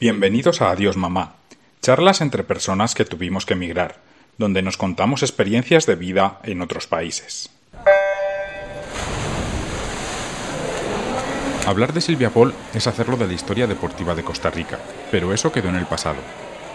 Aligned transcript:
Bienvenidos 0.00 0.62
a 0.62 0.70
Adiós 0.70 0.96
Mamá, 0.96 1.34
charlas 1.82 2.20
entre 2.20 2.44
personas 2.44 2.94
que 2.94 3.04
tuvimos 3.04 3.44
que 3.44 3.54
emigrar, 3.54 3.96
donde 4.36 4.62
nos 4.62 4.76
contamos 4.76 5.24
experiencias 5.24 5.86
de 5.86 5.96
vida 5.96 6.38
en 6.44 6.62
otros 6.62 6.86
países. 6.86 7.50
Hablar 11.66 11.92
de 11.92 12.00
Silvia 12.00 12.30
Paul 12.30 12.54
es 12.74 12.86
hacerlo 12.86 13.16
de 13.16 13.26
la 13.26 13.32
historia 13.32 13.66
deportiva 13.66 14.14
de 14.14 14.22
Costa 14.22 14.50
Rica, 14.50 14.78
pero 15.10 15.34
eso 15.34 15.50
quedó 15.50 15.68
en 15.68 15.74
el 15.74 15.86
pasado. 15.86 16.20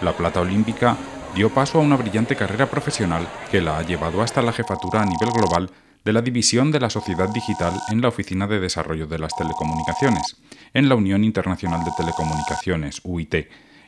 La 0.02 0.12
plata 0.12 0.42
olímpica 0.42 0.98
dio 1.34 1.48
paso 1.48 1.78
a 1.78 1.82
una 1.82 1.96
brillante 1.96 2.36
carrera 2.36 2.66
profesional 2.68 3.26
que 3.50 3.62
la 3.62 3.78
ha 3.78 3.82
llevado 3.84 4.20
hasta 4.20 4.42
la 4.42 4.52
jefatura 4.52 5.00
a 5.00 5.06
nivel 5.06 5.30
global 5.30 5.70
de 6.04 6.12
la 6.12 6.20
División 6.20 6.70
de 6.70 6.80
la 6.80 6.90
Sociedad 6.90 7.30
Digital 7.30 7.72
en 7.90 8.02
la 8.02 8.08
Oficina 8.08 8.46
de 8.46 8.60
Desarrollo 8.60 9.06
de 9.06 9.18
las 9.18 9.34
Telecomunicaciones, 9.34 10.36
en 10.74 10.88
la 10.88 10.96
Unión 10.96 11.24
Internacional 11.24 11.82
de 11.82 11.92
Telecomunicaciones, 11.96 13.00
UIT, 13.04 13.34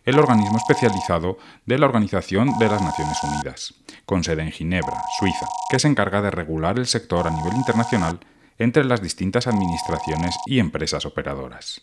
el 0.05 0.19
organismo 0.19 0.57
especializado 0.57 1.37
de 1.67 1.79
la 1.79 1.87
Organización 1.87 2.59
de 2.59 2.69
las 2.69 2.81
Naciones 2.81 3.19
Unidas, 3.23 3.75
con 4.07 4.25
sede 4.25 4.43
en 4.43 4.53
Ginebra, 4.53 4.97
Suiza, 5.19 5.47
que 5.69 5.79
se 5.79 5.89
encarga 5.89 6.23
de 6.23 6.31
regular 6.31 6.79
el 6.79 6.87
sector 6.87 7.27
a 7.27 7.31
nivel 7.31 7.55
internacional 7.55 8.19
entre 8.57 8.85
las 8.85 9.03
distintas 9.03 9.47
administraciones 9.47 10.37
y 10.47 10.59
empresas 10.59 11.05
operadoras. 11.05 11.83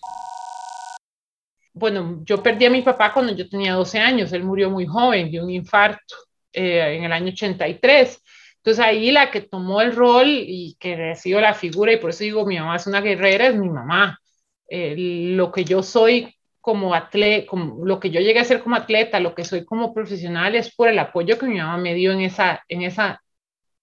Bueno, 1.74 2.22
yo 2.24 2.42
perdí 2.42 2.66
a 2.66 2.70
mi 2.70 2.82
papá 2.82 3.14
cuando 3.14 3.36
yo 3.36 3.48
tenía 3.48 3.74
12 3.74 4.00
años, 4.00 4.34
él 4.34 4.44
murió 4.44 4.72
muy 4.72 4.88
joven 4.88 5.32
de 5.32 5.44
un 5.44 5.52
infarto 5.52 6.16
eh, 6.52 6.98
en 6.98 7.04
el 7.04 7.12
año 7.12 7.30
83 7.30 8.23
entonces 8.64 8.86
ahí 8.86 9.12
la 9.12 9.30
que 9.30 9.42
tomó 9.42 9.82
el 9.82 9.94
rol 9.94 10.26
y 10.30 10.78
que 10.80 10.96
recibió 10.96 11.42
la 11.42 11.54
figura, 11.54 11.92
y 11.92 11.98
por 11.98 12.12
eso 12.12 12.24
digo, 12.24 12.46
mi 12.46 12.58
mamá 12.58 12.78
es 12.78 12.88
una 12.88 13.02
guerrera, 13.02 13.48
es 13.48 13.56
mi 13.58 13.70
mamá. 13.70 14.18
lo 14.70 15.52
que 15.52 15.66
yo 15.66 15.84
soy 15.84 16.34
como 16.62 16.94
atleta, 16.94 17.46
como, 17.48 17.86
lo 17.86 18.00
que 18.00 18.10
yo 18.10 18.22
llegué 18.22 18.40
a 18.40 18.46
ser 18.46 18.64
como 18.64 18.78
atleta, 18.78 19.20
lo 19.20 19.36
que 19.36 19.44
soy 19.44 19.66
como 19.66 19.94
profesional 19.94 20.56
es 20.56 20.74
por 20.74 20.88
el 20.88 20.98
apoyo 21.00 21.38
que 21.38 21.46
mi 21.46 21.58
mamá 21.58 21.78
me 21.78 21.94
dio 21.94 22.14
en 22.14 22.22
esa, 22.22 22.64
en 22.70 22.84
esa 22.84 23.22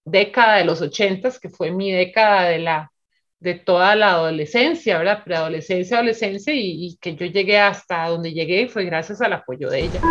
década 0.03 0.57
de 0.57 0.65
los 0.65 0.81
ochentas, 0.81 1.39
que 1.39 1.49
fue 1.49 1.69
mi 1.71 1.91
década 1.91 2.49
de 2.49 2.59
la 2.59 2.91
de 3.39 3.55
toda 3.55 3.95
la 3.95 4.11
adolescencia, 4.13 4.97
¿verdad? 4.99 5.23
Preadolescencia, 5.23 5.97
adolescencia, 5.97 6.53
y, 6.53 6.87
y 6.87 6.97
que 6.97 7.15
yo 7.15 7.25
llegué 7.27 7.59
hasta 7.59 8.07
donde 8.07 8.33
llegué 8.33 8.67
fue 8.67 8.85
gracias 8.85 9.21
al 9.21 9.33
apoyo 9.33 9.69
de 9.69 9.79
ella. 9.79 10.01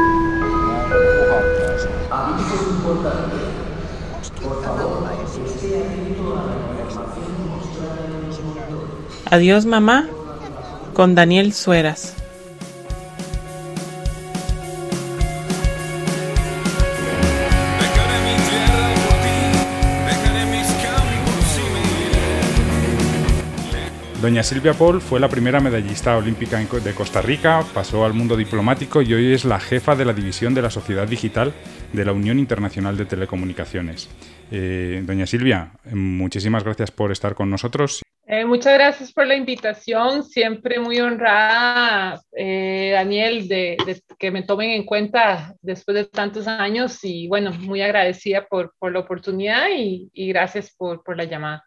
Adiós 9.31 9.65
mamá 9.65 10.09
con 10.95 11.15
Daniel 11.15 11.53
Sueras. 11.53 12.20
Doña 24.21 24.43
Silvia 24.43 24.75
Paul 24.75 25.01
fue 25.01 25.19
la 25.19 25.31
primera 25.31 25.61
medallista 25.61 26.15
olímpica 26.19 26.59
de 26.59 26.95
Costa 26.95 27.23
Rica, 27.23 27.65
pasó 27.73 28.05
al 28.05 28.13
mundo 28.13 28.37
diplomático 28.37 29.01
y 29.01 29.15
hoy 29.15 29.33
es 29.33 29.47
la 29.47 29.59
jefa 29.59 29.97
de 29.97 30.05
la 30.05 30.13
división 30.13 30.53
de 30.53 30.61
la 30.61 30.69
sociedad 30.69 31.09
digital 31.09 31.55
de 31.95 32.05
la 32.05 32.13
Unión 32.13 32.39
Internacional 32.39 32.99
de 32.99 33.07
Telecomunicaciones. 33.07 34.11
Eh, 34.51 35.03
doña 35.07 35.25
Silvia, 35.25 35.73
muchísimas 35.93 36.65
gracias 36.65 36.91
por 36.91 37.13
estar 37.13 37.35
con 37.35 37.49
nosotros. 37.49 38.03
Eh, 38.27 38.45
muchas 38.45 38.75
gracias 38.75 39.11
por 39.11 39.27
la 39.27 39.37
invitación, 39.37 40.23
siempre 40.23 40.79
muy 40.79 41.01
honrada, 41.01 42.21
eh, 42.37 42.91
Daniel, 42.93 43.49
de, 43.49 43.79
que 44.19 44.31
me 44.31 44.43
tomen 44.43 44.71
en 44.71 44.85
cuenta 44.85 45.55
después 45.63 45.95
de 45.95 46.05
tantos 46.05 46.47
años 46.47 46.99
y 47.05 47.27
bueno, 47.27 47.53
muy 47.53 47.81
agradecida 47.81 48.47
por, 48.47 48.75
la 48.83 48.99
oportunidad 48.99 49.69
y, 49.75 50.11
gracias 50.13 50.77
por 50.77 51.17
la 51.17 51.25
llamada. 51.25 51.65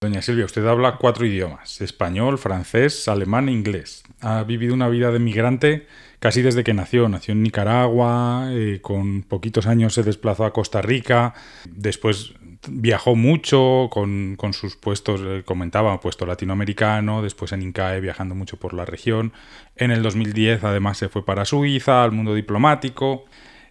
Doña 0.00 0.22
Silvia, 0.22 0.44
usted 0.44 0.64
habla 0.64 0.94
cuatro 0.94 1.26
idiomas, 1.26 1.80
español, 1.80 2.38
francés, 2.38 3.08
alemán 3.08 3.48
e 3.48 3.52
inglés. 3.52 4.04
Ha 4.20 4.44
vivido 4.44 4.72
una 4.72 4.88
vida 4.88 5.10
de 5.10 5.18
migrante 5.18 5.88
casi 6.20 6.40
desde 6.40 6.62
que 6.62 6.72
nació. 6.72 7.08
Nació 7.08 7.32
en 7.32 7.42
Nicaragua, 7.42 8.46
eh, 8.52 8.78
con 8.80 9.24
poquitos 9.24 9.66
años 9.66 9.94
se 9.94 10.04
desplazó 10.04 10.44
a 10.44 10.52
Costa 10.52 10.82
Rica, 10.82 11.34
después 11.68 12.34
viajó 12.68 13.16
mucho 13.16 13.88
con, 13.90 14.36
sus 14.52 14.76
puestos, 14.76 15.20
eh, 15.24 15.42
comentaba, 15.44 15.98
puesto 15.98 16.26
latinoamericano, 16.26 17.20
después 17.20 17.50
en 17.50 17.62
INCAE 17.62 18.00
viajando 18.00 18.36
mucho 18.36 18.56
por 18.56 18.74
la 18.74 18.84
región. 18.84 19.32
En 19.74 19.90
el 19.90 20.04
2010 20.04 20.62
además 20.62 20.98
se 20.98 21.08
fue 21.08 21.24
para 21.24 21.44
Suiza, 21.44 22.04
al 22.04 22.12
mundo 22.12 22.36
diplomático, 22.36 23.24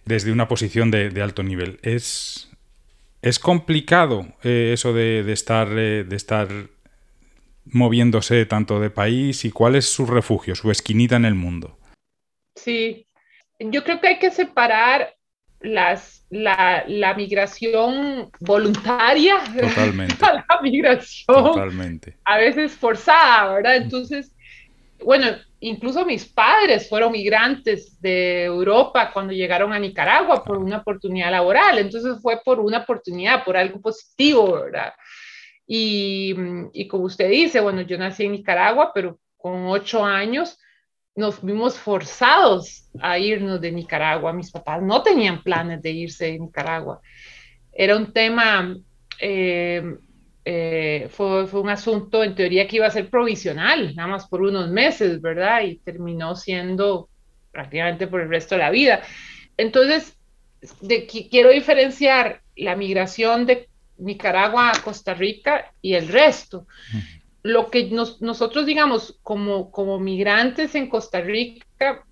desde 0.04 0.30
una 0.30 0.46
posición 0.46 0.90
de 0.90 1.22
alto 1.22 1.42
nivel. 1.42 1.78
Es 1.82 2.47
es 3.22 3.38
complicado 3.38 4.26
eh, 4.42 4.70
eso 4.72 4.92
de, 4.92 5.30
estar, 5.32 5.68
eh, 5.76 6.04
de 6.04 6.16
estar 6.16 6.48
moviéndose 7.64 8.46
tanto 8.46 8.80
de 8.80 8.90
país 8.90 9.44
y 9.44 9.50
cuál 9.50 9.76
es 9.76 9.86
su 9.92 10.06
refugio, 10.06 10.54
su 10.54 10.70
esquinita 10.70 11.16
en 11.16 11.24
el 11.24 11.34
mundo. 11.34 11.78
Sí, 12.54 13.06
yo 13.58 13.84
creo 13.84 14.00
que 14.00 14.08
hay 14.08 14.18
que 14.18 14.30
separar 14.30 15.14
las, 15.60 16.24
la, 16.30 16.84
la 16.86 17.14
migración 17.14 18.30
voluntaria 18.40 19.36
Totalmente. 19.60 20.16
la 20.20 20.60
migración 20.62 21.26
Totalmente. 21.26 22.16
a 22.24 22.38
veces 22.38 22.72
forzada, 22.72 23.54
¿verdad? 23.54 23.76
Entonces, 23.76 24.32
bueno, 25.04 25.26
incluso 25.60 26.04
mis 26.04 26.26
padres 26.26 26.88
fueron 26.88 27.12
migrantes 27.12 28.00
de 28.00 28.44
Europa 28.44 29.10
cuando 29.12 29.32
llegaron 29.32 29.72
a 29.72 29.78
Nicaragua 29.78 30.44
por 30.44 30.58
una 30.58 30.78
oportunidad 30.78 31.30
laboral, 31.30 31.78
entonces 31.78 32.16
fue 32.20 32.40
por 32.44 32.60
una 32.60 32.78
oportunidad, 32.78 33.44
por 33.44 33.56
algo 33.56 33.80
positivo, 33.80 34.52
¿verdad? 34.52 34.92
Y, 35.66 36.34
y 36.72 36.88
como 36.88 37.04
usted 37.04 37.28
dice, 37.28 37.60
bueno, 37.60 37.82
yo 37.82 37.98
nací 37.98 38.24
en 38.24 38.32
Nicaragua, 38.32 38.92
pero 38.94 39.18
con 39.36 39.66
ocho 39.66 40.04
años 40.04 40.58
nos 41.14 41.44
vimos 41.44 41.76
forzados 41.76 42.88
a 43.00 43.18
irnos 43.18 43.60
de 43.60 43.72
Nicaragua. 43.72 44.32
Mis 44.32 44.50
papás 44.52 44.80
no 44.80 45.02
tenían 45.02 45.42
planes 45.42 45.82
de 45.82 45.90
irse 45.90 46.26
de 46.26 46.38
Nicaragua. 46.38 47.00
Era 47.72 47.96
un 47.96 48.12
tema 48.12 48.76
eh, 49.20 49.82
eh, 50.50 51.08
fue, 51.10 51.46
fue, 51.46 51.60
un 51.60 51.68
asunto 51.68 52.24
en 52.24 52.34
teoría 52.34 52.66
que 52.66 52.76
iba 52.76 52.86
a 52.86 52.90
ser 52.90 53.10
provisional, 53.10 53.94
nada 53.94 54.08
más 54.08 54.28
por 54.28 54.40
unos 54.40 54.70
meses, 54.70 55.20
¿verdad? 55.20 55.60
Y 55.60 55.76
terminó 55.76 56.34
siendo 56.36 57.10
prácticamente 57.52 58.06
por 58.06 58.22
el 58.22 58.30
resto 58.30 58.54
de 58.54 58.62
la 58.62 58.70
vida. 58.70 59.02
Entonces, 59.58 60.16
de, 60.80 61.06
quiero 61.06 61.50
diferenciar 61.50 62.40
la 62.56 62.76
migración 62.76 63.44
de 63.44 63.68
Nicaragua 63.98 64.70
a 64.70 64.80
Costa 64.80 65.12
Rica 65.12 65.70
y 65.82 65.92
el 65.92 66.08
resto. 66.08 66.66
Lo 67.42 67.70
que 67.70 67.90
nos, 67.90 68.22
nosotros, 68.22 68.64
digamos, 68.64 69.18
como, 69.22 69.70
como 69.70 70.00
migrantes 70.00 70.74
en 70.74 70.88
Costa 70.88 71.20
Rica, 71.20 72.06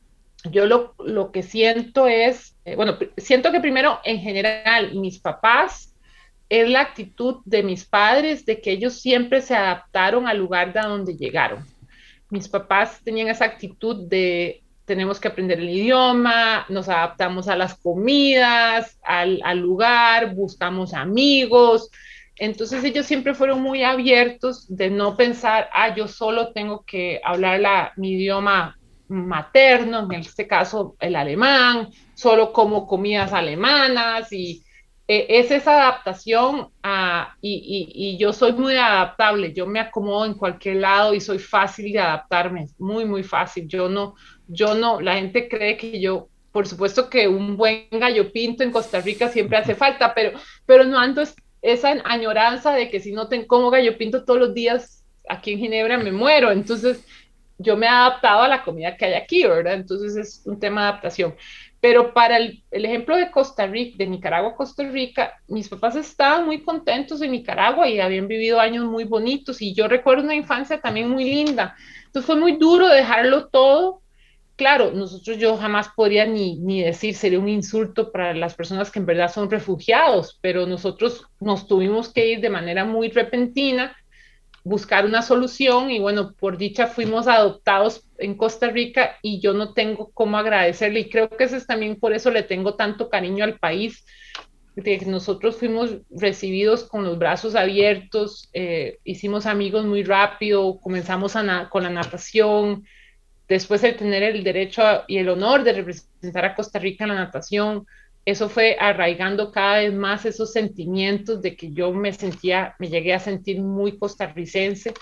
yo 0.50 0.66
lo, 0.66 0.94
lo 0.98 1.32
que 1.32 1.42
siento 1.42 2.06
es, 2.06 2.54
eh, 2.66 2.76
bueno, 2.76 2.98
siento 3.16 3.50
que 3.50 3.60
primero, 3.60 3.98
en 4.04 4.20
general, 4.20 4.94
mis 4.94 5.20
papás 5.20 5.95
es 6.48 6.68
la 6.68 6.80
actitud 6.80 7.36
de 7.44 7.62
mis 7.62 7.84
padres, 7.84 8.46
de 8.46 8.60
que 8.60 8.72
ellos 8.72 9.00
siempre 9.00 9.42
se 9.42 9.54
adaptaron 9.54 10.26
al 10.26 10.38
lugar 10.38 10.72
de 10.72 10.80
donde 10.80 11.16
llegaron. 11.16 11.64
Mis 12.30 12.48
papás 12.48 13.00
tenían 13.04 13.28
esa 13.28 13.44
actitud 13.44 14.08
de 14.08 14.62
tenemos 14.86 15.18
que 15.18 15.28
aprender 15.28 15.58
el 15.58 15.68
idioma, 15.68 16.64
nos 16.68 16.88
adaptamos 16.88 17.48
a 17.48 17.56
las 17.56 17.74
comidas, 17.74 18.98
al, 19.02 19.40
lugar, 19.58 20.34
buscamos 20.34 20.94
amigos. 20.94 21.90
Entonces 22.36 22.84
ellos 22.84 23.04
siempre 23.04 23.34
fueron 23.34 23.62
muy 23.62 23.82
abiertos 23.82 24.64
de 24.68 24.88
no 24.88 25.16
pensar, 25.16 25.68
ah, 25.72 25.94
yo 25.94 26.06
solo 26.06 26.52
tengo 26.52 26.84
que 26.84 27.20
hablar 27.24 27.58
la, 27.60 27.92
mi 27.96 28.12
idioma 28.12 28.78
materno, 29.08 30.04
en 30.04 30.20
este 30.20 30.46
caso 30.46 30.94
el 31.00 31.16
alemán, 31.16 31.88
solo 32.14 32.52
como 32.52 32.86
comidas 32.86 33.32
alemanas 33.32 34.32
y 34.32 34.62
eh, 35.08 35.26
es 35.28 35.50
esa 35.50 35.82
adaptación 35.82 36.68
y, 37.40 38.16
yo 38.18 38.32
soy 38.32 38.52
muy 38.52 38.76
adaptable, 38.76 39.52
yo 39.52 39.66
me 39.66 39.78
acomodo 39.78 40.26
en 40.26 40.34
cualquier 40.34 40.76
lado 40.76 41.14
y 41.14 41.20
soy 41.20 41.38
fácil 41.38 41.92
de 41.92 42.00
adaptarme, 42.00 42.66
muy, 42.78 43.04
muy 43.04 43.22
fácil. 43.22 43.68
Yo 43.68 43.88
no, 43.88 44.16
yo 44.48 44.74
no, 44.74 45.00
la 45.00 45.14
gente 45.14 45.48
cree 45.48 45.76
que 45.76 46.00
yo, 46.00 46.28
por 46.50 46.66
supuesto 46.66 47.08
que 47.08 47.28
un 47.28 47.56
buen 47.56 47.86
gallo 47.92 48.32
pinto 48.32 48.64
en 48.64 48.72
Costa 48.72 49.00
Rica 49.00 49.28
siempre 49.28 49.58
hace 49.58 49.74
falta, 49.74 50.12
pero, 50.14 50.38
pero 50.64 50.84
no 50.84 50.98
ando 50.98 51.22
esa 51.62 51.90
añoranza 52.04 52.72
de 52.72 52.90
que 52.90 53.00
si 53.00 53.12
no 53.12 53.28
tengo 53.28 53.46
como 53.46 53.70
gallo 53.70 53.96
pinto 53.96 54.24
todos 54.24 54.40
los 54.40 54.54
días 54.54 55.04
aquí 55.28 55.52
en 55.52 55.58
Ginebra 55.60 55.98
me 55.98 56.12
muero. 56.12 56.50
Entonces, 56.50 57.04
yo 57.58 57.76
me 57.76 57.86
he 57.86 57.88
adaptado 57.88 58.42
a 58.42 58.48
la 58.48 58.62
comida 58.62 58.96
que 58.96 59.06
hay 59.06 59.14
aquí, 59.14 59.44
¿verdad? 59.44 59.74
Entonces 59.74 60.16
es 60.16 60.42
un 60.46 60.58
tema 60.58 60.82
de 60.82 60.88
adaptación. 60.88 61.34
Pero 61.86 62.12
para 62.12 62.38
el, 62.38 62.64
ejemplo 62.72 63.16
de 63.16 63.30
Costa 63.30 63.64
Rica, 63.64 63.94
de 63.96 64.08
Nicaragua 64.08 64.50
a 64.50 64.56
Costa 64.56 64.82
Rica, 64.82 65.34
mis 65.46 65.68
papás 65.68 65.94
estaban 65.94 66.44
muy 66.44 66.64
contentos 66.64 67.22
en 67.22 67.30
Nicaragua 67.30 67.88
y 67.88 68.00
habían 68.00 68.26
vivido 68.26 68.58
años 68.58 68.86
muy 68.86 69.04
bonitos 69.04 69.62
y 69.62 69.72
yo 69.72 69.86
recuerdo 69.86 70.24
una 70.24 70.34
infancia 70.34 70.80
también 70.80 71.08
muy 71.08 71.22
linda. 71.22 71.76
Entonces 72.06 72.26
fue 72.26 72.34
muy 72.34 72.56
duro 72.56 72.88
dejarlo 72.88 73.46
todo 73.46 74.02
claro, 74.56 74.90
nosotros 74.90 75.38
yo 75.38 75.56
jamás 75.58 75.90
podría 75.94 76.26
ni, 76.26 76.56
ni 76.56 76.82
decir, 76.82 77.14
sería 77.14 77.38
un 77.38 77.48
insulto 77.48 78.10
para 78.10 78.34
las 78.34 78.56
personas 78.56 78.90
que 78.90 78.98
en 78.98 79.06
verdad 79.06 79.32
son 79.32 79.48
refugiados, 79.48 80.40
pero 80.40 80.66
nosotros 80.66 81.28
nos 81.38 81.68
tuvimos 81.68 82.12
que 82.12 82.26
ir 82.26 82.40
de 82.40 82.50
manera 82.50 82.84
muy 82.84 83.10
repentina, 83.10 83.96
buscar 84.64 85.06
una 85.06 85.22
solución 85.22 85.92
y 85.92 86.00
bueno, 86.00 86.32
por 86.32 86.58
dicha 86.58 86.88
fuimos 86.88 87.28
adoptados 87.28 88.05
en 88.18 88.36
Costa 88.36 88.68
Rica 88.68 89.16
y 89.22 89.40
yo 89.40 89.52
no 89.52 89.72
tengo 89.72 90.10
cómo 90.12 90.38
agradecerle 90.38 91.00
y 91.00 91.10
creo 91.10 91.28
que 91.28 91.44
eso 91.44 91.56
es 91.56 91.66
también 91.66 91.96
por 91.96 92.12
eso 92.12 92.30
le 92.30 92.42
tengo 92.42 92.74
tanto 92.74 93.08
cariño 93.08 93.44
al 93.44 93.58
país, 93.58 94.04
que 94.82 94.98
nosotros 95.06 95.56
fuimos 95.56 95.96
recibidos 96.10 96.84
con 96.84 97.02
los 97.02 97.18
brazos 97.18 97.54
abiertos, 97.54 98.50
eh, 98.52 98.98
hicimos 99.04 99.46
amigos 99.46 99.86
muy 99.86 100.02
rápido, 100.02 100.78
comenzamos 100.80 101.34
con 101.70 101.82
la 101.82 101.90
natación, 101.90 102.84
después 103.48 103.82
el 103.84 103.96
tener 103.96 104.22
el 104.22 104.44
derecho 104.44 104.82
y 105.06 105.16
el 105.16 105.30
honor 105.30 105.64
de 105.64 105.72
representar 105.72 106.44
a 106.44 106.54
Costa 106.54 106.78
Rica 106.78 107.04
en 107.04 107.08
la 107.08 107.16
natación, 107.16 107.86
eso 108.26 108.48
fue 108.48 108.76
arraigando 108.78 109.52
cada 109.52 109.78
vez 109.78 109.94
más 109.94 110.26
esos 110.26 110.52
sentimientos 110.52 111.40
de 111.40 111.56
que 111.56 111.72
yo 111.72 111.92
me 111.92 112.12
sentía, 112.12 112.74
me 112.78 112.88
llegué 112.88 113.14
a 113.14 113.20
sentir 113.20 113.62
muy 113.62 113.96
costarricense. 113.96 114.92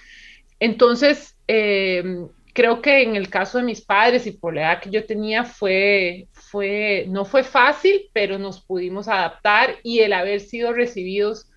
Entonces, 0.61 1.35
em, 1.47 2.29
creo 2.55 2.81
que 2.81 3.03
en 3.03 3.17
el 3.17 3.29
caso 3.29 3.59
de 3.59 3.65
mis 3.65 3.83
padres 3.83 4.27
y 4.27 4.31
por 4.31 4.55
la 4.55 4.63
edad 4.63 4.81
que 4.81 4.91
yo 4.91 5.05
tenía 5.05 5.45
fue, 5.45 6.29
fue, 6.33 7.05
no 7.09 7.25
fue 7.25 7.43
fácil, 7.43 8.09
pero 8.13 8.39
nos 8.39 8.63
pudimos 8.63 9.09
adaptar 9.09 9.77
y 9.83 9.99
el 10.01 10.13
haber 10.13 10.41
sido 10.41 10.73
recibidos 10.73 11.51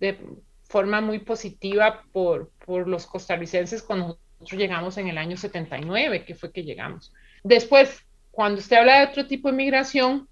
de 0.00 0.18
forma 0.62 1.02
muy 1.02 1.18
positiva 1.18 2.02
por, 2.12 2.50
por 2.64 2.88
los 2.88 3.06
costarricenses 3.06 3.82
cuando 3.82 4.18
nosotros 4.40 4.58
llegamos 4.58 4.96
en 4.96 5.08
el 5.08 5.18
año 5.18 5.36
79, 5.36 6.24
que 6.24 6.34
fue 6.34 6.50
que 6.50 6.64
llegamos. 6.64 7.12
Después, 7.44 8.00
cuando 8.30 8.58
usted 8.58 8.78
habla 8.78 9.00
de 9.00 9.06
otro 9.08 9.26
tipo 9.26 9.50
de 9.50 9.56
migración, 9.56 10.28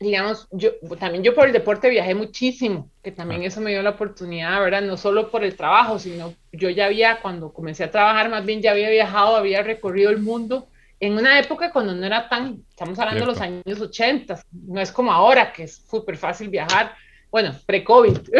digamos, 0.00 0.48
yo 0.50 0.70
también 0.98 1.22
yo 1.22 1.34
por 1.34 1.46
el 1.46 1.52
deporte 1.52 1.90
viajé 1.90 2.14
muchísimo, 2.14 2.90
que 3.02 3.12
también 3.12 3.42
eso 3.42 3.60
me 3.60 3.70
dio 3.70 3.82
la 3.82 3.90
oportunidad, 3.90 4.58
¿verdad? 4.60 4.80
No 4.80 4.96
solo 4.96 5.30
por 5.30 5.44
el 5.44 5.54
trabajo, 5.54 5.98
sino 5.98 6.34
yo 6.52 6.70
ya 6.70 6.86
había, 6.86 7.20
cuando 7.20 7.52
comencé 7.52 7.84
a 7.84 7.90
trabajar, 7.90 8.30
más 8.30 8.46
bien 8.46 8.62
ya 8.62 8.70
había 8.70 8.88
viajado, 8.88 9.36
había 9.36 9.62
recorrido 9.62 10.10
el 10.10 10.18
mundo 10.18 10.68
en 11.00 11.14
una 11.14 11.38
época 11.38 11.70
cuando 11.70 11.94
no 11.94 12.04
era 12.04 12.28
tan, 12.28 12.62
estamos 12.68 12.98
hablando 12.98 13.20
de 13.20 13.26
los 13.26 13.40
años 13.40 13.80
80, 13.80 14.42
no 14.66 14.80
es 14.80 14.92
como 14.92 15.12
ahora 15.12 15.52
que 15.52 15.64
es 15.64 15.82
súper 15.88 16.16
fácil 16.16 16.48
viajar, 16.48 16.94
bueno, 17.30 17.54
pre-COVID, 17.64 18.18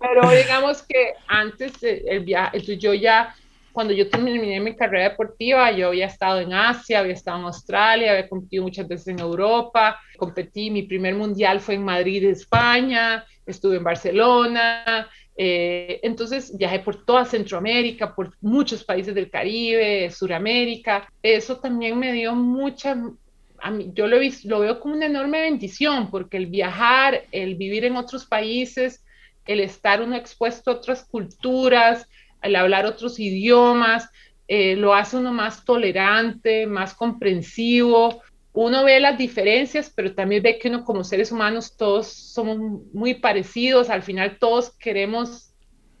pero, 0.00 0.30
digamos 0.30 0.82
que 0.82 1.14
antes 1.28 1.74
el 1.82 2.20
viaje, 2.20 2.60
yo 2.78 2.94
ya, 2.94 3.34
cuando 3.76 3.92
yo 3.92 4.08
terminé 4.08 4.58
mi 4.58 4.74
carrera 4.74 5.10
deportiva, 5.10 5.70
yo 5.70 5.88
había 5.88 6.06
estado 6.06 6.40
en 6.40 6.54
Asia, 6.54 7.00
había 7.00 7.12
estado 7.12 7.40
en 7.40 7.44
Australia, 7.44 8.12
había 8.12 8.26
competido 8.26 8.62
muchas 8.62 8.88
veces 8.88 9.08
en 9.08 9.20
Europa, 9.20 10.00
competí, 10.16 10.70
mi 10.70 10.84
primer 10.84 11.14
mundial 11.14 11.60
fue 11.60 11.74
en 11.74 11.84
Madrid, 11.84 12.24
España, 12.24 13.26
estuve 13.44 13.76
en 13.76 13.84
Barcelona, 13.84 15.10
eh, 15.36 16.00
entonces 16.02 16.56
viajé 16.56 16.78
por 16.78 17.04
toda 17.04 17.26
Centroamérica, 17.26 18.14
por 18.14 18.32
muchos 18.40 18.82
países 18.82 19.14
del 19.14 19.28
Caribe, 19.28 20.10
Suramérica. 20.10 21.06
Eso 21.22 21.58
también 21.58 21.98
me 21.98 22.14
dio 22.14 22.34
mucha, 22.34 22.96
yo 23.92 24.06
lo, 24.06 24.16
lo 24.44 24.60
veo 24.60 24.80
como 24.80 24.94
una 24.94 25.04
enorme 25.04 25.42
bendición, 25.42 26.10
porque 26.10 26.38
el 26.38 26.46
viajar, 26.46 27.24
el 27.30 27.56
vivir 27.56 27.84
en 27.84 27.96
otros 27.96 28.24
países, 28.24 29.04
el 29.44 29.60
estar 29.60 30.00
uno 30.00 30.16
expuesto 30.16 30.70
a 30.70 30.74
otras 30.76 31.04
culturas, 31.04 32.08
el 32.42 32.56
hablar 32.56 32.86
otros 32.86 33.18
idiomas, 33.18 34.08
eh, 34.48 34.76
lo 34.76 34.94
hace 34.94 35.16
uno 35.16 35.32
más 35.32 35.64
tolerante, 35.64 36.66
más 36.66 36.94
comprensivo. 36.94 38.22
Uno 38.52 38.84
ve 38.84 39.00
las 39.00 39.18
diferencias, 39.18 39.92
pero 39.94 40.14
también 40.14 40.42
ve 40.42 40.58
que 40.58 40.68
uno 40.68 40.84
como 40.84 41.04
seres 41.04 41.32
humanos 41.32 41.76
todos 41.76 42.06
somos 42.06 42.58
muy 42.92 43.14
parecidos. 43.14 43.90
Al 43.90 44.02
final 44.02 44.38
todos 44.38 44.70
queremos 44.78 45.52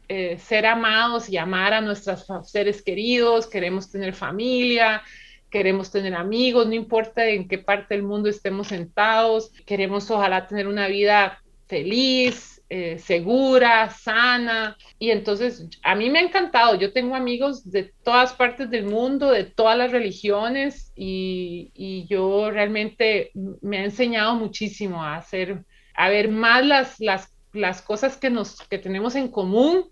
eh, 0.08 0.38
ser 0.38 0.66
amados 0.66 1.28
y 1.28 1.36
amar 1.36 1.74
a 1.74 1.80
nuestros 1.80 2.26
seres 2.44 2.80
queridos, 2.80 3.48
queremos 3.48 3.90
tener 3.90 4.14
familia, 4.14 5.02
queremos 5.50 5.90
tener 5.90 6.14
amigos, 6.14 6.68
no 6.68 6.74
importa 6.74 7.26
en 7.26 7.48
qué 7.48 7.58
parte 7.58 7.94
del 7.94 8.04
mundo 8.04 8.28
estemos 8.28 8.68
sentados, 8.68 9.50
queremos 9.66 10.08
ojalá 10.12 10.46
tener 10.46 10.68
una 10.68 10.86
vida 10.86 11.42
feliz, 11.66 12.55
eh, 12.68 12.98
segura, 12.98 13.90
sana. 13.90 14.76
Y 14.98 15.10
entonces 15.10 15.68
a 15.82 15.94
mí 15.94 16.10
me 16.10 16.18
ha 16.18 16.22
encantado, 16.22 16.74
yo 16.74 16.92
tengo 16.92 17.14
amigos 17.14 17.70
de 17.70 17.92
todas 18.02 18.32
partes 18.32 18.70
del 18.70 18.84
mundo, 18.84 19.30
de 19.30 19.44
todas 19.44 19.78
las 19.78 19.92
religiones 19.92 20.92
y, 20.96 21.70
y 21.74 22.06
yo 22.08 22.50
realmente 22.50 23.30
me 23.62 23.78
ha 23.78 23.84
enseñado 23.84 24.34
muchísimo 24.34 25.02
a 25.02 25.16
hacer, 25.16 25.64
a 25.94 26.08
ver 26.08 26.28
más 26.28 26.64
las, 26.64 27.00
las, 27.00 27.32
las 27.52 27.82
cosas 27.82 28.16
que, 28.16 28.30
nos, 28.30 28.60
que 28.68 28.78
tenemos 28.78 29.14
en 29.14 29.28
común 29.28 29.90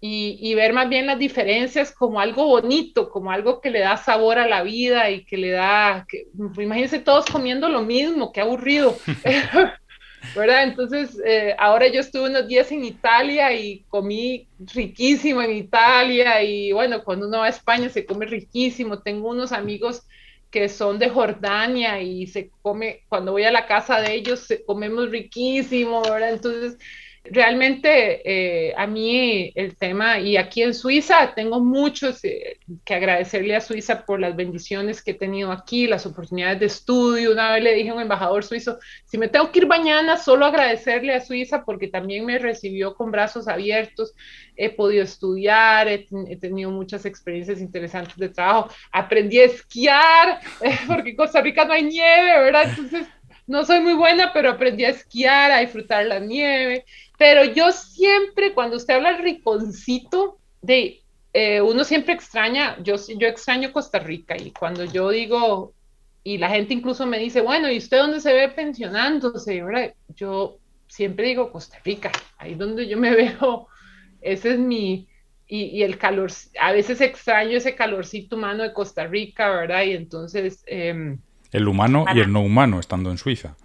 y, 0.00 0.54
ver 0.54 0.72
más 0.72 0.88
bien 0.88 1.06
las 1.06 1.18
diferencias 1.18 1.92
como 1.92 2.20
algo 2.20 2.46
bonito, 2.46 3.10
como 3.10 3.32
algo 3.32 3.60
que 3.60 3.70
le 3.70 3.80
da 3.80 3.96
sabor 3.96 4.38
a 4.38 4.46
la 4.46 4.62
vida 4.62 5.10
y 5.10 5.24
que 5.24 5.36
le 5.36 5.50
da, 5.50 6.06
que, 6.08 6.28
imagínense 6.58 7.00
todos 7.00 7.26
comiendo 7.26 7.68
lo 7.68 7.82
mismo, 7.82 8.32
qué 8.32 8.40
aburrido, 8.40 8.96
¿verdad? 10.34 10.64
Entonces, 10.64 11.20
eh, 11.24 11.54
ahora 11.58 11.88
yo 11.88 12.00
estuve 12.00 12.28
unos 12.28 12.46
días 12.46 12.70
en 12.72 12.84
Italia 12.84 13.52
y 13.52 13.84
comí 13.88 14.48
riquísimo 14.58 15.42
en 15.42 15.52
Italia 15.52 16.42
y 16.42 16.72
bueno, 16.72 17.02
cuando 17.04 17.28
uno 17.28 17.38
va 17.38 17.46
a 17.46 17.50
España 17.50 17.88
se 17.88 18.04
come 18.04 18.26
riquísimo, 18.26 19.00
tengo 19.00 19.30
unos 19.30 19.52
amigos 19.52 20.02
que 20.50 20.68
son 20.68 20.98
de 20.98 21.10
Jordania 21.10 22.00
y 22.00 22.26
se 22.26 22.50
come, 22.62 23.02
cuando 23.08 23.32
voy 23.32 23.44
a 23.44 23.50
la 23.50 23.66
casa 23.66 24.00
de 24.00 24.14
ellos, 24.14 24.48
comemos 24.66 25.10
riquísimo, 25.10 26.02
¿verdad? 26.02 26.32
Entonces, 26.32 26.78
realmente 27.30 28.22
eh, 28.24 28.74
a 28.76 28.86
mí 28.86 29.52
el 29.54 29.76
tema, 29.76 30.18
y 30.20 30.36
aquí 30.36 30.62
en 30.62 30.74
Suiza 30.74 31.34
tengo 31.34 31.60
muchos 31.60 32.24
eh, 32.24 32.58
que 32.84 32.94
agradecerle 32.94 33.56
a 33.56 33.60
Suiza 33.60 34.04
por 34.04 34.20
las 34.20 34.36
bendiciones 34.36 35.02
que 35.02 35.12
he 35.12 35.14
tenido 35.14 35.52
aquí, 35.52 35.86
las 35.86 36.06
oportunidades 36.06 36.60
de 36.60 36.66
estudio. 36.66 37.32
Una 37.32 37.52
vez 37.52 37.62
le 37.62 37.74
dije 37.74 37.90
a 37.90 37.94
un 37.94 38.00
embajador 38.00 38.44
suizo, 38.44 38.78
si 39.04 39.18
me 39.18 39.28
tengo 39.28 39.50
que 39.50 39.60
ir 39.60 39.66
mañana, 39.66 40.16
solo 40.16 40.46
agradecerle 40.46 41.14
a 41.14 41.20
Suiza 41.20 41.64
porque 41.64 41.88
también 41.88 42.24
me 42.24 42.38
recibió 42.38 42.94
con 42.94 43.10
brazos 43.10 43.48
abiertos, 43.48 44.14
he 44.56 44.70
podido 44.70 45.04
estudiar, 45.04 45.88
he, 45.88 46.06
tenido 46.40 46.70
muchas 46.70 47.04
experiencias 47.06 47.60
interesantes 47.60 48.16
de 48.16 48.28
trabajo, 48.28 48.68
aprendí 48.92 49.38
a 49.38 49.44
esquiar, 49.44 50.40
porque 50.86 51.10
en 51.10 51.16
Costa 51.16 51.40
Rica 51.40 51.64
no 51.64 51.72
hay 51.72 51.84
nieve, 51.84 52.40
¿verdad? 52.40 52.64
Entonces 52.68 53.06
no 53.48 53.64
soy 53.64 53.80
muy 53.80 53.94
buena, 53.94 54.32
pero 54.32 54.50
aprendí 54.50 54.84
a 54.84 54.90
esquiar, 54.90 55.50
a 55.50 55.60
disfrutar 55.60 56.04
la 56.06 56.20
nieve. 56.20 56.84
Pero 57.16 57.44
yo 57.44 57.72
siempre, 57.72 58.52
cuando 58.52 58.76
usted 58.76 58.94
habla 58.94 59.10
el 59.10 59.22
riconcito, 59.22 60.38
de, 60.60 61.00
eh, 61.32 61.60
uno 61.62 61.82
siempre 61.82 62.12
extraña, 62.12 62.76
yo, 62.82 62.96
yo 63.16 63.26
extraño 63.26 63.72
Costa 63.72 63.98
Rica 63.98 64.36
y 64.36 64.50
cuando 64.50 64.84
yo 64.84 65.08
digo, 65.10 65.72
y 66.22 66.36
la 66.36 66.50
gente 66.50 66.74
incluso 66.74 67.06
me 67.06 67.18
dice, 67.18 67.40
bueno, 67.40 67.72
¿y 67.72 67.78
usted 67.78 67.96
dónde 67.96 68.20
se 68.20 68.34
ve 68.34 68.50
pensionándose? 68.50 69.62
Yo 70.14 70.58
siempre 70.86 71.28
digo 71.28 71.50
Costa 71.50 71.78
Rica, 71.82 72.12
ahí 72.36 72.54
donde 72.54 72.86
yo 72.86 72.98
me 72.98 73.10
veo, 73.16 73.66
ese 74.20 74.52
es 74.52 74.58
mi, 74.58 75.08
y, 75.46 75.82
el 75.82 75.96
calor, 75.96 76.30
a 76.60 76.72
veces 76.72 77.00
extraño 77.00 77.56
ese 77.56 77.74
calorcito 77.74 78.36
humano 78.36 78.62
de 78.62 78.74
Costa 78.74 79.06
Rica, 79.06 79.48
¿verdad? 79.48 79.84
Y 79.84 79.92
entonces... 79.92 80.62
Em, 80.66 81.18
el 81.52 81.68
humano 81.68 82.04
y 82.14 82.20
el 82.20 82.32
no 82.32 82.40
humano 82.40 82.80
estando 82.80 83.10
en 83.10 83.18
Suiza. 83.18 83.56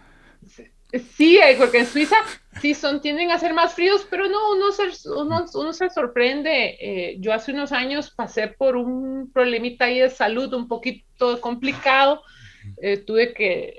Sí, 1.16 1.38
eh, 1.38 1.56
porque 1.58 1.80
en 1.80 1.88
Suiza 1.88 2.16
sí 2.62 2.75
son, 2.75 3.02
tienden 3.02 3.32
a 3.32 3.40
ser 3.40 3.54
más 3.54 3.74
fríos, 3.74 4.06
pero 4.10 4.28
no, 4.28 4.52
uno 4.52 4.72
se, 4.72 5.10
uno, 5.10 5.74
se 5.74 5.90
sorprende. 5.90 6.78
Eh, 6.80 7.16
yo 7.20 7.34
hace 7.34 7.52
unos 7.52 7.72
años 7.72 8.12
pasé 8.12 8.48
por 8.48 8.78
un 8.78 9.32
problemita 9.34 9.86
ahí 9.86 10.00
de 10.00 10.10
salud 10.12 10.54
un 10.54 10.68
poquito 10.68 11.42
complicado. 11.42 12.22
Eh, 12.82 12.98
tuve 12.98 13.34
que 13.34 13.78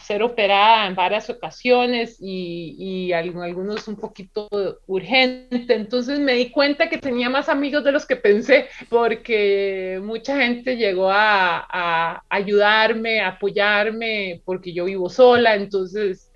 ser 0.00 0.22
operada 0.22 0.86
en 0.86 0.94
varias 0.94 1.30
ocasiones 1.30 2.18
y, 2.20 2.76
y 2.78 3.12
algunos 3.12 3.88
un 3.88 3.96
poquito 3.96 4.48
urgente. 4.86 5.74
Entonces 5.74 6.18
me 6.18 6.34
di 6.34 6.50
cuenta 6.50 6.88
que 6.88 6.98
tenía 6.98 7.28
más 7.30 7.48
amigos 7.48 7.84
de 7.84 7.92
los 7.92 8.06
que 8.06 8.16
pensé, 8.16 8.66
porque 8.88 10.00
mucha 10.02 10.36
gente 10.36 10.76
llegó 10.76 11.10
a, 11.10 11.66
a 11.70 12.22
ayudarme, 12.28 13.20
a 13.20 13.28
apoyarme, 13.28 14.42
porque 14.44 14.72
yo 14.72 14.84
vivo 14.84 15.08
sola, 15.08 15.54
entonces 15.54 16.30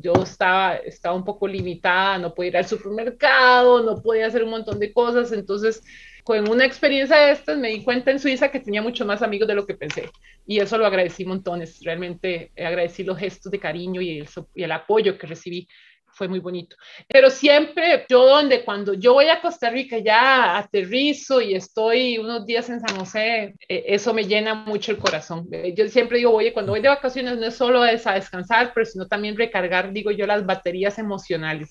yo 0.00 0.12
estaba, 0.22 0.76
estaba 0.76 1.14
un 1.14 1.24
poco 1.24 1.46
limitada, 1.46 2.18
no 2.18 2.34
podía 2.34 2.50
ir 2.50 2.56
al 2.58 2.66
supermercado, 2.66 3.82
no 3.82 4.02
podía 4.02 4.26
hacer 4.26 4.44
un 4.44 4.50
montón 4.50 4.78
de 4.78 4.92
cosas, 4.92 5.32
entonces 5.32 5.82
con 6.24 6.48
una 6.48 6.64
experiencia 6.66 7.16
de 7.16 7.32
estas 7.32 7.58
me 7.58 7.68
di 7.68 7.82
cuenta 7.82 8.10
en 8.10 8.18
Suiza 8.18 8.50
que 8.50 8.60
tenía 8.60 8.82
mucho 8.82 9.04
más 9.06 9.22
amigos 9.22 9.48
de 9.48 9.54
lo 9.54 9.66
que 9.66 9.74
pensé. 9.74 10.10
Y 10.46 10.58
eso 10.58 10.78
lo 10.78 10.86
agradecí 10.86 11.24
montones, 11.24 11.80
realmente 11.82 12.50
agradecí 12.56 12.99
los 13.04 13.18
gestos 13.18 13.50
de 13.52 13.58
cariño 13.58 14.00
y 14.00 14.20
el, 14.20 14.28
y 14.54 14.62
el 14.62 14.72
apoyo 14.72 15.18
que 15.18 15.26
recibí 15.26 15.68
fue 16.12 16.28
muy 16.28 16.38
bonito. 16.38 16.76
Pero 17.08 17.30
siempre 17.30 18.04
yo 18.08 18.26
donde 18.26 18.64
cuando 18.64 18.94
yo 18.94 19.14
voy 19.14 19.28
a 19.28 19.40
Costa 19.40 19.70
Rica 19.70 19.98
ya 19.98 20.58
aterrizo 20.58 21.40
y 21.40 21.54
estoy 21.54 22.18
unos 22.18 22.46
días 22.46 22.68
en 22.68 22.80
San 22.80 22.96
José, 22.98 23.54
eh, 23.68 23.84
eso 23.86 24.12
me 24.12 24.24
llena 24.24 24.54
mucho 24.54 24.92
el 24.92 24.98
corazón. 24.98 25.48
Eh, 25.52 25.74
yo 25.76 25.88
siempre 25.88 26.18
digo, 26.18 26.32
oye, 26.32 26.52
cuando 26.52 26.72
voy 26.72 26.80
de 26.80 26.88
vacaciones 26.88 27.38
no 27.38 27.46
es 27.46 27.56
solo 27.56 27.84
es 27.84 28.06
a 28.06 28.14
descansar, 28.14 28.72
pero 28.74 28.86
sino 28.86 29.06
también 29.06 29.36
recargar, 29.36 29.92
digo 29.92 30.10
yo, 30.10 30.26
las 30.26 30.44
baterías 30.44 30.98
emocionales. 30.98 31.70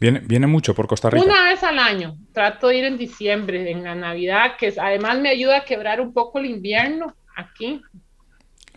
Viene, 0.00 0.20
viene 0.20 0.46
mucho 0.46 0.74
por 0.74 0.86
Costa 0.86 1.10
Rica. 1.10 1.24
Una 1.24 1.44
vez 1.44 1.62
al 1.62 1.78
año. 1.78 2.16
Trato 2.32 2.68
de 2.68 2.78
ir 2.78 2.84
en 2.84 2.96
diciembre, 2.96 3.70
en 3.70 3.84
la 3.84 3.94
Navidad, 3.94 4.56
que 4.58 4.72
además 4.78 5.18
me 5.20 5.28
ayuda 5.28 5.58
a 5.58 5.64
quebrar 5.64 6.00
un 6.00 6.14
poco 6.14 6.38
el 6.38 6.46
invierno 6.46 7.14
aquí. 7.36 7.82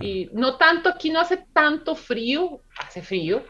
Y 0.03 0.29
no 0.33 0.57
tanto, 0.57 0.89
aquí 0.89 1.09
no 1.09 1.19
hace 1.19 1.45
tanto 1.53 1.95
frío, 1.95 2.61
hace 2.77 3.01
frío, 3.01 3.43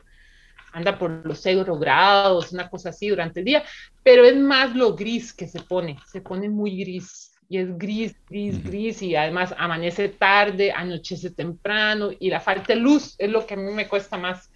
anda 0.72 0.98
por 0.98 1.26
los 1.26 1.40
0 1.40 1.78
grados, 1.78 2.52
una 2.52 2.70
cosa 2.70 2.90
así 2.90 3.10
durante 3.10 3.40
el 3.40 3.46
día, 3.46 3.64
pero 4.04 4.26
es 4.26 4.36
más 4.36 4.76
lo 4.76 4.96
gris 4.96 5.34
que 5.34 5.48
se 5.48 5.62
pone, 5.62 5.98
se 6.12 6.22
pone 6.22 6.50
muy 6.50 6.78
gris 6.84 7.34
y 7.50 7.60
es 7.60 7.78
gris, 7.78 8.16
gris, 8.28 8.64
gris 8.64 9.02
y 9.02 9.16
además 9.16 9.54
amanece 9.58 10.10
tarde, 10.10 10.72
anochece 10.72 11.30
temprano 11.30 12.10
y 12.20 12.30
la 12.30 12.40
falta 12.40 12.74
de 12.74 12.80
luz 12.80 13.16
es 13.20 13.30
lo 13.30 13.46
que 13.46 13.54
a 13.54 13.58
mí 13.58 13.72
me 13.72 13.88
cuesta 13.88 14.18
más. 14.18 14.50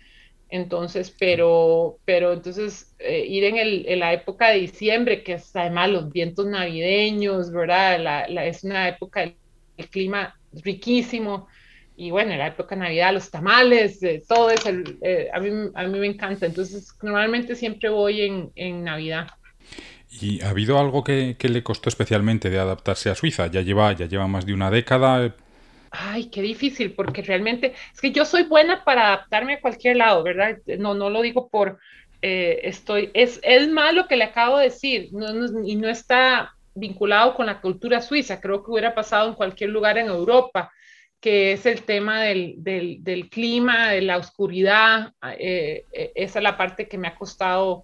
Entonces, 0.49 1.13
pero, 1.19 1.99
pero 2.05 2.33
entonces 2.33 2.95
eh, 2.99 3.25
ir 3.27 3.43
en, 3.43 3.57
el, 3.57 3.85
en, 3.87 3.99
la 3.99 4.13
época 4.13 4.49
de 4.49 4.59
diciembre, 4.59 5.21
que 5.21 5.33
es 5.33 5.53
además 5.55 5.89
los 5.91 6.11
vientos 6.11 6.47
navideños, 6.47 7.51
¿verdad? 7.51 7.99
La, 7.99 8.45
es 8.45 8.63
una 8.63 8.87
época, 8.87 9.23
el, 9.23 9.35
el 9.75 9.89
clima 9.89 10.39
riquísimo, 10.53 11.47
y 11.97 12.11
bueno, 12.11 12.31
en 12.31 12.37
la 12.37 12.47
época 12.47 12.75
de 12.75 12.81
Navidad, 12.81 13.11
los 13.11 13.31
tamales, 13.31 13.99
todo 14.27 14.51
eso, 14.51 14.69
eh, 15.01 15.29
a, 15.33 15.39
mí, 15.39 15.49
a 15.73 15.83
mí 15.87 15.99
me 15.99 16.05
encanta. 16.05 16.45
Entonces, 16.45 16.93
normalmente 17.01 17.55
siempre 17.55 17.89
voy 17.89 18.21
en, 18.21 18.51
en 18.55 18.83
Navidad. 18.83 19.27
¿Y 20.21 20.41
ha 20.43 20.51
habido 20.51 20.79
algo 20.79 21.03
que, 21.03 21.35
que, 21.39 21.49
le 21.49 21.63
costó 21.63 21.89
especialmente 21.89 22.51
de 22.51 22.59
adaptarse 22.59 23.09
a 23.09 23.15
Suiza? 23.15 23.47
Ya 23.47 23.61
lleva, 23.61 23.93
ya 23.93 24.05
lleva 24.05 24.27
más 24.27 24.45
de 24.45 24.53
una 24.53 24.69
década. 24.69 25.35
Ay, 25.89 26.29
qué 26.29 26.43
difícil, 26.43 26.93
porque 26.93 27.23
realmente 27.23 27.73
es 27.91 27.99
que 27.99 28.11
yo 28.11 28.25
soy 28.25 28.43
buena 28.43 28.83
para 28.83 29.07
adaptarme 29.07 29.55
a 29.55 29.61
cualquier 29.61 29.97
lado, 29.97 30.21
¿verdad? 30.21 30.57
No, 30.77 30.93
no 30.93 31.09
lo 31.09 31.23
digo 31.23 31.49
por 31.49 31.79
eh, 32.21 32.59
estoy, 32.63 33.09
es, 33.15 33.39
es 33.41 33.69
más 33.69 33.95
lo 33.95 34.07
que 34.07 34.17
le 34.17 34.25
acabo 34.25 34.57
de 34.57 34.65
decir, 34.65 35.09
no, 35.13 35.33
no, 35.33 35.67
y 35.67 35.75
no 35.75 35.89
está 35.89 36.53
vinculado 36.75 37.33
con 37.33 37.47
la 37.47 37.59
cultura 37.59 38.01
suiza, 38.01 38.39
creo 38.39 38.63
que 38.63 38.69
hubiera 38.69 38.93
pasado 38.93 39.29
en 39.29 39.35
cualquier 39.35 39.71
lugar 39.71 39.97
en 39.97 40.07
Europa 40.07 40.71
que 41.27 41.51
es 41.51 41.65
el 41.65 41.83
tema 41.83 42.21
del, 42.21 42.55
del, 42.59 43.03
del 43.03 43.29
clima, 43.29 43.91
de 43.91 43.99
la 43.99 44.15
oscuridad. 44.15 45.11
Eh, 45.37 45.83
eh, 45.91 46.11
esa 46.15 46.39
es 46.39 46.43
la 46.43 46.55
parte 46.55 46.87
que 46.87 46.97
me 46.97 47.09
ha 47.09 47.15
costado. 47.15 47.83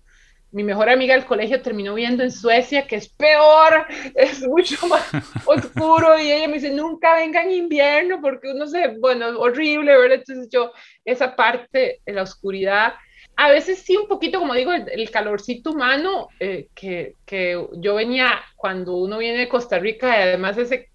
Mi 0.54 0.64
mejor 0.64 0.88
amiga 0.88 1.14
del 1.14 1.26
colegio 1.26 1.62
terminó 1.62 1.94
viendo 1.94 2.24
en 2.24 2.32
Suecia, 2.32 2.88
que 2.88 2.96
es 2.96 3.10
peor, 3.10 3.86
es 4.16 4.48
mucho 4.48 4.88
más 4.88 5.06
oscuro, 5.46 6.18
y 6.18 6.32
ella 6.32 6.48
me 6.48 6.54
dice, 6.54 6.72
nunca 6.72 7.16
venga 7.16 7.44
en 7.44 7.52
invierno, 7.52 8.22
porque 8.22 8.50
uno 8.50 8.66
se, 8.66 8.98
bueno, 9.00 9.38
horrible, 9.38 9.92
¿verdad? 9.92 10.20
Entonces 10.20 10.48
yo, 10.50 10.72
esa 11.04 11.36
parte 11.36 12.00
la 12.06 12.22
oscuridad, 12.22 12.94
a 13.36 13.52
veces 13.52 13.80
sí 13.80 13.98
un 13.98 14.08
poquito, 14.08 14.40
como 14.40 14.54
digo, 14.54 14.72
el, 14.72 15.12
calorcito 15.12 15.72
humano, 15.72 16.30
eh, 16.40 16.70
que, 16.74 17.16
que 17.26 17.62
yo 17.74 17.96
venía, 17.96 18.40
cuando 18.56 18.96
uno 18.96 19.18
viene 19.18 19.40
de 19.40 19.50
Costa 19.50 19.80
Rica, 19.80 20.18
y 20.18 20.22
además 20.22 20.58
ese 20.58 20.92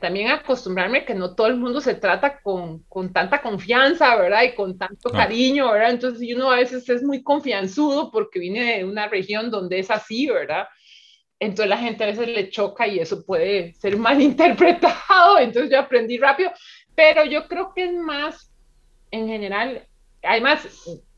también 0.00 0.30
acostumbrarme 0.30 1.04
que 1.04 1.14
no 1.14 1.34
todo 1.34 1.48
el 1.48 1.56
mundo 1.56 1.80
se 1.80 1.94
trata 1.94 2.40
con, 2.40 2.82
con 2.84 3.12
tanta 3.12 3.42
confianza, 3.42 4.16
¿verdad? 4.16 4.42
Y 4.42 4.54
con 4.54 4.78
tanto 4.78 5.10
cariño, 5.10 5.70
¿verdad? 5.72 5.90
Entonces 5.90 6.26
uno 6.34 6.50
a 6.50 6.56
veces 6.56 6.88
es 6.88 7.02
muy 7.02 7.22
confianzudo 7.22 8.10
porque 8.10 8.38
viene 8.38 8.78
de 8.78 8.84
una 8.84 9.08
región 9.08 9.50
donde 9.50 9.78
es 9.78 9.90
así, 9.90 10.26
¿verdad? 10.26 10.68
Entonces 11.38 11.68
la 11.68 11.78
gente 11.78 12.04
a 12.04 12.08
veces 12.08 12.28
le 12.28 12.50
choca 12.50 12.86
y 12.86 12.98
eso 12.98 13.24
puede 13.24 13.74
ser 13.74 13.96
mal 13.98 14.20
interpretado, 14.20 15.38
entonces 15.38 15.70
yo 15.70 15.80
aprendí 15.80 16.18
rápido, 16.18 16.52
pero 16.94 17.24
yo 17.24 17.46
creo 17.48 17.72
que 17.74 17.84
es 17.84 17.92
más, 17.92 18.52
en 19.10 19.28
general, 19.28 19.86
además 20.22 20.66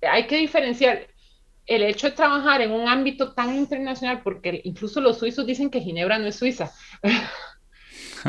hay 0.02 0.26
que 0.26 0.36
diferenciar 0.36 1.06
el 1.66 1.82
hecho 1.82 2.08
de 2.08 2.16
trabajar 2.16 2.60
en 2.60 2.70
un 2.70 2.88
ámbito 2.88 3.34
tan 3.34 3.54
internacional, 3.54 4.22
porque 4.22 4.60
incluso 4.64 5.00
los 5.00 5.18
suizos 5.18 5.46
dicen 5.46 5.68
que 5.68 5.80
Ginebra 5.80 6.18
no 6.18 6.26
es 6.26 6.36
Suiza. 6.36 6.72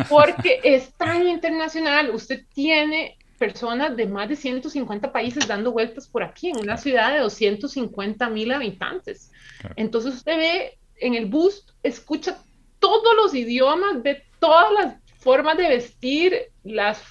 porque 0.09 0.59
es 0.63 0.93
tan 0.93 1.27
internacional. 1.27 2.09
Usted 2.11 2.43
tiene 2.53 3.17
personas 3.37 3.95
de 3.95 4.07
más 4.07 4.29
de 4.29 4.35
150 4.35 5.11
países 5.11 5.47
dando 5.47 5.71
vueltas 5.71 6.07
por 6.07 6.23
aquí, 6.23 6.49
en 6.49 6.57
una 6.57 6.77
ciudad 6.77 7.13
de 7.13 7.19
250 7.19 8.29
mil 8.29 8.51
habitantes. 8.51 9.31
Entonces 9.75 10.15
usted 10.15 10.37
ve 10.37 10.77
en 10.99 11.13
el 11.13 11.27
bus, 11.27 11.65
escucha 11.83 12.37
todos 12.79 13.15
los 13.15 13.33
idiomas, 13.33 14.01
ve 14.01 14.23
todas 14.39 14.71
las 14.73 14.95
formas 15.19 15.57
de 15.57 15.69
vestir, 15.69 16.51
las 16.63 17.01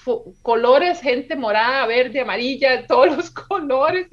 colores, 0.41 1.01
gente 1.01 1.35
morada, 1.35 1.85
verde, 1.87 2.21
amarilla, 2.21 2.85
todos 2.87 3.15
los 3.15 3.31
colores. 3.31 4.07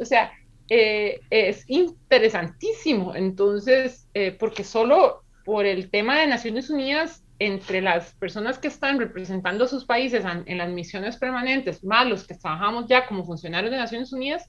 O 0.00 0.04
sea, 0.04 0.32
eh, 0.68 1.20
es 1.30 1.64
interesantísimo. 1.68 3.14
Entonces, 3.14 4.06
eh, 4.14 4.32
porque 4.32 4.64
solo 4.64 5.22
por 5.44 5.66
el 5.66 5.90
tema 5.90 6.20
de 6.20 6.26
Naciones 6.26 6.70
Unidas 6.70 7.22
entre 7.38 7.80
las 7.80 8.14
personas 8.14 8.58
que 8.58 8.68
están 8.68 8.98
representando 8.98 9.64
a 9.64 9.68
sus 9.68 9.84
países 9.84 10.24
en 10.46 10.58
las 10.58 10.68
misiones 10.70 11.16
permanentes, 11.16 11.84
más 11.84 12.06
los 12.06 12.26
que 12.26 12.34
trabajamos 12.34 12.86
ya 12.88 13.06
como 13.06 13.24
funcionarios 13.24 13.70
de 13.70 13.76
Naciones 13.76 14.12
Unidas, 14.12 14.48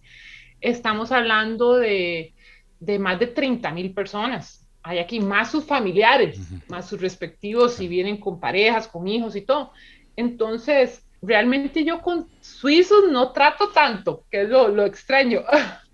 estamos 0.60 1.12
hablando 1.12 1.76
de, 1.76 2.34
de 2.80 3.00
más 3.00 3.20
de 3.20 3.28
30 3.28 3.72
mil 3.72 3.94
personas. 3.94 4.68
Hay 4.82 5.00
aquí 5.00 5.20
más 5.20 5.52
sus 5.52 5.66
familiares, 5.66 6.40
más 6.68 6.88
sus 6.88 7.02
respectivos, 7.02 7.74
si 7.74 7.88
vienen 7.88 8.18
con 8.18 8.40
parejas, 8.40 8.88
con 8.88 9.08
hijos 9.08 9.36
y 9.36 9.42
todo. 9.42 9.72
Entonces, 10.16 11.06
realmente 11.22 11.84
yo 11.84 12.02
con 12.02 12.28
suizos 12.42 13.12
no 13.12 13.32
trato 13.32 13.70
tanto, 13.70 14.24
que 14.32 14.44
es 14.44 14.50
lo, 14.50 14.70
lo 14.70 14.86
extraño. 14.86 15.44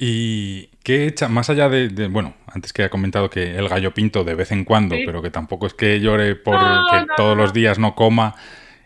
¿Y 0.00 0.68
qué 0.84 1.08
echa, 1.08 1.28
más 1.28 1.50
allá 1.50 1.68
de, 1.68 2.06
bueno, 2.06 2.36
antes 2.46 2.72
que 2.72 2.84
ha 2.84 2.88
comentado 2.88 3.28
que 3.28 3.56
el 3.56 3.68
gallo 3.68 3.92
pinto 3.92 4.22
de 4.22 4.36
vez 4.36 4.52
en 4.52 4.64
cuando, 4.64 4.94
pero 5.04 5.20
que 5.20 5.30
tampoco 5.30 5.66
es 5.66 5.74
que 5.74 5.98
llore 5.98 6.36
por 6.36 6.56
que 6.56 7.04
todos 7.16 7.36
los 7.36 7.52
días 7.52 7.80
no 7.80 7.96
coma, 7.96 8.36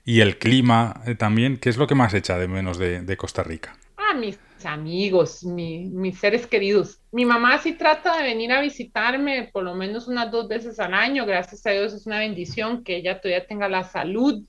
y 0.07 0.21
el 0.21 0.39
clima 0.39 1.03
eh, 1.07 1.15
también, 1.15 1.59
¿qué 1.59 1.69
es 1.69 1.77
lo 1.77 1.87
que 1.87 1.95
más 1.95 2.15
echa 2.15 2.39
de 2.39 2.49
menos 2.49 2.79
de, 2.79 3.17
Costa 3.19 3.43
Rica? 3.43 3.77
Ah, 3.99 4.15
mis 4.15 4.39
amigos, 4.65 5.45
mis 5.45 6.19
seres 6.19 6.47
queridos. 6.47 6.99
Mi 7.13 7.27
mamá 7.27 7.59
sí 7.59 7.75
trata 7.75 8.17
de 8.17 8.23
venir 8.23 8.51
a 8.51 8.63
visitarme 8.63 9.51
por 9.53 9.65
lo 9.65 9.75
menos 9.75 10.09
unas 10.09 10.31
dos 10.31 10.49
veces 10.49 10.81
al 10.81 10.95
año, 10.95 11.27
gracias 11.27 11.67
a 11.67 11.73
Dios 11.73 11.93
es 11.93 12.07
una 12.07 12.21
bendición 12.21 12.83
que 12.83 12.97
ella 12.97 13.21
todavía 13.21 13.47
tenga 13.47 13.69
la 13.69 13.85
salud 13.85 14.43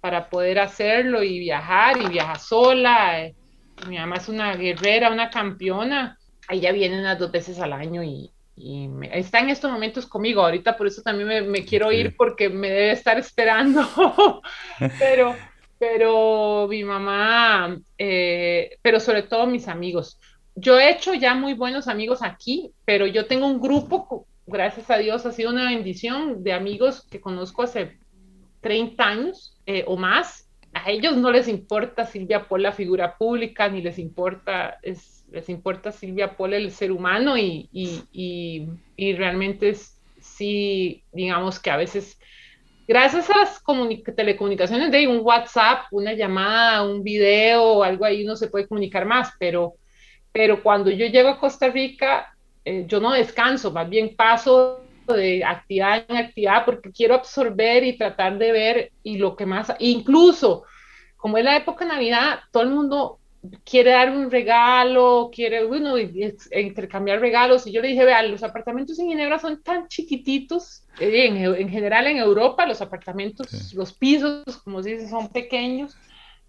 para 0.00 0.28
poder 0.28 0.58
hacerlo 0.58 1.22
y 1.22 1.38
viajar 1.38 2.02
y 2.02 2.08
viaja 2.08 2.34
sola. 2.34 3.20
Eh, 3.20 3.36
mi 3.88 3.98
mamá 3.98 4.16
es 4.16 4.28
una 4.28 4.54
guerrera, 4.54 5.10
una 5.10 5.30
campeona. 5.30 6.18
Ella 6.48 6.72
viene 6.72 6.98
unas 6.98 7.18
dos 7.18 7.30
veces 7.30 7.58
al 7.60 7.72
año 7.72 8.02
y, 8.02 8.30
está 9.12 9.38
en 9.38 9.48
estos 9.48 9.70
momentos 9.70 10.06
conmigo. 10.06 10.42
Ahorita 10.42 10.76
por 10.76 10.86
eso 10.86 11.00
también 11.02 11.50
me, 11.50 11.64
quiero 11.64 11.90
ir 11.92 12.14
porque 12.16 12.48
me 12.50 12.68
debe 12.68 12.92
estar 12.92 13.18
esperando. 13.18 13.82
pero, 14.98 15.34
pero 15.78 16.66
mi 16.68 16.84
mamá, 16.84 17.78
eh, 17.96 18.76
pero 18.82 19.00
sobre 19.00 19.22
todo 19.22 19.46
mis 19.46 19.66
amigos. 19.66 20.18
Yo 20.54 20.78
he 20.78 20.90
hecho 20.90 21.14
ya 21.14 21.34
muy 21.34 21.54
buenos 21.54 21.88
amigos 21.88 22.22
aquí, 22.22 22.72
pero 22.84 23.06
yo 23.06 23.26
tengo 23.26 23.46
un 23.46 23.60
grupo, 23.60 24.26
gracias 24.46 24.90
a 24.90 24.98
Dios, 24.98 25.24
ha 25.24 25.32
sido 25.32 25.50
una 25.50 25.70
bendición 25.70 26.42
de 26.42 26.52
amigos 26.52 27.06
que 27.08 27.20
conozco 27.20 27.62
hace 27.62 27.98
30 28.60 29.02
años 29.02 29.56
eh, 29.64 29.84
o 29.86 29.96
más 29.96 30.49
a 30.84 30.90
ellos 30.90 31.16
no 31.16 31.30
les 31.30 31.48
importa 31.48 32.04
Silvia 32.04 32.48
Paul 32.48 32.62
la 32.62 32.72
figura 32.72 33.16
pública, 33.16 33.68
ni 33.68 33.82
les 33.82 33.98
importa, 33.98 34.78
es, 34.82 35.24
les 35.30 35.48
importa 35.48 35.92
Silvia 35.92 36.36
Paul 36.36 36.54
el 36.54 36.70
ser 36.70 36.92
humano 36.92 37.36
y, 37.36 37.68
y, 37.72 38.68
y, 38.96 39.12
realmente 39.14 39.70
es, 39.70 39.98
sí, 40.20 41.02
digamos 41.12 41.58
que 41.58 41.70
a 41.70 41.76
veces, 41.76 42.18
gracias 42.86 43.30
a 43.30 43.38
las 43.38 43.62
telecomunicaciones 44.16 44.90
de 44.90 45.06
un 45.08 45.20
WhatsApp, 45.22 45.84
una 45.90 46.12
llamada, 46.14 46.82
un 46.82 47.02
video, 47.02 47.82
algo 47.82 48.04
ahí 48.04 48.24
uno 48.24 48.36
se 48.36 48.48
puede 48.48 48.68
comunicar 48.68 49.06
más, 49.06 49.32
pero, 49.38 49.74
pero 50.32 50.62
cuando 50.62 50.90
yo 50.90 51.06
llego 51.06 51.28
a 51.28 51.38
Costa 51.38 51.68
Rica, 51.68 52.34
eh, 52.64 52.84
yo 52.86 53.00
no 53.00 53.12
descanso, 53.12 53.70
más 53.70 53.88
bien 53.88 54.14
paso 54.16 54.82
de 55.14 55.44
actividad 55.44 56.04
en 56.08 56.16
actividad 56.16 56.64
porque 56.64 56.92
quiero 56.92 57.14
absorber 57.14 57.84
y 57.84 57.96
tratar 57.96 58.38
de 58.38 58.52
ver 58.52 58.92
y 59.02 59.18
lo 59.18 59.36
que 59.36 59.46
más, 59.46 59.72
incluso 59.78 60.64
como 61.16 61.36
es 61.36 61.44
la 61.44 61.56
época 61.56 61.84
de 61.84 61.92
Navidad, 61.92 62.40
todo 62.50 62.62
el 62.62 62.70
mundo 62.70 63.20
quiere 63.64 63.90
dar 63.90 64.10
un 64.10 64.30
regalo, 64.30 65.30
quiere, 65.32 65.64
bueno, 65.64 65.96
intercambiar 65.98 67.20
regalos. 67.20 67.66
Y 67.66 67.72
yo 67.72 67.80
le 67.80 67.88
dije, 67.88 68.04
vean, 68.04 68.30
los 68.30 68.42
apartamentos 68.42 68.98
en 68.98 69.08
Ginebra 69.08 69.38
son 69.38 69.62
tan 69.62 69.88
chiquititos. 69.88 70.84
Eh, 70.98 71.26
en, 71.26 71.36
en, 71.36 71.68
general 71.68 72.06
en 72.06 72.18
Europa 72.18 72.66
los 72.66 72.80
apartamentos, 72.80 73.72
los 73.74 73.92
pisos, 73.92 74.44
como 74.64 74.82
se 74.82 74.90
dice, 74.90 75.08
son 75.08 75.28
pequeños. 75.28 75.96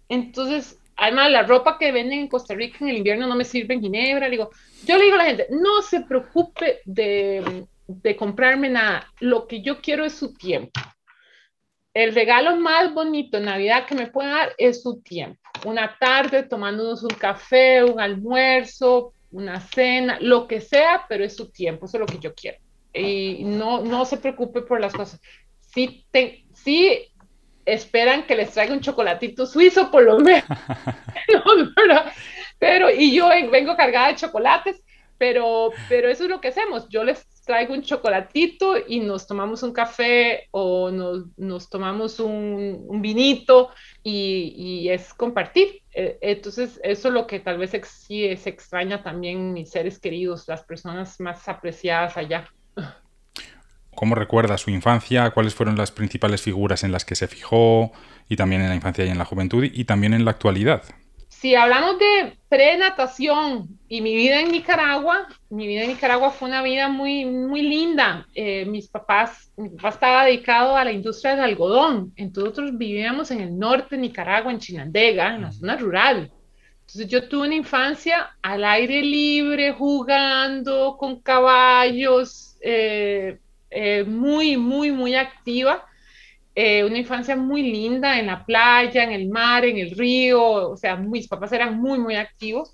Entonces, 0.08 0.78
además 0.96 1.30
la 1.30 1.42
ropa 1.42 1.78
que 1.78 1.92
venden 1.92 2.20
en 2.20 2.28
Costa 2.28 2.54
Rica 2.54 2.78
en 2.80 2.88
el 2.88 2.98
invierno 2.98 3.26
no 3.26 3.36
me 3.36 3.44
sirve 3.44 3.74
en 3.74 3.82
Ginebra. 3.82 4.28
digo, 4.28 4.50
yo 4.86 4.98
le 4.98 5.04
digo 5.04 5.14
a 5.16 5.18
la 5.18 5.24
gente, 5.24 5.46
no 5.50 5.82
se 5.82 6.00
preocupe 6.02 6.80
de, 6.84 7.66
de 7.86 8.16
comprarme 8.16 8.68
nada, 8.68 9.06
lo 9.20 9.46
que 9.46 9.62
yo 9.62 9.80
quiero 9.80 10.04
es 10.04 10.14
su 10.14 10.34
tiempo. 10.34 10.80
El 11.94 12.14
regalo 12.14 12.56
más 12.56 12.92
bonito 12.94 13.36
en 13.36 13.44
Navidad 13.44 13.86
que 13.86 13.94
me 13.94 14.06
puede 14.06 14.30
dar 14.30 14.54
es 14.56 14.82
su 14.82 15.02
tiempo. 15.02 15.40
Una 15.64 15.96
tarde 15.98 16.42
tomándonos 16.42 17.02
un 17.02 17.10
café, 17.10 17.84
un 17.84 18.00
almuerzo, 18.00 19.12
una 19.30 19.60
cena, 19.60 20.18
lo 20.20 20.46
que 20.46 20.60
sea, 20.60 21.04
pero 21.08 21.24
es 21.24 21.36
su 21.36 21.50
tiempo, 21.50 21.86
eso 21.86 21.96
es 21.96 22.00
lo 22.00 22.06
que 22.06 22.18
yo 22.18 22.34
quiero. 22.34 22.58
Y 22.94 23.44
no, 23.44 23.82
no 23.82 24.04
se 24.04 24.16
preocupe 24.16 24.62
por 24.62 24.80
las 24.80 24.92
cosas. 24.92 25.20
Sí, 25.60 26.06
te, 26.10 26.44
sí 26.54 27.12
esperan 27.64 28.24
que 28.24 28.36
les 28.36 28.50
traiga 28.50 28.74
un 28.74 28.80
chocolatito 28.80 29.46
suizo, 29.46 29.90
por 29.90 30.02
lo 30.02 30.18
menos. 30.18 30.44
pero, 32.58 32.90
y 32.90 33.14
yo 33.14 33.28
vengo 33.50 33.76
cargada 33.76 34.08
de 34.08 34.16
chocolates, 34.16 34.82
pero, 35.18 35.70
pero 35.88 36.08
eso 36.08 36.24
es 36.24 36.30
lo 36.30 36.40
que 36.40 36.48
hacemos. 36.48 36.88
Yo 36.88 37.04
les 37.04 37.26
traigo 37.44 37.74
un 37.74 37.82
chocolatito 37.82 38.74
y 38.86 39.00
nos 39.00 39.26
tomamos 39.26 39.62
un 39.62 39.72
café 39.72 40.48
o 40.50 40.90
nos, 40.90 41.24
nos 41.36 41.68
tomamos 41.68 42.20
un, 42.20 43.00
vinito 43.00 43.70
y, 44.02 44.54
y, 44.56 44.88
es 44.90 45.12
compartir. 45.14 45.82
E, 45.92 46.18
entonces, 46.20 46.80
eso 46.82 47.08
es 47.08 47.14
lo 47.14 47.26
que 47.26 47.40
tal 47.40 47.58
vez 47.58 47.72
sí 47.84 48.36
se 48.36 48.50
extraña 48.50 49.02
también 49.02 49.52
mis 49.52 49.70
seres 49.70 49.98
queridos, 49.98 50.46
las 50.48 50.62
personas 50.62 51.18
más 51.20 51.48
apreciadas 51.48 52.16
allá. 52.16 52.48
¿Cómo 53.94 54.14
recuerda 54.14 54.56
su 54.56 54.70
infancia? 54.70 55.30
¿Cuáles 55.30 55.54
fueron 55.54 55.76
las 55.76 55.90
principales 55.90 56.42
figuras 56.42 56.82
en 56.82 56.92
las 56.92 57.04
que 57.04 57.14
se 57.14 57.28
fijó? 57.28 57.92
Y 58.28 58.36
también 58.36 58.62
en 58.62 58.68
la 58.68 58.74
infancia 58.74 59.04
y 59.04 59.10
en 59.10 59.18
la 59.18 59.24
juventud 59.24 59.64
y 59.64 59.84
también 59.84 60.14
en 60.14 60.24
la 60.24 60.30
actualidad. 60.30 60.82
Si 61.42 61.56
hablamos 61.56 61.98
de 61.98 62.38
prenatación 62.48 63.76
y 63.88 64.00
mi 64.00 64.14
vida 64.14 64.40
en 64.40 64.52
Nicaragua, 64.52 65.26
mi 65.50 65.66
vida 65.66 65.82
en 65.82 65.88
Nicaragua 65.88 66.30
fue 66.30 66.48
una 66.48 66.62
vida 66.62 66.86
muy, 66.86 67.24
muy 67.24 67.62
linda. 67.62 68.28
Eh, 68.32 68.64
mis 68.64 68.86
papás, 68.86 69.50
mi 69.56 69.70
papá 69.70 69.88
estaba 69.88 70.24
dedicado 70.24 70.76
a 70.76 70.84
la 70.84 70.92
industria 70.92 71.32
del 71.32 71.40
algodón. 71.40 72.12
Entonces 72.14 72.44
nosotros 72.44 72.78
vivíamos 72.78 73.32
en 73.32 73.40
el 73.40 73.58
norte 73.58 73.96
de 73.96 74.02
Nicaragua, 74.02 74.52
en 74.52 74.60
Chinandega, 74.60 75.34
en 75.34 75.42
la 75.42 75.50
zona 75.50 75.76
rural. 75.76 76.30
Entonces 76.82 77.08
yo 77.08 77.28
tuve 77.28 77.48
una 77.48 77.56
infancia 77.56 78.36
al 78.40 78.64
aire 78.64 79.02
libre, 79.02 79.72
jugando 79.72 80.96
con 80.96 81.22
caballos, 81.22 82.56
eh, 82.60 83.40
eh, 83.68 84.04
muy, 84.04 84.56
muy, 84.56 84.92
muy 84.92 85.16
activa. 85.16 85.84
Eh, 86.54 86.84
una 86.84 86.98
infancia 86.98 87.34
muy 87.34 87.62
linda 87.62 88.18
en 88.18 88.26
la 88.26 88.44
playa, 88.44 89.04
en 89.04 89.12
el 89.12 89.28
mar, 89.28 89.64
en 89.64 89.78
el 89.78 89.92
río, 89.92 90.42
o 90.42 90.76
sea, 90.76 90.96
mis 90.96 91.28
papás 91.28 91.52
eran 91.52 91.78
muy, 91.78 91.98
muy 91.98 92.14
activos. 92.14 92.72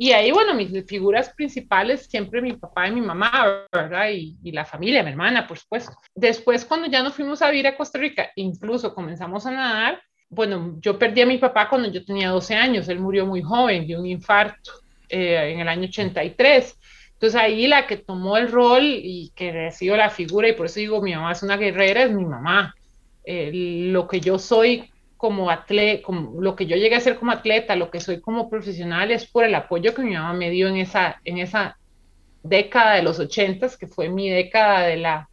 Y 0.00 0.12
ahí, 0.12 0.30
bueno, 0.30 0.54
mis 0.54 0.70
figuras 0.86 1.30
principales 1.34 2.06
siempre 2.06 2.40
mi 2.40 2.52
papá 2.52 2.86
y 2.86 2.92
mi 2.92 3.00
mamá, 3.00 3.66
¿verdad? 3.72 4.10
Y, 4.10 4.36
y, 4.44 4.52
la 4.52 4.64
familia, 4.64 5.02
mi 5.02 5.10
hermana, 5.10 5.46
por 5.46 5.58
supuesto. 5.58 5.92
Después, 6.14 6.64
cuando 6.64 6.86
ya 6.86 7.02
nos 7.02 7.14
fuimos 7.14 7.42
a 7.42 7.50
vivir 7.50 7.66
a 7.66 7.76
Costa 7.76 7.98
Rica, 7.98 8.30
incluso 8.36 8.94
comenzamos 8.94 9.44
a 9.44 9.50
nadar, 9.50 10.00
bueno, 10.30 10.76
yo 10.80 10.98
perdí 10.98 11.22
a 11.22 11.26
mi 11.26 11.38
papá 11.38 11.68
cuando 11.68 11.90
yo 11.90 12.04
tenía 12.04 12.30
12 12.30 12.54
años, 12.54 12.88
él 12.88 13.00
murió 13.00 13.26
muy 13.26 13.42
joven 13.42 13.86
de 13.86 13.96
un 13.96 14.06
infarto 14.06 14.72
eh, 15.08 15.52
en 15.52 15.60
el 15.60 15.68
año 15.68 15.84
83. 15.84 16.78
Entonces 17.14 17.40
ahí 17.40 17.66
la 17.66 17.86
que 17.86 17.96
tomó 17.96 18.36
el 18.36 18.50
rol 18.50 18.84
y 18.84 19.32
que 19.34 19.70
sido 19.72 19.96
la 19.96 20.10
figura, 20.10 20.48
y 20.48 20.52
por 20.52 20.66
eso 20.66 20.80
digo, 20.80 21.02
mi 21.02 21.14
mamá 21.14 21.32
es 21.32 21.42
una 21.42 21.56
guerrera, 21.56 22.04
es 22.04 22.12
mi 22.12 22.24
mamá. 22.24 22.74
Eh, 23.30 23.50
lo 23.52 24.08
que 24.08 24.20
yo 24.20 24.38
soy 24.38 24.90
como 25.18 25.50
atleta, 25.50 26.02
como, 26.02 26.40
lo 26.40 26.56
que 26.56 26.64
yo 26.64 26.76
llegué 26.76 26.96
a 26.96 27.00
ser 27.00 27.18
como 27.18 27.30
atleta, 27.30 27.76
lo 27.76 27.90
que 27.90 28.00
soy 28.00 28.22
como 28.22 28.48
profesional 28.48 29.10
es 29.10 29.26
por 29.26 29.44
el 29.44 29.54
apoyo 29.54 29.92
que 29.92 30.00
mi 30.00 30.14
mamá 30.14 30.32
me 30.32 30.48
dio 30.48 30.66
en 30.66 30.78
esa, 30.78 31.20
en 31.26 31.36
esa 31.36 31.76
década 32.42 32.94
de 32.94 33.02
los 33.02 33.18
ochentas, 33.18 33.76
que 33.76 33.86
fue 33.86 34.08
mi 34.08 34.30
década 34.30 34.86
de 34.86 34.96
la 34.96 35.28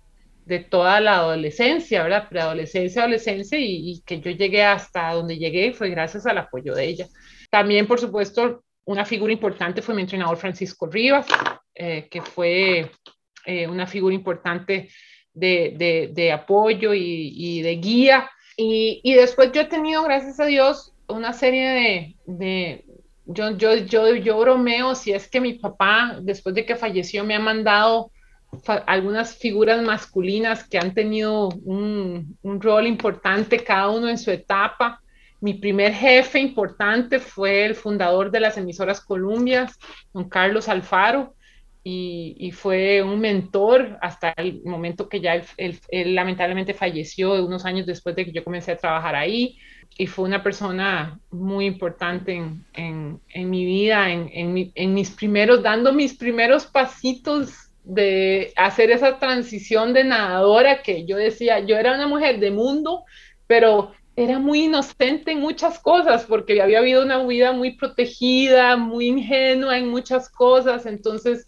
de 0.45 0.59
toda 0.59 0.99
la 0.99 1.15
adolescencia, 1.15 2.03
¿verdad? 2.03 2.27
Preadolescencia, 2.27 3.03
adolescencia, 3.03 3.57
y, 3.57 4.03
que 4.05 4.19
yo 4.19 4.31
llegué 4.31 4.63
hasta 4.65 5.13
donde 5.13 5.37
llegué 5.37 5.71
fue 5.71 5.89
gracias 5.89 6.25
al 6.25 6.37
apoyo 6.37 6.75
de 6.75 6.85
ella. 6.85 7.07
También, 7.49 7.87
por 7.87 8.01
supuesto, 8.01 8.61
una 8.83 9.05
figura 9.05 9.31
importante 9.31 9.81
fue 9.81 9.95
mi 9.95 10.01
entrenador 10.01 10.35
Francisco 10.35 10.85
Rivas, 10.87 11.27
eh, 11.73 12.09
que 12.11 12.21
fue 12.21 12.91
eh, 13.45 13.67
una 13.67 13.87
figura 13.87 14.13
importante 14.13 14.89
de, 15.35 16.11
de, 16.13 16.31
apoyo 16.31 16.93
y, 16.93 17.33
y, 17.35 17.61
de 17.61 17.75
guía. 17.75 18.29
Y, 18.57 19.01
y, 19.03 19.13
después 19.13 19.51
yo 19.51 19.61
he 19.61 19.65
tenido, 19.65 20.03
gracias 20.03 20.39
a 20.39 20.45
Dios, 20.45 20.93
una 21.07 21.33
serie 21.33 21.69
de... 21.69 22.15
de 22.25 22.85
yo, 23.27 23.57
yo, 23.57 23.73
yo, 23.75 24.13
yo 24.15 24.39
bromeo 24.39 24.93
si 24.93 25.11
es 25.11 25.27
que 25.27 25.41
mi 25.41 25.53
papá, 25.53 26.19
después 26.21 26.53
de 26.53 26.63
que 26.63 26.75
falleció, 26.75 27.23
me 27.23 27.33
ha 27.33 27.39
mandado 27.39 28.11
algunas 28.85 29.35
figuras 29.35 29.81
masculinas 29.81 30.67
que 30.67 30.77
han 30.77 30.93
tenido 30.93 31.49
un, 31.49 32.37
un, 32.41 32.61
rol 32.61 32.87
importante, 32.87 33.63
cada 33.63 33.89
uno 33.89 34.07
en 34.07 34.17
su 34.17 34.31
etapa. 34.31 35.01
Mi 35.41 35.55
primer 35.55 35.93
jefe 35.93 36.39
importante 36.39 37.19
fue 37.19 37.65
el 37.65 37.75
fundador 37.75 38.31
de 38.31 38.39
las 38.39 38.57
emisoras 38.57 39.01
Columbias, 39.01 39.77
don 40.13 40.29
Carlos 40.29 40.69
Alfaro, 40.69 41.34
y, 41.87 42.51
fue 42.51 43.03
un 43.03 43.19
mentor 43.19 43.99
hasta 44.01 44.33
el 44.37 44.63
momento 44.65 45.07
que 45.07 45.21
ya 45.21 45.39
él, 45.57 46.15
lamentablemente 46.15 46.73
falleció 46.73 47.45
unos 47.45 47.63
años 47.63 47.85
después 47.85 48.15
de 48.15 48.25
que 48.25 48.31
yo 48.31 48.43
comencé 48.43 48.71
a 48.71 48.77
trabajar 48.77 49.15
ahí 49.15 49.59
y 49.95 50.07
fue 50.07 50.25
una 50.25 50.41
persona 50.41 51.19
muy 51.29 51.67
importante 51.67 52.33
en, 52.33 52.65
en, 52.73 53.21
en 53.29 53.49
mi 53.51 53.65
vida, 53.65 54.09
en, 54.11 54.31
en, 54.73 54.93
mis 54.95 55.11
primeros, 55.11 55.61
dando 55.61 55.93
mis 55.93 56.15
primeros 56.15 56.65
pasitos 56.65 57.69
de 57.83 58.51
hacer 58.55 58.89
esa 58.89 59.19
transición 59.19 59.93
de 59.93 60.05
nadadora 60.05 60.81
que 60.81 61.05
yo 61.05 61.17
decía, 61.17 61.59
yo 61.59 61.77
era 61.77 61.93
una 61.93 62.07
mujer 62.07 62.39
de 62.39 62.49
mundo, 62.49 63.03
pero 63.45 63.91
era 64.15 64.39
muy 64.39 64.63
inocente 64.63 65.33
en 65.33 65.39
muchas 65.39 65.77
cosas 65.77 66.25
porque 66.25 66.59
había 66.63 66.79
habido 66.79 67.03
una 67.03 67.23
vida 67.23 67.51
muy 67.51 67.77
protegida, 67.77 68.75
muy 68.75 69.05
ingenua 69.05 69.77
en 69.77 69.87
muchas 69.87 70.29
cosas, 70.29 70.87
entonces 70.87 71.45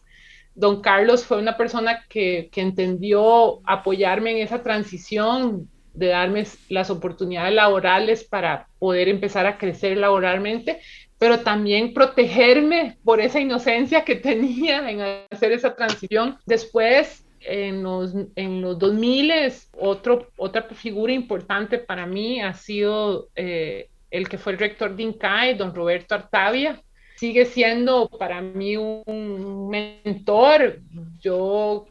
don 0.58 0.82
Carlos 0.82 1.24
fue 1.24 1.38
una 1.38 1.56
persona 1.56 2.04
que, 2.10 2.50
entendió 2.56 3.62
apoyarme 3.63 4.32
en 4.32 4.38
esa 4.39 4.63
transición, 4.63 5.70
de 5.93 6.08
darme 6.08 6.46
las 6.70 6.89
oportunidades 6.89 7.54
laborales 7.54 8.24
para 8.24 8.67
poder 8.80 9.08
empezar 9.08 9.46
a 9.46 9.58
crecer 9.58 9.98
laboralmente, 9.98 10.80
pero 11.17 11.39
también 11.39 11.93
protegerme 11.93 12.98
por 13.04 13.22
esa 13.22 13.39
inocencia 13.39 14.04
que 14.04 14.15
tenía 14.30 14.89
en 14.89 15.26
hacer 15.32 15.52
esa 15.52 15.76
transición. 15.76 16.38
Después, 16.46 17.24
en 17.41 17.84
los, 17.84 18.13
en 18.36 18.62
los 18.62 18.80
2000, 18.80 19.32
otro, 19.80 20.28
otra 20.38 20.63
figura 20.63 21.13
importante 21.13 21.78
para 21.78 22.08
mí 22.08 22.41
ha 22.41 22.54
sido 22.54 23.30
eh, 23.36 23.89
el 24.10 24.28
que 24.28 24.39
fue 24.39 24.54
el 24.54 24.60
rector 24.60 24.96
de 24.96 25.04
INCAE, 25.04 25.54
don 25.54 25.74
Roberto 25.74 26.15
Artavia, 26.15 26.82
sigue 27.17 27.45
siendo 27.45 28.10
para 28.10 28.41
mí 28.41 28.77
un 28.77 29.69
mentor. 29.69 30.82
Yo 31.19 31.86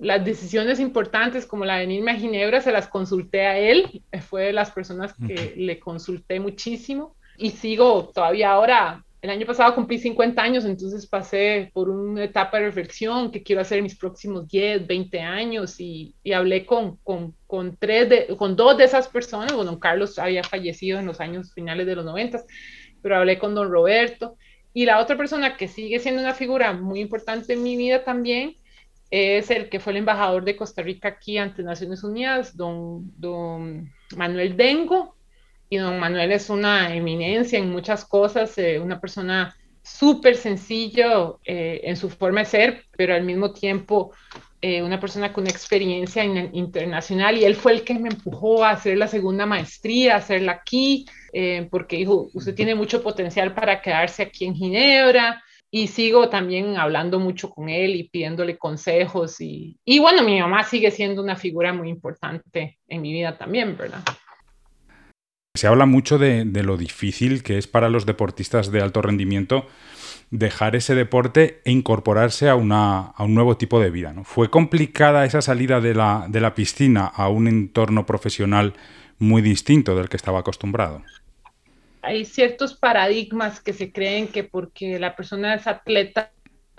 las 0.00 0.24
decisiones 0.24 0.80
importantes 0.80 1.46
como 1.46 1.64
la 1.64 1.74
de 1.76 1.86
venirme 1.86 2.12
a 2.12 2.16
Ginebra 2.16 2.60
se 2.60 2.72
las 2.72 2.88
consulté 2.88 3.46
a 3.46 3.58
él, 3.58 4.02
fue 4.22 4.44
de 4.44 4.52
las 4.52 4.70
personas 4.70 5.14
que 5.14 5.54
le 5.56 5.78
consulté 5.78 6.40
muchísimo 6.40 7.14
y 7.36 7.50
sigo 7.50 8.10
todavía 8.14 8.52
ahora. 8.52 9.04
El 9.20 9.30
año 9.30 9.46
pasado 9.46 9.76
cumplí 9.76 9.98
50 9.98 10.42
años, 10.42 10.64
entonces 10.64 11.06
pasé 11.06 11.70
por 11.72 11.88
una 11.88 12.24
etapa 12.24 12.58
de 12.58 12.64
reflexión 12.64 13.30
que 13.30 13.44
quiero 13.44 13.62
hacer 13.62 13.78
en 13.78 13.84
mis 13.84 13.96
próximos 13.96 14.48
10, 14.48 14.84
20 14.84 15.20
años 15.20 15.78
y, 15.78 16.16
y 16.24 16.32
hablé 16.32 16.66
con, 16.66 16.96
con, 17.04 17.36
con, 17.46 17.76
tres 17.76 18.08
de, 18.08 18.36
con 18.36 18.56
dos 18.56 18.76
de 18.76 18.84
esas 18.84 19.06
personas. 19.06 19.52
Bueno, 19.52 19.70
don 19.70 19.78
Carlos 19.78 20.18
había 20.18 20.42
fallecido 20.42 20.98
en 20.98 21.06
los 21.06 21.20
años 21.20 21.54
finales 21.54 21.86
de 21.86 21.94
los 21.94 22.04
90, 22.04 22.42
pero 23.00 23.16
hablé 23.16 23.38
con 23.38 23.54
don 23.54 23.70
Roberto 23.70 24.36
y 24.74 24.86
la 24.86 24.98
otra 24.98 25.16
persona 25.16 25.56
que 25.56 25.68
sigue 25.68 25.98
siendo 25.98 26.22
una 26.22 26.34
figura 26.34 26.72
muy 26.72 27.00
importante 27.00 27.52
en 27.52 27.62
mi 27.62 27.76
vida 27.76 28.04
también 28.04 28.56
es 29.12 29.50
el 29.50 29.68
que 29.68 29.78
fue 29.78 29.92
el 29.92 29.98
embajador 29.98 30.42
de 30.42 30.56
Costa 30.56 30.82
Rica 30.82 31.08
aquí 31.08 31.36
ante 31.36 31.62
Naciones 31.62 32.02
Unidas, 32.02 32.56
don, 32.56 33.12
don 33.18 33.92
Manuel 34.16 34.56
Dengo. 34.56 35.16
Y 35.68 35.76
don 35.76 35.98
Manuel 35.98 36.32
es 36.32 36.48
una 36.48 36.94
eminencia 36.94 37.58
en 37.58 37.70
muchas 37.70 38.04
cosas, 38.04 38.56
eh, 38.56 38.78
una 38.78 39.00
persona 39.00 39.54
súper 39.82 40.36
sencillo 40.36 41.40
eh, 41.44 41.80
en 41.84 41.96
su 41.96 42.08
forma 42.08 42.40
de 42.40 42.46
ser, 42.46 42.84
pero 42.96 43.14
al 43.14 43.24
mismo 43.24 43.52
tiempo 43.52 44.12
eh, 44.62 44.82
una 44.82 45.00
persona 45.00 45.32
con 45.32 45.46
experiencia 45.46 46.24
internacional. 46.24 47.36
Y 47.36 47.44
él 47.44 47.56
fue 47.56 47.72
el 47.72 47.84
que 47.84 47.98
me 47.98 48.08
empujó 48.08 48.64
a 48.64 48.70
hacer 48.70 48.96
la 48.96 49.08
segunda 49.08 49.44
maestría, 49.44 50.14
a 50.14 50.18
hacerla 50.18 50.52
aquí. 50.52 51.06
Eh, 51.32 51.66
porque 51.70 51.96
dijo, 51.96 52.28
usted 52.34 52.54
tiene 52.54 52.74
mucho 52.74 53.02
potencial 53.02 53.54
para 53.54 53.80
quedarse 53.80 54.22
aquí 54.22 54.44
en 54.44 54.54
Ginebra 54.54 55.42
y 55.70 55.86
sigo 55.86 56.28
también 56.28 56.76
hablando 56.76 57.18
mucho 57.18 57.48
con 57.48 57.70
él 57.70 57.96
y 57.96 58.08
pidiéndole 58.08 58.58
consejos 58.58 59.40
y, 59.40 59.78
y 59.86 59.98
bueno, 59.98 60.22
mi 60.22 60.38
mamá 60.38 60.62
sigue 60.64 60.90
siendo 60.90 61.22
una 61.22 61.36
figura 61.36 61.72
muy 61.72 61.88
importante 61.88 62.78
en 62.86 63.00
mi 63.00 63.12
vida 63.12 63.38
también, 63.38 63.76
¿verdad? 63.78 64.02
Se 65.54 65.66
habla 65.66 65.84
mucho 65.84 66.18
de, 66.18 66.44
lo 66.44 66.78
difícil 66.78 67.42
que 67.42 67.58
es 67.58 67.66
para 67.66 67.90
los 67.90 68.06
deportistas 68.06 68.70
de 68.70 68.80
alto 68.80 69.02
rendimiento 69.02 69.66
dejar 70.30 70.76
ese 70.76 70.94
deporte 70.94 71.60
e 71.66 71.70
incorporarse 71.70 72.48
a, 72.48 72.54
una, 72.54 73.12
un 73.18 73.34
nuevo 73.34 73.58
tipo 73.58 73.78
de 73.78 73.90
vida. 73.90 74.14
¿no? 74.14 74.24
¿Fue 74.24 74.48
complicada 74.48 75.26
esa 75.26 75.42
salida 75.42 75.82
de 75.82 75.94
la, 75.94 76.24
de 76.28 76.40
la 76.40 76.54
piscina 76.54 77.06
a 77.06 77.28
un 77.28 77.48
entorno 77.48 78.06
profesional 78.06 78.72
muy 79.18 79.42
distinto 79.42 79.94
del 79.94 80.08
que 80.08 80.16
estaba 80.16 80.40
acostumbrado? 80.40 81.02
Hay 82.02 82.24
ciertos 82.24 82.74
paradigmas 82.74 83.60
que 83.60 83.72
se 83.72 83.92
creen 83.92 84.28
que 84.28 84.44
porque 84.44 84.98
la 84.98 85.16
persona 85.16 85.54
es 85.54 85.66
atleta 85.66 86.32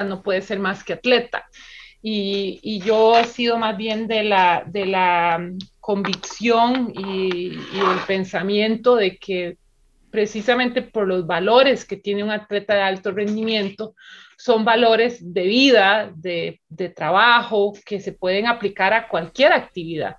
no 0.04 0.24
puede 0.24 0.42
ser 0.42 0.60
más 0.60 0.84
que 0.84 0.94
atleta. 0.94 1.46
Y, 2.02 2.82
yo 2.82 3.18
he 3.18 3.24
sido 3.26 3.58
más 3.58 3.78
bien 3.78 4.08
de 4.08 4.24
la, 4.24 4.64
de 4.68 4.86
la 4.86 5.50
convicción 5.80 6.94
y, 6.94 7.54
el 7.54 8.00
pensamiento 8.06 8.96
de 8.96 9.18
que 9.18 9.58
precisamente 10.12 10.82
por 10.82 11.08
los 11.08 11.26
valores 11.26 11.86
que 11.86 11.98
tiene 11.98 12.24
un 12.24 12.30
atleta 12.30 12.76
de 12.76 12.82
alto 12.82 13.12
rendimiento, 13.12 13.96
son 14.38 14.66
valores 14.66 15.34
de 15.34 15.44
vida, 15.44 16.12
de, 16.16 16.62
de 16.68 16.90
trabajo, 16.90 17.74
que 17.86 18.02
se 18.02 18.12
pueden 18.12 18.48
aplicar 18.48 18.94
a 18.94 19.08
cualquier 19.08 19.54
actividad. 19.54 20.18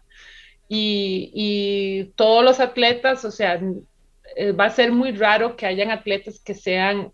Y, 0.68 1.30
y, 1.34 2.12
todos 2.16 2.42
los 2.42 2.60
atletas, 2.60 3.24
o 3.26 3.30
sea, 3.30 3.60
eh, 4.37 4.53
va 4.53 4.66
a 4.66 4.70
ser 4.70 4.92
muy 4.92 5.12
raro 5.12 5.57
que 5.57 5.66
hayan 5.66 5.90
atletas 5.90 6.40
que 6.40 6.55
sean 6.55 7.12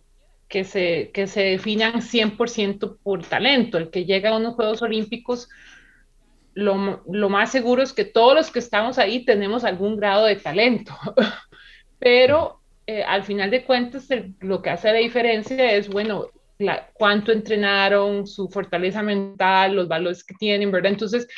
que 0.48 0.64
se, 0.64 1.10
que 1.14 1.28
se 1.28 1.42
definan 1.42 2.00
100% 2.00 2.98
por 3.02 3.22
talento. 3.22 3.78
El 3.78 3.90
que 3.90 4.04
llega 4.04 4.30
a 4.30 4.36
unos 4.36 4.54
Juegos 4.54 4.82
Olímpicos, 4.82 5.48
lo, 6.54 7.02
lo, 7.08 7.28
más 7.28 7.52
seguro 7.52 7.82
es 7.82 7.92
que 7.92 8.04
todos 8.04 8.34
los 8.34 8.50
que 8.50 8.58
estamos 8.58 8.98
ahí 8.98 9.24
tenemos 9.24 9.64
algún 9.64 9.96
grado 9.96 10.26
de 10.26 10.34
talento, 10.34 10.92
pero 12.00 12.60
eh, 12.88 13.04
al 13.04 13.22
final 13.22 13.50
de 13.52 13.64
cuentas 13.64 14.08
lo 14.40 14.60
que 14.60 14.70
hace 14.70 14.88
la 14.88 14.98
diferencia 14.98 15.72
es, 15.72 15.88
bueno, 15.88 16.26
cuánto 16.94 17.30
entrenaron, 17.30 18.26
su 18.26 18.48
fortaleza 18.48 19.02
mental, 19.02 19.76
los 19.76 19.86
valores 19.86 20.24
que 20.24 20.34
tienen, 20.34 20.72
¿verdad? 20.72 20.90
Entonces, 20.90 21.28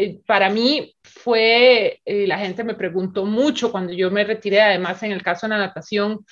eh, 0.00 0.20
para 0.24 0.48
mí 0.48 0.94
fue, 1.02 2.00
eh, 2.04 2.26
la 2.28 2.38
gente 2.38 2.62
me 2.62 2.74
preguntó 2.74 3.26
mucho 3.26 3.72
cuando 3.72 3.92
yo 3.92 4.12
me 4.12 4.22
retiré, 4.22 4.60
además 4.60 5.02
en 5.02 5.10
el 5.10 5.24
caso 5.24 5.46
de 5.46 5.50
la 5.50 5.58
natación, 5.58 6.24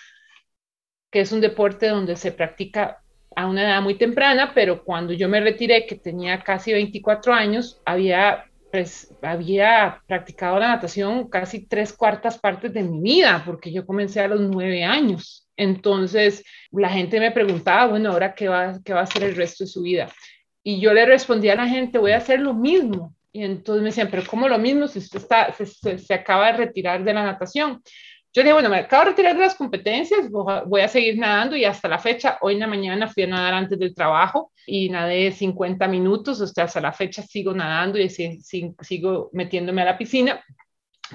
que 1.11 1.21
es 1.23 1.33
un 1.33 1.41
deporte 1.41 1.89
donde 1.89 2.15
se 2.15 2.31
practica 2.31 3.03
a 3.35 3.49
una 3.49 3.65
edad 3.65 3.83
muy 3.83 3.97
temprana, 3.97 4.53
pero 4.55 4.85
cuando 4.85 5.13
yo 5.13 5.29
me 5.29 5.41
retiré, 5.41 5.85
que 5.85 5.97
tenía 5.97 6.45
casi 6.45 6.73
24 6.73 7.35
años, 7.35 7.83
había, 7.85 8.45
pues, 8.71 9.13
había 9.21 10.01
practicado 10.07 10.61
la 10.61 10.69
natación 10.69 11.29
casi 11.29 11.67
tres 11.67 11.93
cuartas 11.93 12.39
partes 12.39 12.73
de 12.73 12.85
mi 12.85 13.01
vida, 13.01 13.43
porque 13.45 13.73
yo 13.73 13.85
comencé 13.85 14.21
a 14.21 14.29
los 14.29 14.41
nueve 14.43 14.85
años. 14.85 15.49
Entonces, 15.57 16.45
la 16.71 16.91
gente 16.91 17.19
me 17.19 17.33
preguntaba, 17.33 17.89
bueno, 17.89 18.13
ahora 18.13 18.33
qué 18.33 18.47
va, 18.47 18.79
qué 18.85 18.93
va 18.93 19.01
a 19.01 19.05
hacer 19.05 19.25
el 19.25 19.35
resto 19.35 19.65
de 19.65 19.71
su 19.71 19.83
vida. 19.83 20.09
Y 20.63 20.81
yo 20.81 20.95
le 20.95 21.05
respondía 21.05 21.55
a 21.55 21.57
la 21.57 21.69
gente, 21.69 21.99
voy 21.99 22.13
a 22.13 22.19
hacer 22.19 22.39
lo 22.39 22.55
mismo. 22.55 23.16
Y 23.37 23.45
entonces 23.45 23.83
me 23.83 23.91
decían, 23.91 24.09
pero 24.11 24.23
¿cómo 24.27 24.49
lo 24.49 24.59
mismo 24.59 24.89
si 24.89 24.99
usted 24.99 25.19
está, 25.19 25.53
se, 25.53 25.99
se 25.99 26.15
acaba 26.15 26.47
de 26.47 26.57
retirar 26.57 27.05
de 27.05 27.13
la 27.13 27.23
natación? 27.23 27.83
Yo 28.33 28.43
dije, 28.43 28.55
bueno, 28.55 28.71
me 28.71 28.79
acabo 28.79 29.05
de 29.05 29.11
retirar 29.11 29.35
de 29.35 29.43
las 29.43 29.55
competencias, 29.55 30.31
voy 30.31 30.81
a 30.81 30.89
seguir 30.89 31.19
nadando 31.19 31.55
y 31.55 31.67
hasta 31.67 31.87
la 31.87 31.99
fecha, 31.99 32.39
hoy 32.41 32.55
en 32.55 32.61
la 32.61 32.67
mañana 32.67 33.09
fui 33.09 33.25
a 33.25 33.27
nadar 33.27 33.53
antes 33.53 33.79
del 33.79 33.95
trabajo 33.95 34.53
y 34.67 34.89
nadé 34.89 35.33
50 35.33 35.87
minutos, 35.87 36.41
o 36.41 36.47
sea, 36.47 36.65
hasta 36.65 36.81
la 36.81 36.95
fecha 36.95 37.21
sigo 37.21 37.53
nadando 37.53 37.99
y 37.99 38.09
sigo 38.09 39.29
metiéndome 39.35 39.83
a 39.83 39.87
la 39.87 39.99
piscina. 39.99 40.43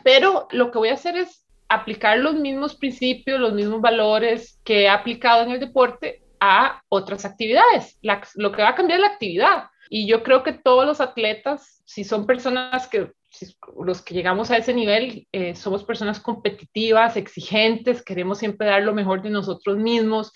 Pero 0.04 0.48
lo 0.52 0.70
que 0.70 0.78
voy 0.78 0.90
a 0.90 0.94
hacer 0.94 1.18
es 1.18 1.44
aplicar 1.70 2.20
los 2.20 2.36
mismos 2.36 2.76
principios, 2.76 3.40
los 3.40 3.54
mismos 3.54 3.82
valores 3.82 4.62
que 4.64 4.84
he 4.84 4.90
aplicado 4.90 5.42
en 5.42 5.54
el 5.54 5.60
deporte 5.60 6.22
a 6.40 6.84
otras 6.88 7.26
actividades. 7.26 7.98
lo 8.36 8.52
que 8.52 8.62
va 8.62 8.70
a 8.70 8.76
cambiar 8.76 9.00
es 9.00 9.08
la 9.08 9.14
actividad. 9.14 9.64
Y 9.94 10.08
yo 10.08 10.24
creo 10.24 10.42
que 10.42 10.54
todos 10.54 10.86
los 10.86 11.02
atletas, 11.02 11.84
si 11.86 12.06
son 12.06 12.26
personas 12.26 12.88
que 12.88 13.12
los 13.84 14.02
que 14.02 14.14
llegamos 14.14 14.50
a 14.50 14.56
ese 14.56 14.74
nivel 14.74 15.28
eh, 15.34 15.54
somos 15.54 15.84
personas 15.84 16.22
competitivas, 16.22 17.18
exigentes, 17.18 18.02
queremos 18.02 18.38
siempre 18.38 18.68
dar 18.68 18.84
lo 18.84 18.94
mejor 18.94 19.22
de 19.22 19.32
nosotros 19.32 19.78
mismos, 19.78 20.32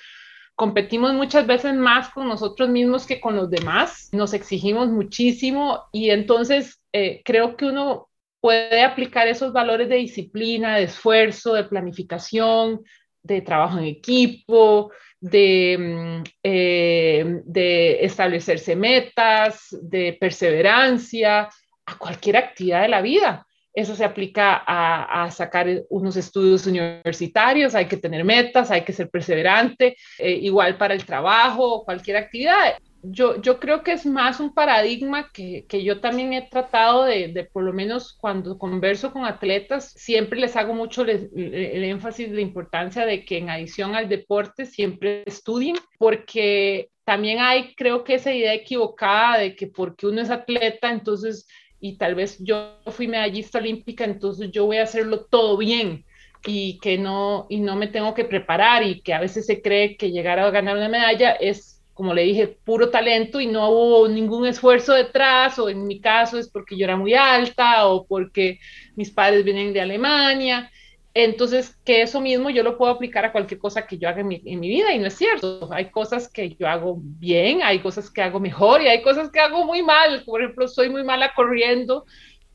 competimos 0.55 1.13
muchas 1.13 1.47
veces 1.47 1.73
más 1.73 2.09
con 2.09 2.27
nosotros 2.27 2.67
mismos 2.67 3.07
que 3.07 3.21
con 3.21 3.37
los 3.37 3.49
demás, 3.49 4.09
nos 4.11 4.33
exigimos 4.33 4.89
muchísimo 4.89 5.85
y 5.93 6.09
entonces 6.09 6.81
eh, 6.91 7.21
creo 7.23 7.55
que 7.55 7.67
uno 7.67 8.09
puede 8.41 8.83
aplicar 8.83 9.29
esos 9.29 9.53
valores 9.53 9.87
de 9.87 9.95
disciplina, 9.95 10.75
de 10.75 10.83
esfuerzo, 10.83 11.53
de 11.53 11.63
planificación, 11.63 12.83
de 13.23 13.39
trabajo 13.39 13.77
en 13.77 13.85
equipo, 13.85 14.91
de, 15.25 15.77
mm, 15.79 16.23
eh, 16.43 17.41
de 17.45 18.05
establecerse 18.05 18.75
metas, 18.75 19.75
de 19.81 20.15
perseverancia, 20.19 21.49
a 21.87 21.97
cualquier 21.97 22.37
actividad 22.37 22.83
de 22.83 22.89
la 22.89 23.01
vida. 23.01 23.47
Eso 23.73 23.95
se 23.95 24.05
aplica 24.05 24.63
a, 24.65 25.29
sacar 25.31 25.67
unos 25.89 26.15
estudios 26.15 26.67
universitarios, 26.67 27.73
hay 27.75 27.87
que 27.87 27.97
tener 27.97 28.23
metas, 28.23 28.69
hay 28.71 28.81
que 28.81 28.93
ser 28.93 29.09
perseverante, 29.09 29.97
eh, 30.19 30.31
igual 30.31 30.77
para 30.77 30.93
el 30.93 31.03
trabajo, 31.05 31.83
cualquier 31.83 32.17
actividad. 32.17 32.75
Yo, 33.11 33.41
creo 33.59 33.83
que 33.83 33.93
es 33.93 34.05
más 34.05 34.39
un 34.39 34.53
paradigma 34.53 35.31
que, 35.31 35.65
yo 35.83 35.99
también 35.99 36.33
he 36.33 36.49
tratado 36.49 37.03
de, 37.03 37.49
por 37.51 37.63
lo 37.63 37.73
menos 37.73 38.13
cuando 38.13 38.57
converso 38.57 39.11
con 39.11 39.25
atletas, 39.25 39.91
siempre 39.95 40.39
les 40.39 40.55
hago 40.55 40.73
mucho 40.73 41.03
el, 41.03 41.29
el 41.35 41.83
énfasis 41.83 42.29
de 42.29 42.35
la 42.35 42.41
importancia 42.41 43.05
de 43.05 43.25
que 43.25 43.37
en 43.37 43.49
adición 43.49 43.95
al 43.95 44.09
deporte 44.09 44.65
siempre 44.65 45.23
estudien, 45.25 45.75
porque 45.97 46.89
también 47.03 47.39
hay, 47.39 47.75
creo 47.75 48.03
que 48.03 48.15
esa 48.15 48.33
idea 48.33 48.53
equivocada 48.53 49.39
de 49.39 49.55
que 49.55 49.67
porque 49.67 50.07
uno 50.07 50.21
es 50.21 50.29
atleta, 50.29 50.89
entonces 50.89 51.47
y 51.79 51.97
tal 51.97 52.15
vez 52.15 52.37
yo 52.39 52.79
fui 52.87 53.07
medallista 53.07 53.59
olímpica, 53.59 54.05
entonces 54.05 54.49
yo 54.51 54.65
voy 54.65 54.77
a 54.77 54.83
hacerlo 54.83 55.25
todo 55.25 55.57
bien 55.57 56.05
y 56.45 56.79
que 56.79 56.97
no, 56.97 57.47
y 57.49 57.59
no 57.59 57.75
me 57.75 57.87
tengo 57.87 58.13
que 58.13 58.25
preparar 58.25 58.83
y 58.83 59.01
que 59.01 59.13
a 59.13 59.19
veces 59.19 59.45
se 59.45 59.61
cree 59.61 59.97
que 59.97 60.11
llegar 60.11 60.39
a 60.39 60.49
ganar 60.51 60.77
una 60.77 60.89
medalla 60.89 61.31
es, 61.33 61.74
como 61.95 62.13
le 62.13 62.23
dije, 62.23 62.47
puro 62.65 62.89
talento 62.89 63.39
y 63.39 63.47
no 63.47 63.69
hubo 63.69 64.07
ningún 64.09 64.45
esfuerzo 64.45 64.93
detrás, 64.93 65.57
o 65.57 65.69
en 65.69 65.87
mi 65.87 66.01
caso 66.01 66.37
es 66.37 66.49
porque 66.49 66.77
yo 66.77 66.83
era 66.83 66.97
muy 66.97 67.13
alta 67.13 67.87
o 67.87 68.05
porque 68.05 68.59
mis 68.97 69.09
padres 69.09 69.45
vienen 69.45 69.71
de 69.71 69.79
Alemania. 69.79 70.69
Entonces, 71.13 71.77
que 71.85 72.01
eso 72.01 72.19
mismo 72.19 72.49
yo 72.49 72.63
lo 72.63 72.77
puedo 72.77 72.91
aplicar 72.91 73.23
a 73.23 73.31
cualquier 73.31 73.61
cosa 73.61 73.87
que 73.87 73.97
yo 73.97 74.09
haga 74.09 74.19
en 74.19 74.27
mi, 74.27 74.67
vida 74.67 74.93
y 74.93 74.99
no 74.99 75.07
es 75.07 75.13
cierto. 75.13 75.69
Hay 75.71 75.89
cosas 75.89 76.27
que 76.27 76.53
yo 76.59 76.67
hago 76.67 76.97
bien, 76.99 77.63
hay 77.63 77.79
cosas 77.79 78.11
que 78.11 78.21
hago 78.21 78.41
mejor 78.41 78.81
y 78.81 78.87
hay 78.87 79.01
cosas 79.01 79.31
que 79.31 79.39
hago 79.39 79.63
muy 79.63 79.81
mal. 79.81 80.23
Por 80.25 80.41
ejemplo, 80.41 80.67
soy 80.67 80.89
muy 80.89 81.05
mala 81.05 81.33
corriendo, 81.33 82.05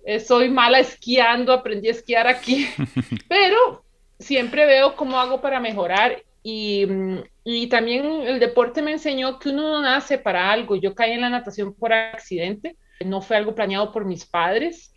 eh, 0.05 0.21
soy 0.21 0.51
mala 0.51 0.81
esquiando, 0.81 1.55
aprendí 1.55 1.89
a 1.89 1.93
esquiar 1.93 2.27
aquí, 2.27 2.69
pero 3.29 3.87
siempre 4.19 4.67
veo 4.67 4.95
cómo 4.97 5.19
hago 5.19 5.41
para 5.41 5.61
mejorar 5.61 6.23
y, 6.43 6.87
y, 7.45 7.69
también 7.69 8.05
el 8.23 8.41
deporte 8.41 8.83
me 8.83 8.93
enseñó 8.93 9.39
que 9.39 9.51
uno 9.51 9.63
no 9.63 9.83
nace 9.83 10.19
para 10.19 10.51
algo. 10.51 10.77
Yo 10.77 10.95
caí 10.95 11.13
en 11.13 11.21
la 11.21 11.31
natación 11.31 11.75
por 11.75 11.93
accidente, 11.93 12.77
no 13.05 13.21
fue 13.21 13.37
algo 13.37 13.55
planeado 13.55 13.93
por 13.93 14.05
mis 14.05 14.25
padres 14.25 14.95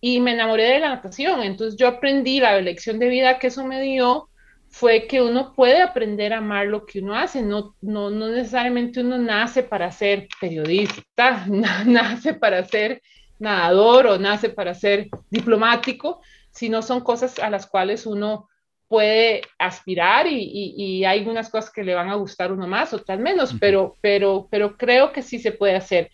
y 0.00 0.20
me 0.20 0.32
enamoré 0.32 0.64
de 0.64 0.80
la 0.80 0.90
natación. 0.90 1.42
Entonces 1.42 1.78
yo 1.78 1.88
aprendí 1.88 2.40
la 2.40 2.60
lección 2.60 2.98
de 2.98 3.08
vida 3.08 3.38
que 3.38 3.46
eso 3.46 3.64
me 3.64 3.80
dio 3.80 4.28
fue 4.68 5.06
que 5.06 5.20
uno 5.20 5.52
puede 5.54 5.82
aprender 5.82 6.32
a 6.32 6.38
amar 6.38 6.66
lo 6.66 6.86
que 6.86 7.00
uno 7.00 7.14
hace, 7.14 7.42
no, 7.42 7.76
no, 7.82 8.08
no 8.08 8.28
necesariamente 8.28 9.00
uno 9.00 9.18
nace 9.18 9.62
para 9.62 9.92
ser 9.92 10.28
periodista, 10.40 11.46
nace 11.86 12.34
para 12.34 12.64
ser 12.64 13.02
nadador 13.38 14.06
o 14.06 14.18
nace 14.18 14.48
para 14.48 14.74
ser 14.74 15.08
diplomático, 15.30 16.22
sino 16.50 16.80
son 16.80 17.00
cosas 17.00 17.38
a 17.38 17.50
las 17.50 17.66
cuales 17.66 18.06
uno 18.06 18.48
puede 18.92 19.40
aspirar 19.58 20.26
y, 20.26 20.36
y, 20.36 20.74
y, 20.76 21.04
hay 21.06 21.20
algunas 21.20 21.48
cosas 21.48 21.70
que 21.70 21.82
le 21.82 21.94
van 21.94 22.10
a 22.10 22.16
gustar 22.16 22.52
uno 22.52 22.66
más, 22.66 22.92
otras 22.92 23.18
menos, 23.18 23.56
pero, 23.58 23.96
pero, 24.02 24.48
pero 24.50 24.76
creo 24.76 25.12
que 25.12 25.22
sí 25.22 25.38
se 25.38 25.52
puede 25.52 25.76
hacer. 25.76 26.10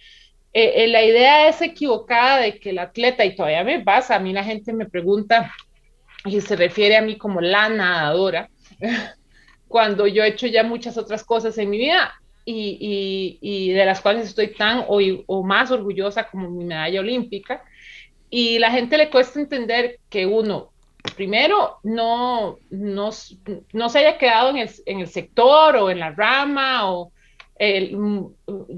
Eh, 0.53 0.85
eh, 0.85 0.87
la 0.87 1.03
idea 1.03 1.49
es 1.49 1.61
equivocada 1.61 2.39
de 2.41 2.61
que 2.61 2.71
el 2.71 2.79
atleta, 2.79 3.25
y 3.25 3.35
todavía 3.35 3.65
me 3.65 3.81
pasa, 3.81 4.15
a 4.15 4.21
mí 4.21 4.33
la 4.33 4.45
gente 4.45 4.73
me 4.73 4.87
pregunta 4.87 5.53
y 6.25 6.41
se 6.41 6.55
refiere 6.55 6.97
a 6.97 7.03
mí 7.03 7.19
como 7.19 7.41
la 7.41 7.69
nadadora, 7.69 8.49
cuando 9.67 10.07
yo 10.07 10.23
he 10.23 10.29
hecho 10.29 10.47
ya 10.47 10.63
muchas 10.63 10.97
otras 10.97 11.25
cosas 11.25 11.59
en 11.59 11.71
mi 11.71 11.79
vida 11.79 12.15
y, 12.45 13.41
y, 13.43 13.73
de 13.73 13.87
las 13.87 14.01
cuales 14.01 14.29
estoy 14.29 14.55
tan 14.55 14.85
o, 14.87 15.01
o, 15.27 15.43
más 15.43 15.73
orgullosa 15.73 16.31
como 16.31 16.49
mi 16.49 16.65
medalla 16.65 17.01
olímpica. 17.01 17.65
Y 18.31 18.61
la 18.61 18.71
gente 18.71 18.97
le 18.97 19.11
cuesta 19.11 19.41
entender 19.41 19.99
que 20.09 20.27
uno, 20.27 20.71
primero, 21.19 21.81
no, 21.83 22.59
no, 22.71 23.11
no 23.73 23.89
se 23.89 23.99
haya 23.99 24.19
quedado 24.19 24.51
en 24.51 24.59
el, 24.59 24.71
en 24.87 25.01
el 25.01 25.09
sector 25.09 25.75
o 25.77 25.91
en 25.91 25.99
la 25.99 26.13
rama 26.13 26.93
o 26.93 27.13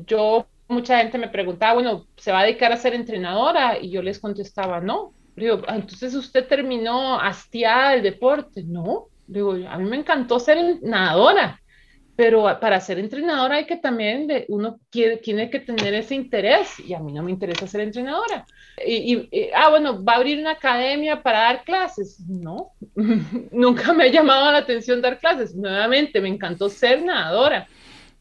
yo 0.07 0.46
mucha 0.68 0.98
gente 0.98 1.18
me 1.18 1.29
preguntaba, 1.29 1.74
bueno, 1.74 2.07
¿se 2.16 2.33
va 2.33 2.40
a 2.40 2.44
dedicar 2.44 2.72
a 2.72 2.79
ser 2.79 2.94
entrenadora? 2.94 3.79
Y 3.79 3.90
yo 3.90 4.00
les 4.00 4.18
contestaba, 4.18 4.81
no, 4.81 5.12
digo, 5.37 5.61
ah, 5.68 5.76
entonces 5.76 6.14
usted 6.14 6.48
terminó 6.48 7.20
hastiada 7.20 7.90
del 7.90 8.03
deporte. 8.03 8.62
No, 8.64 9.09
digo, 9.26 9.53
a 9.53 9.76
mí 9.76 9.85
me 9.85 9.98
encantó 9.98 10.40
ser 10.40 10.79
nadadora 10.81 11.61
pero 12.20 12.44
para 12.61 12.78
ser 12.83 12.98
entrenadora 12.98 13.56
hay 13.56 13.64
que 13.64 13.78
también, 13.78 14.28
uno 14.48 14.78
tiene 14.90 15.48
que 15.48 15.59
tener 15.59 15.94
ese 15.94 16.14
interés 16.14 16.78
y 16.78 16.92
a 16.92 16.98
mí 16.98 17.14
no 17.14 17.22
me 17.22 17.30
interesa 17.30 17.66
ser 17.66 17.80
entrenadora. 17.80 18.44
Y, 18.87 19.30
ah, 19.54 19.70
bueno, 19.70 20.04
¿va 20.04 20.12
a 20.12 20.16
abrir 20.16 20.38
una 20.38 20.50
academia 20.50 21.22
para 21.22 21.44
dar 21.44 21.64
clases? 21.64 22.20
No, 22.28 22.72
nunca 23.52 23.94
me 23.94 24.04
ha 24.04 24.09
llamado 24.09 24.52
la 24.52 24.59
atención 24.59 25.00
dar 25.00 25.18
clases. 25.18 25.54
Nuevamente, 25.54 26.20
me 26.20 26.28
encantó 26.28 26.68
ser 26.68 27.02
nadadora, 27.02 27.66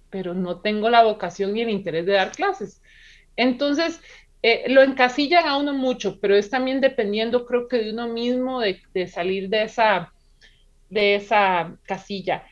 pero 0.09 0.33
no 0.33 0.61
tengo 0.61 0.89
la 0.89 1.03
vocación 1.03 1.51
ni 1.51 1.63
el 1.63 1.69
interés 1.69 2.05
de 2.05 2.13
dar 2.13 2.31
clases. 2.31 2.81
Entonces, 3.35 3.99
eh, 4.41 4.63
lo 4.69 4.81
encasillan 4.81 5.45
a 5.45 5.57
uno 5.57 5.73
mucho, 5.73 6.21
pero 6.21 6.37
es 6.37 6.49
también 6.49 6.79
dependiendo, 6.79 7.45
creo 7.45 7.67
que 7.67 7.79
de 7.79 7.91
uno 7.91 8.07
mismo, 8.07 8.61
de, 8.61 8.81
de 8.93 9.07
salir 9.09 9.49
de 9.49 9.63
esa, 9.63 10.13
de 10.89 11.15
esa 11.15 11.75
casilla. 11.85 12.45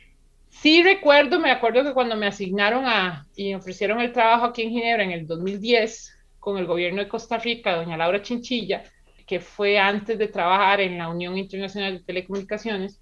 Sí 0.61 0.81
recuerdo, 0.81 1.39
me 1.39 1.51
acuerdo 1.51 1.83
que 1.83 1.93
cuando 1.93 2.15
me 2.15 2.25
asignaron 2.25 2.85
a 2.87 3.27
y 3.35 3.53
ofrecieron 3.53 4.01
el 4.01 4.11
trabajo 4.11 4.45
aquí 4.45 4.63
en 4.63 4.71
Ginebra 4.71 5.03
en 5.03 5.11
el 5.11 5.27
2010 5.27 6.17
con 6.39 6.57
el 6.57 6.65
gobierno 6.65 7.01
de 7.01 7.07
Costa 7.07 7.37
Rica, 7.37 7.75
doña 7.75 7.95
Laura 7.95 8.23
Chinchilla, 8.23 8.83
que 9.27 9.39
fue 9.39 9.77
antes 9.77 10.17
de 10.17 10.27
trabajar 10.29 10.81
en 10.81 10.97
la 10.97 11.09
Unión 11.09 11.37
Internacional 11.37 11.99
de 11.99 12.03
Telecomunicaciones, 12.03 12.99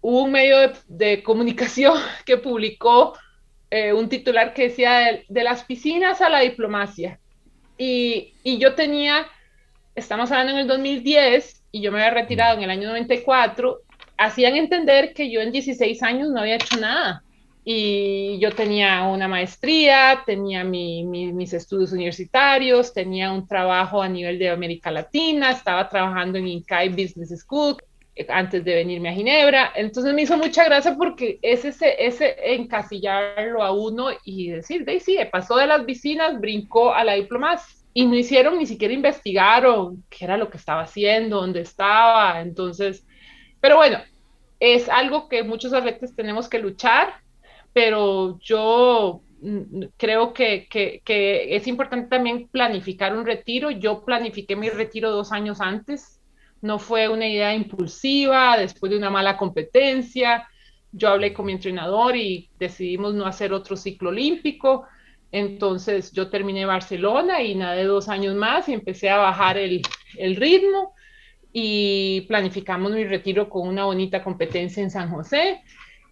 hubo 0.00 0.22
un 0.22 0.32
medio 0.32 0.72
de, 0.86 1.22
comunicación 1.22 1.98
que 2.24 2.38
publicó 2.38 3.18
eh, 3.70 3.92
un 3.92 4.08
titular 4.08 4.54
que 4.54 4.68
decía 4.68 5.24
de, 5.28 5.44
las 5.44 5.64
piscinas 5.64 6.22
a 6.22 6.30
la 6.30 6.40
diplomacia. 6.40 7.20
Y, 7.76 8.32
y 8.42 8.58
yo 8.58 8.74
tenía, 8.74 9.26
estamos 9.94 10.30
hablando 10.30 10.54
en 10.54 10.60
el 10.60 10.66
2010, 10.66 11.64
y 11.70 11.82
yo 11.82 11.92
me 11.92 11.98
había 12.02 12.22
retirado 12.22 12.56
en 12.56 12.62
el 12.62 12.70
año 12.70 12.88
94, 12.88 13.82
hacían 14.18 14.56
entender 14.56 15.14
que 15.14 15.30
yo 15.30 15.40
en 15.40 15.52
16 15.52 16.02
años 16.02 16.28
no 16.28 16.40
había 16.40 16.56
hecho 16.56 16.76
nada. 16.78 17.22
Y 17.64 18.38
yo 18.40 18.50
tenía 18.52 19.02
una 19.04 19.28
maestría, 19.28 20.22
tenía 20.24 20.64
mis 20.64 21.52
estudios 21.52 21.92
universitarios, 21.92 22.94
tenía 22.94 23.30
un 23.30 23.46
trabajo 23.46 24.00
a 24.00 24.08
nivel 24.08 24.38
de 24.38 24.48
América 24.48 24.90
Latina, 24.90 25.50
estaba 25.50 25.88
trabajando 25.88 26.38
en 26.38 26.48
Incai 26.48 26.88
Business 26.88 27.38
School 27.40 27.76
eh, 28.16 28.26
antes 28.30 28.64
de 28.64 28.74
venirme 28.74 29.10
a 29.10 29.12
Ginebra. 29.12 29.72
Entonces 29.76 30.14
me 30.14 30.22
hizo 30.22 30.38
mucha 30.38 30.64
gracia 30.64 30.96
porque 30.96 31.38
es 31.42 31.64
ese, 31.64 32.36
encasillarlo 32.54 33.62
a 33.62 33.70
uno 33.72 34.08
y 34.24 34.48
decir, 34.48 34.86
de 34.86 34.98
sí, 34.98 35.18
pasó 35.30 35.56
de 35.56 35.66
las 35.66 35.84
vicinas, 35.84 36.40
brincó 36.40 36.94
a 36.94 37.04
la 37.04 37.14
diplomacia. 37.14 37.76
Y 37.92 38.06
no 38.06 38.14
hicieron 38.14 38.58
ni 38.58 38.66
siquiera 38.66 38.94
investigaron 38.94 40.04
qué 40.08 40.24
era 40.24 40.36
lo 40.36 40.48
que 40.48 40.56
estaba 40.56 40.82
haciendo, 40.82 41.40
dónde 41.40 41.60
estaba. 41.62 42.40
Entonces, 42.40 43.04
pero 43.60 43.76
bueno, 43.76 43.98
es 44.60 44.88
algo 44.88 45.28
que 45.28 45.42
muchos 45.42 45.72
atletas 45.72 46.14
tenemos 46.14 46.48
que 46.48 46.58
luchar, 46.58 47.14
pero 47.72 48.38
yo 48.40 49.22
mm, 49.40 49.84
creo 49.96 50.32
que, 50.32 50.66
que, 50.68 51.56
es 51.56 51.66
importante 51.66 52.08
también 52.08 52.48
planificar 52.48 53.16
un 53.16 53.24
retiro. 53.24 53.70
Yo 53.70 54.04
planifiqué 54.04 54.56
mi 54.56 54.68
retiro 54.68 55.10
dos 55.10 55.32
años 55.32 55.60
antes, 55.60 56.20
no 56.60 56.78
fue 56.78 57.08
una 57.08 57.28
idea 57.28 57.54
impulsiva, 57.54 58.56
después 58.56 58.90
de 58.90 58.98
una 58.98 59.10
mala 59.10 59.36
competencia. 59.36 60.48
Yo 60.90 61.10
hablé 61.10 61.32
con 61.32 61.46
mi 61.46 61.52
entrenador 61.52 62.16
y 62.16 62.50
decidimos 62.58 63.14
no 63.14 63.26
hacer 63.26 63.52
otro 63.52 63.76
ciclo 63.76 64.10
olímpico. 64.10 64.86
Entonces 65.30 66.10
yo 66.12 66.30
terminé 66.30 66.64
Barcelona 66.64 67.42
y 67.42 67.54
nadé 67.54 67.84
dos 67.84 68.08
años 68.08 68.34
más 68.34 68.68
y 68.68 68.72
empecé 68.72 69.10
a 69.10 69.18
bajar 69.18 69.58
el, 69.58 69.82
el 70.16 70.36
ritmo 70.36 70.94
y 71.52 72.22
planificamos 72.22 72.92
mi 72.92 73.04
retiro 73.04 73.48
con 73.48 73.68
una 73.68 73.84
bonita 73.84 74.22
competencia 74.22 74.82
en 74.82 74.90
San 74.90 75.10
José. 75.10 75.62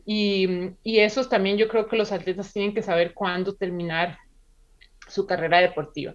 Y, 0.04 0.70
y 0.82 1.00
eso 1.00 1.28
también 1.28 1.56
yo 1.56 1.68
creo 1.68 1.88
que 1.88 1.96
los 1.96 2.12
atletas 2.12 2.52
tienen 2.52 2.74
que 2.74 2.82
saber 2.82 3.12
cuándo 3.12 3.54
terminar 3.54 4.18
su 5.08 5.26
carrera 5.26 5.58
deportiva. 5.58 6.14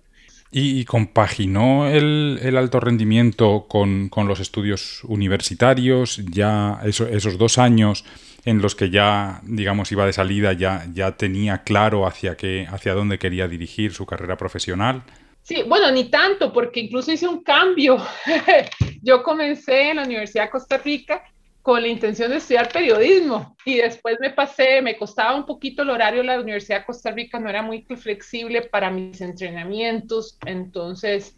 ¿Y, 0.53 0.83
compaginó 0.83 1.87
el, 1.87 2.37
el, 2.41 2.57
alto 2.57 2.81
rendimiento 2.81 3.67
con, 3.69 4.09
con, 4.09 4.27
los 4.27 4.41
estudios 4.41 5.01
universitarios? 5.05 6.17
Ya 6.29 6.81
esos 6.83 7.37
dos 7.37 7.57
años 7.57 8.03
en 8.43 8.61
los 8.61 8.75
que 8.75 8.89
ya, 8.89 9.39
digamos, 9.43 9.93
iba 9.93 10.05
de 10.05 10.11
salida, 10.11 10.51
ya, 10.51 10.85
ya 10.93 11.15
tenía 11.15 11.63
claro 11.63 12.05
hacia, 12.05 12.35
qué, 12.35 12.67
hacia 12.69 12.93
dónde 12.93 13.17
quería 13.17 13.47
dirigir 13.47 13.93
su 13.93 14.05
carrera 14.05 14.35
profesional. 14.35 15.03
Sí, 15.43 15.63
bueno, 15.63 15.91
ni 15.91 16.09
tanto, 16.09 16.53
porque 16.53 16.81
incluso 16.81 17.11
hice 17.11 17.27
un 17.27 17.43
cambio. 17.43 17.97
Yo 19.01 19.23
comencé 19.23 19.89
en 19.89 19.97
la 19.97 20.03
Universidad 20.03 20.45
de 20.45 20.49
Costa 20.51 20.77
Rica 20.77 21.23
con 21.61 21.81
la 21.81 21.87
intención 21.87 22.31
de 22.31 22.37
estudiar 22.37 22.71
periodismo 22.71 23.55
y 23.65 23.75
después 23.75 24.17
me 24.19 24.31
pasé, 24.31 24.81
me 24.81 24.97
costaba 24.97 25.35
un 25.35 25.45
poquito 25.45 25.83
el 25.83 25.91
horario, 25.91 26.23
la 26.23 26.39
Universidad 26.39 26.79
de 26.79 26.85
Costa 26.85 27.11
Rica 27.11 27.39
no 27.39 27.49
era 27.49 27.61
muy 27.61 27.83
flexible 27.83 28.63
para 28.63 28.89
mis 28.89 29.21
entrenamientos, 29.21 30.39
entonces 30.45 31.37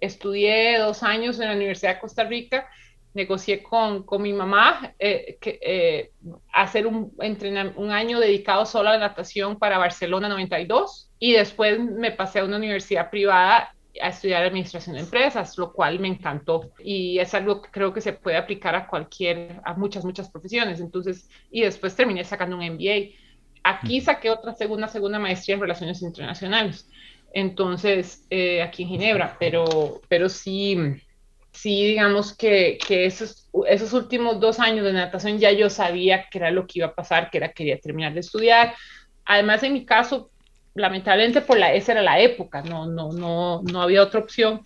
estudié 0.00 0.78
dos 0.78 1.02
años 1.02 1.40
en 1.40 1.48
la 1.48 1.54
Universidad 1.54 1.94
de 1.94 2.00
Costa 2.00 2.24
Rica 2.24 2.68
negocié 3.14 3.62
con, 3.62 4.04
con 4.04 4.22
mi 4.22 4.32
mamá 4.32 4.94
eh, 4.98 5.38
que, 5.40 5.58
eh, 5.62 6.12
hacer 6.52 6.86
un, 6.86 7.12
un 7.76 7.90
año 7.90 8.20
dedicado 8.20 8.66
solo 8.66 8.88
a 8.88 8.92
la 8.92 8.98
natación 8.98 9.58
para 9.58 9.78
Barcelona 9.78 10.28
92 10.28 11.10
y 11.18 11.32
después 11.32 11.78
me 11.78 12.10
pasé 12.10 12.40
a 12.40 12.44
una 12.44 12.56
universidad 12.56 13.10
privada 13.10 13.74
a 14.00 14.08
estudiar 14.08 14.42
administración 14.42 14.94
de 14.94 15.02
empresas, 15.02 15.58
lo 15.58 15.72
cual 15.72 15.98
me 16.00 16.08
encantó 16.08 16.72
y 16.78 17.18
es 17.18 17.34
algo 17.34 17.60
que 17.60 17.70
creo 17.70 17.92
que 17.92 18.00
se 18.00 18.14
puede 18.14 18.36
aplicar 18.36 18.74
a 18.74 18.86
cualquier, 18.86 19.60
a 19.64 19.74
muchas, 19.74 20.04
muchas 20.04 20.30
profesiones. 20.30 20.80
Entonces, 20.80 21.28
y 21.50 21.62
después 21.62 21.94
terminé 21.94 22.24
sacando 22.24 22.56
un 22.56 22.64
MBA. 22.64 23.14
Aquí 23.64 24.00
saqué 24.00 24.30
otra 24.30 24.54
segunda, 24.54 24.88
segunda 24.88 25.18
maestría 25.18 25.56
en 25.56 25.60
relaciones 25.60 26.02
internacionales. 26.02 26.88
Entonces, 27.34 28.26
eh, 28.30 28.62
aquí 28.62 28.82
en 28.82 28.88
Ginebra, 28.90 29.36
pero, 29.38 30.00
pero 30.08 30.28
sí, 30.28 30.76
sí, 31.52 31.86
digamos 31.86 32.36
que, 32.36 32.78
esos 33.66 33.92
últimos 33.92 34.40
dos 34.40 34.58
años 34.58 34.84
de 34.84 34.92
natación 34.92 35.38
ya 35.38 35.52
yo 35.52 35.70
sabía 35.70 36.26
que 36.30 36.38
era 36.38 36.50
lo 36.50 36.66
que 36.66 36.80
iba 36.80 36.88
a 36.88 36.94
pasar, 36.94 37.30
que 37.30 37.38
era 37.38 37.52
quería 37.52 37.78
terminar 37.78 38.14
de 38.14 38.20
estudiar. 38.20 38.74
Además, 39.24 39.62
en 39.62 39.74
mi 39.74 39.84
caso, 39.84 40.30
lamentablemente 40.74 41.42
por 41.42 41.58
la, 41.58 41.72
esa 41.74 41.92
era 41.92 42.02
la 42.02 42.20
época, 42.20 42.62
no, 42.62 42.86
no, 42.86 43.12
no, 43.12 43.62
no 43.62 43.82
había 43.82 44.02
otra 44.02 44.20
opción. 44.20 44.62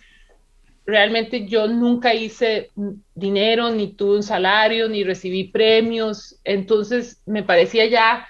Realmente 0.85 1.45
yo 1.45 1.67
nunca 1.67 2.13
hice 2.13 2.71
dinero, 3.13 3.69
ni 3.69 3.93
tuve 3.93 4.15
un 4.15 4.23
salario, 4.23 4.87
ni 4.87 5.03
recibí 5.03 5.45
premios, 5.45 6.39
entonces 6.45 7.21
me 7.25 7.43
parecía 7.43 7.85
ya 7.85 8.27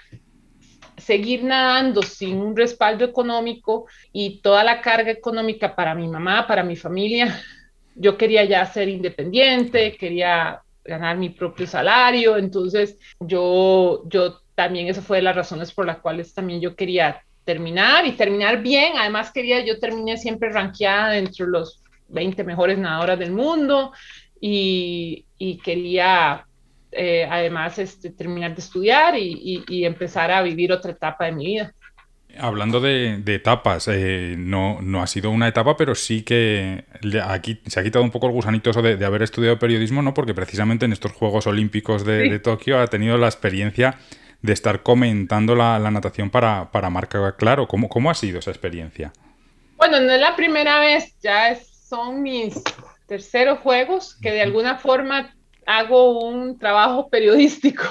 seguir 0.96 1.44
nadando 1.44 2.02
sin 2.02 2.38
un 2.38 2.56
respaldo 2.56 3.04
económico 3.04 3.86
y 4.12 4.40
toda 4.42 4.64
la 4.64 4.80
carga 4.80 5.12
económica 5.12 5.76
para 5.76 5.94
mi 5.94 6.08
mamá, 6.08 6.48
para 6.48 6.64
mi 6.64 6.74
familia, 6.74 7.40
yo 7.98 8.16
quería 8.16 8.44
ya 8.44 8.64
ser 8.66 8.88
independiente, 8.88 9.96
quería 9.96 10.62
ganar 10.84 11.18
mi 11.18 11.30
propio 11.30 11.66
salario, 11.66 12.36
entonces 12.36 12.98
yo, 13.20 14.04
yo 14.06 14.40
también, 14.54 14.88
eso 14.88 15.02
fue 15.02 15.18
de 15.18 15.24
las 15.24 15.36
razones 15.36 15.72
por 15.72 15.86
las 15.86 15.98
cuales 15.98 16.32
también 16.32 16.60
yo 16.60 16.74
quería 16.74 17.22
terminar 17.44 18.06
y 18.06 18.12
terminar 18.12 18.62
bien, 18.62 18.94
además 18.96 19.32
quería, 19.32 19.64
yo 19.64 19.78
terminé 19.78 20.16
siempre 20.16 20.50
ranqueada 20.50 21.18
entre 21.18 21.46
los 21.46 21.82
20 22.08 22.44
mejores 22.44 22.78
nadadoras 22.78 23.18
del 23.18 23.32
mundo 23.32 23.92
y, 24.40 25.26
quería 25.62 26.46
eh, 26.92 27.26
además 27.30 27.78
este, 27.78 28.10
terminar 28.10 28.54
de 28.54 28.60
estudiar 28.60 29.14
y 29.18 29.84
empezar 29.84 30.30
a 30.30 30.42
vivir 30.42 30.72
otra 30.72 30.92
etapa 30.92 31.26
de 31.26 31.32
mi 31.32 31.46
vida. 31.46 31.74
Hablando 32.36 32.80
de, 32.80 33.22
etapas, 33.26 33.88
eh, 33.88 34.34
no, 34.36 34.80
no, 34.80 35.02
ha 35.02 35.06
sido 35.06 35.30
una 35.30 35.48
etapa, 35.48 35.76
pero 35.76 35.94
sí 35.94 36.22
que 36.22 36.84
aquí 37.24 37.60
se 37.66 37.80
ha 37.80 37.82
quitado 37.82 38.04
un 38.04 38.10
poco 38.10 38.26
el 38.26 38.32
gusanito 38.32 38.70
eso 38.70 38.82
de, 38.82 39.04
haber 39.04 39.22
estudiado 39.22 39.58
periodismo, 39.58 40.02
¿no? 40.02 40.14
Porque 40.14 40.34
precisamente 40.34 40.84
en 40.84 40.92
estos 40.92 41.12
Juegos 41.12 41.46
Olímpicos 41.46 42.04
de, 42.04 42.38
Tokio 42.38 42.80
ha 42.80 42.86
tenido 42.86 43.16
la 43.18 43.26
experiencia 43.26 43.98
de 44.42 44.52
estar 44.52 44.82
comentando 44.82 45.56
la, 45.56 45.78
natación 45.90 46.30
para, 46.30 46.70
para 46.70 46.90
Marca 46.90 47.34
Claro. 47.36 47.66
¿Cómo, 47.66 47.88
¿Cómo 47.88 48.10
ha 48.10 48.14
sido 48.14 48.38
esa 48.38 48.50
experiencia? 48.50 49.12
Bueno, 49.76 50.00
no 50.00 50.12
es 50.12 50.20
la 50.20 50.36
primera 50.36 50.80
vez, 50.80 51.18
ya 51.20 51.56
son 51.88 52.22
mis 52.22 52.62
terceros 53.06 53.60
juegos 53.60 54.16
que 54.20 54.30
de 54.30 54.42
alguna 54.42 54.76
forma 54.76 55.34
hago 55.66 56.28
un 56.28 56.58
trabajo 56.58 57.08
periodístico. 57.08 57.84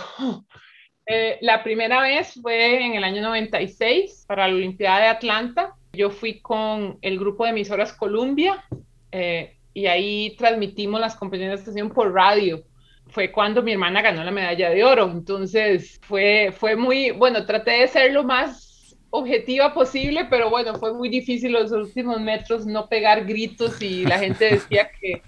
Eh, 1.10 1.38
la 1.40 1.64
primera 1.64 2.02
vez 2.02 2.38
fue 2.42 2.86
en 2.86 2.96
el 2.96 3.04
año 3.06 3.22
96 3.22 4.26
para 4.28 4.48
la 4.50 4.56
Olimpiada 4.56 5.00
de 5.00 5.08
Atlanta. 5.08 5.74
Yo 5.94 6.10
fui 6.10 6.42
con 6.42 6.98
el 7.02 7.18
grupo 7.18 7.46
de 7.46 7.52
emisoras 7.52 7.94
Columbia 7.94 8.66
eh, 9.14 9.56
y 9.74 9.86
ahí 9.86 10.36
transmitimos 10.38 11.00
las 11.00 11.16
competencias 11.16 11.60
de 11.60 11.64
estación 11.64 11.90
por 11.92 12.14
radio. 12.14 12.62
Fue 13.08 13.32
cuando 13.32 13.64
mi 13.64 13.72
hermana 13.72 14.02
ganó 14.02 14.22
la 14.22 14.32
medalla 14.32 14.70
de 14.70 14.84
oro. 14.84 15.10
Entonces 15.10 15.98
fue, 16.02 16.54
fue 16.58 16.76
muy, 16.76 17.12
bueno, 17.12 17.46
traté 17.46 17.72
de 17.72 17.88
ser 17.88 18.12
lo 18.12 18.26
más 18.26 18.98
objetiva 19.10 19.74
posible, 19.74 20.26
pero 20.30 20.50
bueno, 20.50 20.76
fue 20.76 20.94
muy 20.94 21.08
difícil 21.08 21.54
los 21.54 21.72
últimos 21.72 22.20
metros 22.20 22.66
no 22.66 22.90
pegar 22.90 23.26
gritos 23.26 23.82
y 23.82 24.04
la 24.04 24.20
gente 24.20 24.46
decía 24.56 24.90
que 25.00 25.22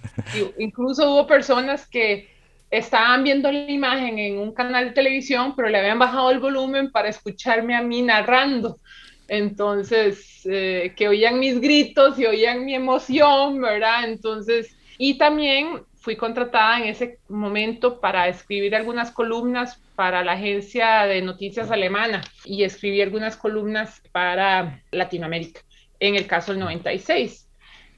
incluso 0.58 1.10
hubo 1.10 1.26
personas 1.26 1.88
que 1.88 2.28
estaban 2.72 3.24
viendo 3.24 3.52
la 3.52 3.70
imagen 3.72 4.20
en 4.20 4.38
un 4.38 4.54
canal 4.54 4.90
de 4.90 4.92
televisión, 4.92 5.56
pero 5.56 5.70
le 5.70 5.80
habían 5.80 6.00
bajado 6.00 6.32
el 6.32 6.40
volumen 6.40 6.92
para 6.92 7.10
escucharme 7.10 7.76
a 7.76 7.82
mí 7.82 8.02
narrando. 8.02 8.80
Entonces, 9.28 10.42
eh, 10.46 10.94
que 10.96 11.08
oían 11.08 11.40
mis 11.40 11.60
gritos 11.62 12.18
y 12.18 12.26
oían 12.26 12.66
mi 12.66 12.76
emoción, 12.76 13.62
¿verdad? 13.62 14.10
Entonces, 14.10 14.76
y 14.98 15.18
también 15.18 15.84
fui 16.00 16.16
contratada 16.16 16.80
en 16.80 16.86
ese 16.86 17.20
momento 17.28 18.00
para 18.00 18.28
escribir 18.28 18.76
algunas 18.76 19.12
columnas 19.12 19.82
para 19.96 20.24
la 20.24 20.34
agencia 20.34 21.06
de 21.06 21.22
noticias 21.22 21.72
alemana 21.72 22.22
y 22.46 22.64
escribí 22.64 23.02
algunas 23.02 23.36
columnas 23.36 24.02
para 24.12 24.82
Latinoamérica, 24.92 25.62
en 26.00 26.16
el 26.16 26.26
caso 26.26 26.52
del 26.52 26.62
96. 26.62 27.49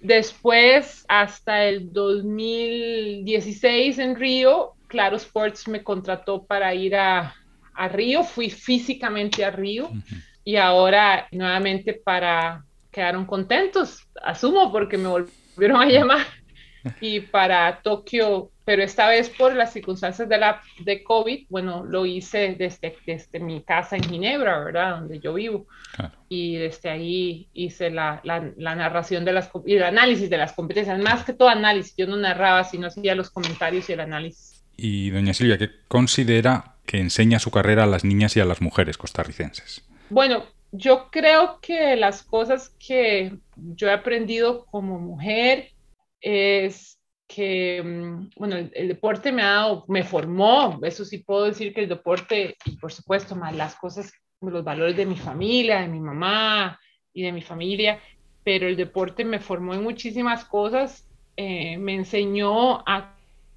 Después, 0.01 1.05
hasta 1.07 1.65
el 1.65 1.93
2016 1.93 3.99
en 3.99 4.15
Río, 4.15 4.73
Claro 4.87 5.15
Sports 5.15 5.67
me 5.67 5.83
contrató 5.83 6.43
para 6.43 6.73
ir 6.73 6.95
a, 6.95 7.35
a 7.73 7.87
Río, 7.87 8.23
fui 8.23 8.49
físicamente 8.49 9.45
a 9.45 9.51
Río 9.51 9.91
y 10.43 10.55
ahora 10.55 11.27
nuevamente 11.31 11.93
para, 11.93 12.65
quedaron 12.91 13.25
contentos, 13.25 14.07
asumo, 14.23 14.71
porque 14.71 14.97
me 14.97 15.07
volvieron 15.07 15.81
a 15.81 15.85
llamar. 15.85 16.25
Y 16.99 17.19
para 17.19 17.79
Tokio, 17.83 18.50
pero 18.63 18.83
esta 18.83 19.09
vez 19.09 19.29
por 19.29 19.55
las 19.55 19.73
circunstancias 19.73 20.29
de 20.29 20.37
la 20.37 20.61
de 20.79 21.03
COVID, 21.03 21.47
bueno, 21.49 21.83
lo 21.83 22.05
hice 22.05 22.55
desde, 22.57 22.95
desde 23.05 23.39
mi 23.39 23.63
casa 23.63 23.95
en 23.95 24.03
Ginebra, 24.03 24.63
¿verdad? 24.63 24.99
Donde 24.99 25.19
yo 25.19 25.33
vivo. 25.33 25.67
Y 26.29 26.55
desde 26.57 26.89
ahí 26.89 27.47
hice 27.53 27.89
la, 27.89 28.21
la, 28.23 28.51
la, 28.57 28.75
narración 28.75 29.25
de 29.25 29.33
las 29.33 29.49
y 29.65 29.75
el 29.75 29.83
análisis 29.83 30.29
de 30.29 30.37
las 30.37 30.53
competencias, 30.53 30.99
más 30.99 31.25
que 31.25 31.33
todo 31.33 31.49
análisis, 31.49 31.95
yo 31.97 32.07
no 32.07 32.17
narraba, 32.17 32.63
sino 32.63 32.87
hacía 32.87 33.15
los 33.15 33.29
comentarios 33.29 33.89
y 33.89 33.93
el 33.93 33.99
análisis. 33.99 34.63
Y 34.77 35.09
doña 35.09 35.33
Silvia, 35.33 35.57
¿qué 35.57 35.69
considera 35.87 36.75
que 36.85 36.99
enseña 36.99 37.39
su 37.39 37.51
carrera 37.51 37.83
a 37.83 37.87
las 37.87 38.03
niñas 38.03 38.35
y 38.37 38.39
a 38.39 38.45
las 38.45 38.61
mujeres 38.61 38.97
costarricenses? 38.97 39.83
Bueno, 40.09 40.45
yo 40.71 41.09
creo 41.11 41.59
que 41.61 41.95
las 41.95 42.23
cosas 42.23 42.73
que 42.79 43.37
yo 43.55 43.87
he 43.87 43.93
aprendido 43.93 44.65
como 44.65 44.99
mujer 44.99 45.71
es 46.21 46.97
que, 47.33 47.81
mm, 47.81 48.29
bueno, 48.35 48.57
el, 48.57 48.87
deporte 48.87 49.31
me 49.31 49.41
ha 49.41 49.51
dado, 49.51 49.85
me 49.87 50.03
formó, 50.03 50.79
eso 50.83 51.05
sí 51.05 51.19
puedo 51.19 51.45
decir 51.45 51.73
que 51.73 51.81
el 51.81 51.89
deporte, 51.89 52.57
y 52.65 52.75
por 52.77 52.91
supuesto, 52.91 53.35
más 53.35 53.55
las 53.55 53.75
cosas, 53.75 54.11
los 54.41 54.63
valores 54.63 54.97
de 54.97 55.05
mi 55.05 55.15
familia, 55.15 55.81
de 55.81 55.87
mi 55.87 55.99
mamá 55.99 56.79
y 57.13 57.23
de 57.23 57.31
mi 57.31 57.41
familia, 57.41 57.99
pero 58.43 58.67
el 58.67 58.75
deporte 58.75 59.23
me 59.23 59.39
formó 59.39 59.73
en 59.73 59.83
muchísimas 59.83 60.43
cosas, 60.45 61.07
eh, 61.37 61.77
me 61.77 61.95
enseñó 61.95 62.79
a 62.79 63.15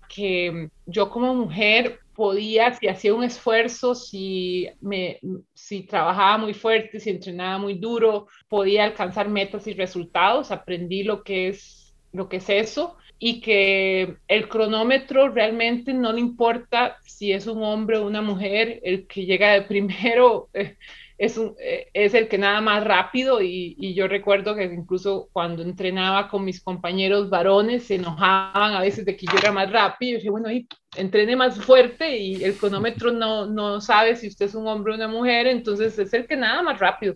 que 0.09 0.69
yo 0.87 1.11
como 1.11 1.35
mujer 1.35 1.99
podía, 2.15 2.75
si 2.75 2.87
hacía 2.87 3.15
un 3.15 3.25
esfuerzo, 3.25 3.97
si, 3.97 4.69
me, 4.81 5.19
si 5.53 5.83
trabajaba 5.83 6.39
muy 6.39 6.55
fuerte, 6.55 7.01
si 7.01 7.11
entrenaba 7.11 7.59
muy 7.59 7.75
duro, 7.75 8.29
podía 8.49 8.85
alcanzar 8.85 9.29
metas 9.29 9.67
y 9.67 9.73
resultados, 9.73 10.53
aprendí 10.53 11.03
lo 11.03 11.25
que 11.25 11.49
es 11.49 11.85
lo 12.15 12.29
que 12.29 12.37
es 12.37 12.49
eso, 12.49 12.97
y 13.27 13.41
que 13.41 14.19
el 14.29 14.51
cronómetro 14.51 15.31
realmente 15.31 15.95
no 15.95 16.13
le 16.13 16.21
importa 16.21 16.99
si 17.07 17.33
es 17.33 17.47
un 17.47 17.63
hombre 17.63 17.97
o 17.97 18.07
una 18.07 18.21
mujer, 18.21 18.81
el 18.83 19.07
que 19.07 19.25
llega 19.25 19.55
de 19.55 19.63
primero 19.73 20.51
eh, 20.53 20.77
es, 21.17 21.39
un, 21.39 21.55
eh, 21.59 21.89
es 21.95 22.13
el 22.13 22.29
que 22.29 22.37
nada 22.37 22.61
más 22.61 22.85
rápido. 22.85 23.41
Y, 23.41 23.77
y, 23.79 23.95
yo 23.95 24.09
recuerdo 24.09 24.55
que 24.55 24.65
incluso 24.65 25.31
cuando 25.33 25.63
entrenaba 25.63 26.29
con 26.29 26.45
mis 26.45 26.63
compañeros 26.63 27.31
varones 27.31 27.85
se 27.85 27.95
enojaban 27.95 28.75
a 28.75 28.83
veces 28.83 29.07
de 29.07 29.17
que 29.17 29.25
yo 29.25 29.39
era 29.39 29.53
más 29.53 29.73
rápido, 29.73 30.13
y 30.13 30.17
dije, 30.17 30.29
bueno, 30.29 30.53
y 30.53 30.69
entrene 30.95 31.35
más 31.35 31.59
fuerte 31.59 32.19
y 32.19 32.45
el 32.45 32.59
cronómetro 32.59 33.11
no, 33.11 33.47
no 33.47 33.81
sabe 33.81 34.17
si 34.17 34.29
usted 34.29 34.45
es 34.45 34.55
un 34.55 34.67
hombre 34.67 34.93
o 34.93 34.97
una 34.97 35.09
mujer, 35.09 35.47
entonces 35.47 35.99
es 35.99 36.13
el 36.13 36.27
que 36.27 36.37
nada 36.37 36.63
más 36.63 36.79
rápido. 36.79 37.15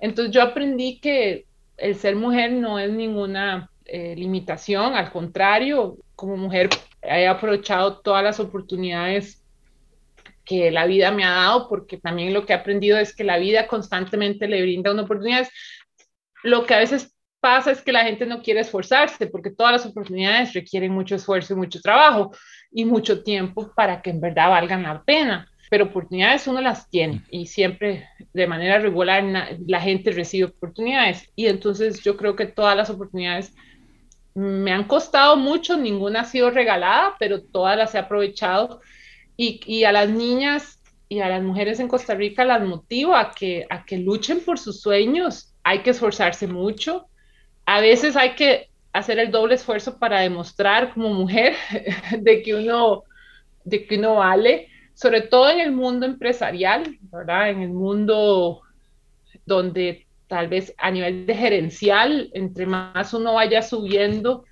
Entonces 0.00 0.34
yo 0.34 0.42
aprendí 0.42 1.00
que 1.00 1.46
el 1.78 1.94
ser 1.94 2.14
mujer 2.14 2.52
no 2.52 2.78
es 2.78 2.92
ninguna 2.92 3.70
eh, 3.92 4.14
limitación, 4.16 4.94
al 4.94 5.10
contrario, 5.10 5.96
como 6.14 6.36
mujer 6.36 6.70
he 7.02 7.26
aprovechado 7.26 7.98
todas 7.98 8.22
las 8.22 8.38
oportunidades 8.38 9.42
que 10.44 10.70
la 10.70 10.86
vida 10.86 11.10
me 11.10 11.24
ha 11.24 11.30
dado, 11.30 11.68
porque 11.68 11.96
también 11.96 12.32
lo 12.32 12.46
que 12.46 12.52
he 12.52 12.56
aprendido 12.56 12.98
es 12.98 13.14
que 13.16 13.24
la 13.24 13.38
vida 13.38 13.66
constantemente 13.66 14.46
le 14.46 14.62
brinda 14.62 14.92
una 14.92 15.02
oportunidad. 15.02 15.48
Lo 16.44 16.66
que 16.66 16.74
a 16.74 16.78
veces 16.78 17.16
pasa 17.40 17.72
es 17.72 17.82
que 17.82 17.90
la 17.90 18.04
gente 18.04 18.26
no 18.26 18.42
quiere 18.42 18.60
esforzarse, 18.60 19.26
porque 19.26 19.50
todas 19.50 19.72
las 19.72 19.86
oportunidades 19.86 20.52
requieren 20.54 20.92
mucho 20.92 21.16
esfuerzo 21.16 21.54
y 21.54 21.56
mucho 21.56 21.80
trabajo 21.80 22.30
y 22.70 22.84
mucho 22.84 23.24
tiempo 23.24 23.72
para 23.74 24.02
que 24.02 24.10
en 24.10 24.20
verdad 24.20 24.50
valgan 24.50 24.84
la 24.84 25.02
pena. 25.02 25.48
Pero 25.68 25.86
oportunidades 25.86 26.46
uno 26.46 26.60
las 26.60 26.88
tiene 26.88 27.22
y 27.30 27.46
siempre 27.46 28.08
de 28.32 28.46
manera 28.46 28.78
regular 28.78 29.24
la 29.66 29.80
gente 29.80 30.12
recibe 30.12 30.46
oportunidades. 30.46 31.28
Y 31.34 31.46
entonces 31.46 32.02
yo 32.02 32.16
creo 32.16 32.36
que 32.36 32.46
todas 32.46 32.76
las 32.76 32.90
oportunidades 32.90 33.52
me 34.34 34.72
han 34.72 34.84
costado 34.84 35.36
mucho, 35.36 35.76
ninguna 35.76 36.20
ha 36.20 36.24
sido 36.24 36.50
regalada, 36.50 37.16
pero 37.18 37.42
todas 37.42 37.76
las 37.76 37.94
he 37.94 37.98
aprovechado. 37.98 38.80
Y, 39.36 39.84
a 39.84 39.92
las 39.92 40.10
niñas 40.10 40.80
y 41.08 41.20
a 41.20 41.28
las 41.28 41.42
mujeres 41.42 41.80
en 41.80 41.88
Costa 41.88 42.14
Rica 42.14 42.44
las 42.44 42.62
motivo 42.62 43.16
a 43.16 43.32
que, 43.32 43.66
a 43.70 43.86
que 43.86 43.96
luchen 43.96 44.40
por 44.40 44.58
sus 44.58 44.82
sueños. 44.82 45.54
Hay 45.64 45.82
que 45.82 45.90
esforzarse 45.90 46.46
mucho. 46.46 47.08
A 47.64 47.80
veces 47.80 48.16
hay 48.16 48.34
que 48.34 48.68
hacer 48.92 49.18
el 49.18 49.30
doble 49.30 49.54
esfuerzo 49.54 49.98
para 49.98 50.20
demostrar 50.20 50.92
como 50.92 51.08
mujer 51.14 51.54
de 52.18 52.42
que 52.42 52.54
uno, 52.54 53.04
de 53.64 53.86
que 53.86 53.96
uno 53.96 54.16
vale, 54.16 54.68
sobre 54.94 55.22
todo 55.22 55.48
en 55.48 55.60
el 55.60 55.72
mundo 55.72 56.04
empresarial, 56.04 56.98
¿verdad? 57.00 57.50
En 57.50 57.62
el 57.62 57.70
mundo 57.70 58.60
donde 59.46 60.06
tal 60.30 60.46
vez 60.46 60.72
a 60.78 60.92
nivel 60.92 61.26
de 61.26 61.34
gerencial, 61.34 62.30
entre 62.34 62.64
más 62.64 63.12
uno 63.12 63.34
vaya 63.34 63.62
subiendo, 63.62 64.44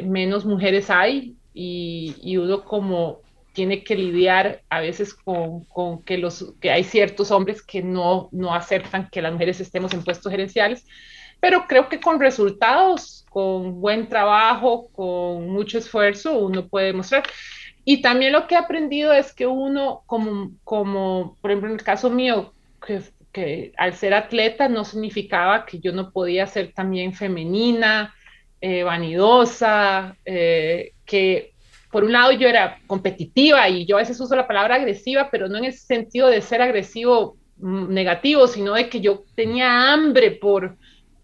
menos 0.00 0.44
mujeres 0.46 0.90
hay 0.90 1.34
y, 1.52 2.36
uno 2.36 2.64
como 2.64 3.18
tiene 3.52 3.82
que 3.82 3.96
lidiar 3.96 4.62
a 4.70 4.78
veces 4.78 5.12
con, 5.12 5.64
con, 5.64 6.04
que, 6.04 6.18
los, 6.18 6.54
que 6.60 6.70
hay 6.70 6.84
ciertos 6.84 7.32
hombres 7.32 7.62
que 7.62 7.82
no, 7.82 8.28
no 8.30 8.54
aceptan 8.54 9.08
que 9.10 9.20
las 9.20 9.32
mujeres 9.32 9.60
estemos 9.60 9.92
en 9.92 10.04
puestos 10.04 10.30
gerenciales, 10.30 10.86
pero 11.40 11.66
creo 11.66 11.88
que 11.88 11.98
con 11.98 12.20
resultados, 12.20 13.26
con 13.28 13.80
buen 13.80 14.08
trabajo, 14.08 14.86
con 14.92 15.50
mucho 15.50 15.78
esfuerzo, 15.78 16.38
uno 16.38 16.68
puede 16.68 16.92
mostrar. 16.92 17.24
Y 17.84 18.02
también 18.02 18.32
lo 18.32 18.46
que 18.46 18.54
he 18.54 18.58
aprendido 18.58 19.12
es 19.12 19.34
que 19.34 19.48
uno, 19.48 20.04
como, 20.06 20.52
como 20.62 21.36
por 21.40 21.50
ejemplo 21.50 21.70
en 21.70 21.74
el 21.74 21.84
caso 21.84 22.08
mío, 22.08 22.54
que 22.86 23.02
que 23.32 23.72
al 23.78 23.94
ser 23.94 24.14
atleta 24.14 24.68
no 24.68 24.84
significaba 24.84 25.64
que 25.64 25.80
yo 25.80 25.92
no 25.92 26.12
podía 26.12 26.46
ser 26.46 26.72
también 26.72 27.14
femenina, 27.14 28.14
eh, 28.60 28.84
vanidosa, 28.84 30.16
eh, 30.24 30.92
que 31.04 31.52
por 31.90 32.04
un 32.04 32.12
lado 32.12 32.32
yo 32.32 32.48
era 32.48 32.78
competitiva 32.86 33.68
y 33.68 33.86
yo 33.86 33.96
a 33.96 34.00
veces 34.00 34.20
uso 34.20 34.36
la 34.36 34.46
palabra 34.46 34.76
agresiva, 34.76 35.28
pero 35.30 35.48
no 35.48 35.58
en 35.58 35.64
el 35.64 35.72
sentido 35.72 36.28
de 36.28 36.40
ser 36.40 36.62
agresivo 36.62 37.36
mm, 37.56 37.92
negativo, 37.92 38.46
sino 38.46 38.74
de 38.74 38.88
que 38.88 39.00
yo 39.00 39.24
tenía 39.34 39.92
hambre 39.92 40.30
por 40.30 40.76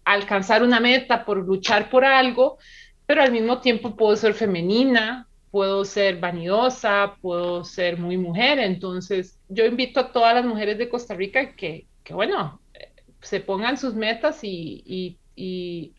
alcanzar 0.03 0.63
una 0.63 0.79
meta, 0.79 1.25
por 1.25 1.37
luchar 1.37 1.89
por 1.89 2.03
algo, 2.03 2.57
pero 3.05 3.21
al 3.21 3.31
mismo 3.31 3.61
tiempo 3.61 3.95
puedo 3.95 4.15
ser 4.15 4.33
femenina, 4.33 5.27
puedo 5.51 5.85
ser 5.85 6.19
vanidosa, 6.19 7.15
puedo 7.21 7.63
ser 7.63 7.97
muy 7.97 8.17
mujer. 8.17 8.59
Entonces, 8.59 9.39
yo 9.47 9.65
invito 9.65 9.99
a 9.99 10.11
todas 10.11 10.35
las 10.35 10.45
mujeres 10.45 10.77
de 10.77 10.89
Costa 10.89 11.15
Rica 11.15 11.55
que, 11.55 11.87
que 12.09 12.15
bueno, 12.15 12.59
se 13.21 13.39
pongan 13.39 13.77
sus 13.77 13.93
metas 13.93 14.39
y, 14.41 15.15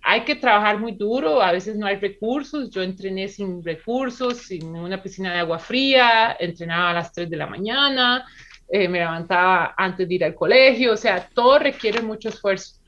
hay 0.03 0.25
que 0.27 0.35
trabajar 0.35 0.79
muy 0.79 0.93
duro, 0.93 1.41
a 1.41 1.53
veces 1.53 1.77
no 1.77 1.87
hay 1.87 1.97
recursos, 1.97 2.69
yo 2.69 2.83
entrené 2.83 3.29
sin 3.29 3.65
recursos, 3.65 4.39
sin 4.39 4.67
una 4.75 5.03
piscina 5.03 5.33
de 5.33 5.39
agua 5.39 5.59
fría, 5.59 6.37
entrenaba 6.39 6.91
a 6.91 6.95
las 6.95 7.13
3 7.13 7.31
de 7.31 7.37
la 7.37 7.47
mañana, 7.47 8.27
eh, 8.69 8.87
me 8.87 8.99
levantaba 8.99 9.73
antes 9.79 10.07
de 10.09 10.15
ir 10.17 10.25
al 10.25 10.35
colegio, 10.35 10.93
o 10.93 10.97
sea, 10.97 11.27
todo 11.33 11.61
requiere 11.61 12.03
mucho 12.03 12.29
esfuerzo, 12.29 12.81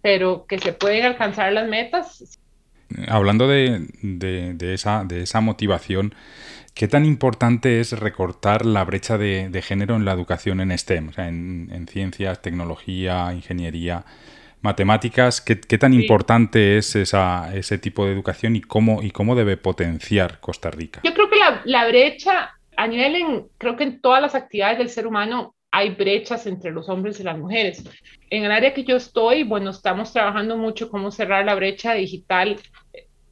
pero 0.00 0.46
que 0.46 0.58
se 0.58 0.72
pueden 0.72 1.04
alcanzar 1.04 1.52
las 1.52 1.68
metas. 1.68 2.40
Hablando 3.08 3.48
de, 3.48 3.86
de, 4.02 4.54
de 4.54 4.74
esa, 4.74 5.04
de 5.04 5.22
esa 5.22 5.40
motivación, 5.40 6.14
¿Qué 6.74 6.88
tan 6.88 7.04
importante 7.04 7.80
es 7.80 7.92
recortar 7.98 8.64
la 8.64 8.84
brecha 8.84 9.18
de, 9.18 9.62
género 9.62 9.94
en 9.96 10.06
la 10.06 10.12
educación 10.12 10.60
en 10.60 10.76
STEM? 10.76 11.08
O 11.08 11.12
sea, 11.12 11.28
en, 11.28 11.86
ciencias, 11.90 12.40
tecnología, 12.40 13.30
ingeniería, 13.34 14.04
matemáticas. 14.62 15.42
¿Qué, 15.42 15.56
tan 15.56 15.92
importante 15.92 16.78
es 16.78 16.96
esa, 16.96 17.54
ese 17.54 17.76
tipo 17.76 18.06
de 18.06 18.12
educación 18.12 18.56
y 18.56 18.62
cómo, 18.62 19.02
y 19.02 19.10
cómo 19.10 19.34
debe 19.34 19.58
potenciar 19.58 20.40
Costa 20.40 20.70
Rica? 20.70 21.02
Yo 21.04 21.12
creo 21.12 21.28
que 21.28 21.36
la, 21.64 21.86
brecha 21.88 22.52
a 22.74 22.86
nivel, 22.86 23.16
en, 23.16 23.46
creo 23.58 23.76
que 23.76 23.84
en 23.84 24.00
todas 24.00 24.22
las 24.22 24.34
actividades 24.34 24.78
del 24.78 24.88
ser 24.88 25.06
humano 25.06 25.54
hay 25.70 25.90
brechas 25.90 26.46
entre 26.46 26.70
los 26.70 26.88
hombres 26.88 27.20
y 27.20 27.22
las 27.22 27.36
mujeres. 27.36 27.84
En 28.30 28.44
el 28.44 28.52
área 28.52 28.72
que 28.72 28.84
yo 28.84 28.96
estoy, 28.96 29.42
bueno, 29.42 29.70
estamos 29.70 30.10
trabajando 30.10 30.56
mucho 30.56 30.88
cómo 30.90 31.10
cerrar 31.10 31.44
la 31.44 31.54
brecha 31.54 31.92
digital 31.92 32.58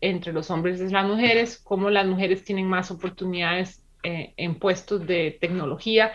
entre 0.01 0.33
los 0.33 0.51
hombres 0.51 0.81
y 0.81 0.89
las 0.89 1.07
mujeres, 1.07 1.59
cómo 1.59 1.91
las 1.91 2.07
mujeres 2.07 2.45
tienen 2.45 2.67
más 2.67 2.91
oportunidades 2.91 3.83
eh, 4.03 4.33
en 4.37 4.55
puestos 4.55 5.07
de 5.07 5.37
tecnología. 5.41 6.13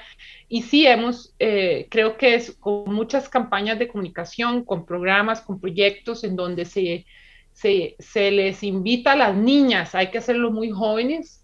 Y 0.49 0.63
sí, 0.63 0.88
hemos, 0.88 1.36
eh, 1.38 1.88
creo 1.91 2.17
que 2.17 2.36
es 2.36 2.51
con 2.51 2.93
muchas 2.93 3.29
campañas 3.29 3.77
de 3.77 3.88
comunicación, 3.88 4.65
con 4.65 4.86
programas, 4.86 5.41
con 5.41 5.59
proyectos 5.59 6.23
en 6.23 6.36
donde 6.36 6.65
se, 6.65 7.05
se, 7.53 7.95
se 7.99 8.31
les 8.31 8.63
invita 8.63 9.11
a 9.11 9.15
las 9.15 9.36
niñas, 9.36 9.93
hay 9.93 10.09
que 10.09 10.17
hacerlo 10.17 10.51
muy 10.51 10.71
jóvenes, 10.71 11.43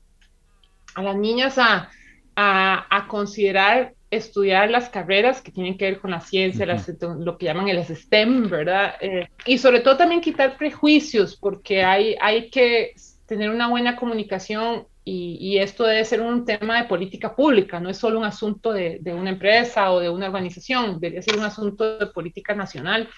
a 0.95 1.03
las 1.03 1.15
niñas 1.15 1.57
a, 1.57 1.89
a, 2.35 2.87
a 2.89 3.07
considerar 3.07 3.93
estudiar 4.11 4.69
las 4.69 4.89
carreras 4.89 5.41
que 5.41 5.51
tienen 5.51 5.77
que 5.77 5.85
ver 5.85 5.99
con 5.99 6.11
la 6.11 6.19
ciencia, 6.19 6.65
lo 7.17 7.37
que 7.37 7.45
llaman 7.45 7.69
el 7.69 7.83
STEM, 7.83 8.49
¿verdad? 8.49 8.95
Eh, 8.99 9.29
y 9.45 9.57
sobre 9.57 9.79
todo 9.79 9.95
también 9.95 10.19
quitar 10.19 10.57
prejuicios, 10.57 11.37
porque 11.37 11.83
hay, 11.83 12.15
hay 12.21 12.49
que 12.49 12.93
tener 13.25 13.49
una 13.49 13.69
buena 13.69 13.95
comunicación 13.95 14.85
y, 15.05 15.37
y, 15.39 15.57
esto 15.57 15.85
debe 15.85 16.05
ser 16.05 16.21
un 16.21 16.45
tema 16.45 16.79
de 16.81 16.87
política 16.87 17.35
pública, 17.35 17.79
no 17.79 17.89
es 17.89 17.97
solo 17.97 18.19
un 18.19 18.25
asunto 18.25 18.71
de, 18.71 18.99
de, 19.01 19.13
una 19.13 19.31
empresa 19.31 19.91
o 19.91 19.99
de 19.99 20.09
una 20.09 20.27
organización, 20.27 20.99
debería 20.99 21.23
ser 21.23 21.37
un 21.37 21.45
asunto 21.45 21.97
de 21.97 22.05
política 22.07 22.53
nacional, 22.53 23.09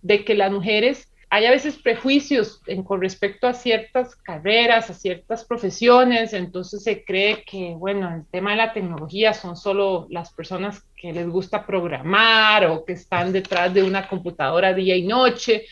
de 0.00 0.24
que 0.24 0.34
las 0.34 0.50
mujeres 0.50 1.12
hay 1.28 1.44
a 1.44 1.50
veces 1.50 1.76
prejuicios 1.76 2.62
en, 2.66 2.84
con 2.84 3.00
respecto 3.00 3.48
a 3.48 3.54
ciertas 3.54 4.14
carreras, 4.14 4.90
a 4.90 4.94
ciertas 4.94 5.44
profesiones, 5.44 6.32
entonces 6.32 6.84
se 6.84 7.04
cree 7.04 7.42
que, 7.44 7.74
bueno, 7.76 8.14
el 8.14 8.24
tema 8.30 8.52
de 8.52 8.56
la 8.58 8.72
tecnología 8.72 9.34
son 9.34 9.56
solo 9.56 10.06
las 10.08 10.32
personas 10.32 10.86
que 10.96 11.12
les 11.12 11.28
gusta 11.28 11.66
programar 11.66 12.66
o 12.66 12.84
que 12.84 12.92
están 12.92 13.32
detrás 13.32 13.74
de 13.74 13.82
una 13.82 14.08
computadora 14.08 14.72
día 14.72 14.96
y 14.96 15.06
noche. 15.06 15.66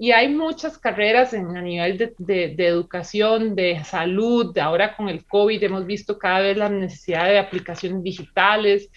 Y 0.00 0.12
hay 0.12 0.28
muchas 0.28 0.78
carreras 0.78 1.32
en, 1.32 1.56
a 1.56 1.62
nivel 1.62 1.98
de, 1.98 2.14
de, 2.18 2.54
de 2.54 2.66
educación, 2.66 3.56
de 3.56 3.82
salud, 3.84 4.56
ahora 4.58 4.94
con 4.94 5.08
el 5.08 5.24
COVID 5.24 5.60
hemos 5.60 5.86
visto 5.86 6.18
cada 6.18 6.40
vez 6.40 6.56
la 6.56 6.68
necesidad 6.68 7.24
de 7.24 7.38
aplicaciones 7.38 8.04
digitales, 8.04 8.90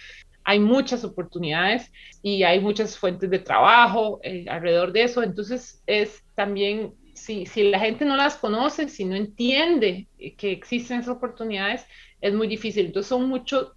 hay 0.52 0.60
muchas 0.60 1.06
oportunidades 1.06 1.91
y 2.22 2.43
hay 2.43 2.60
muchas 2.60 2.97
fuentes 2.97 3.30
de 3.30 3.39
trabajo 3.39 4.20
eh, 4.22 4.45
alrededor 4.49 4.91
de 4.91 5.04
eso. 5.04 5.24
Entonces 5.24 5.82
es 5.88 6.24
también, 6.36 6.93
si, 7.14 7.45
si 7.45 7.70
la 7.70 7.80
gente 7.80 8.04
no 8.04 8.18
las 8.18 8.36
conoce, 8.36 8.89
si 8.89 9.06
no 9.06 9.16
entiende 9.16 10.08
que 10.38 10.52
existen 10.52 10.99
esas 10.99 11.16
oportunidades, 11.16 11.86
es 12.20 12.34
muy 12.34 12.47
difícil. 12.47 12.88
Entonces 12.88 13.08
son 13.08 13.30
mucho 13.30 13.76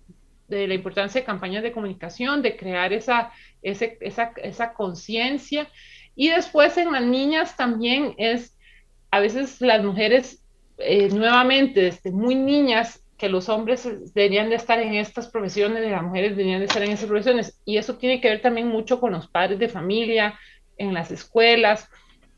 de 0.49 0.67
la 0.67 0.75
importancia 0.75 1.21
de 1.21 1.25
campañas 1.25 1.63
de 1.63 1.71
comunicación, 1.71 2.43
de 2.43 2.57
crear 2.57 2.93
esa, 2.93 3.33
esa, 3.63 4.33
esa 4.43 4.75
conciencia. 4.75 5.69
Y 6.17 6.31
después 6.31 6.77
en 6.77 6.91
las 6.91 7.05
niñas 7.05 7.57
también 7.57 8.15
es, 8.19 8.59
a 9.13 9.21
veces 9.21 9.61
las 9.61 9.85
mujeres 9.85 10.45
eh, 10.79 11.09
nuevamente 11.11 11.83
desde 11.83 12.11
muy 12.11 12.35
niñas 12.35 13.04
que 13.25 13.31
los 13.31 13.49
hombres 13.49 13.89
deberían 14.13 14.51
de 14.51 14.57
estar 14.57 14.79
en 14.79 14.93
estas 14.97 15.29
profesiones 15.29 15.83
y 15.83 15.89
las 15.89 16.03
mujeres 16.03 16.37
deberían 16.37 16.59
de 16.59 16.67
estar 16.67 16.83
en 16.83 16.91
esas 16.91 17.09
profesiones. 17.09 17.59
Y 17.65 17.79
eso 17.79 17.97
tiene 17.97 18.21
que 18.21 18.29
ver 18.29 18.43
también 18.43 18.69
mucho 18.69 19.01
con 19.01 19.13
los 19.13 19.29
padres 19.29 19.59
de 19.59 19.71
familia, 19.71 20.39
en 20.77 20.93
las 20.93 21.11
escuelas, 21.11 21.89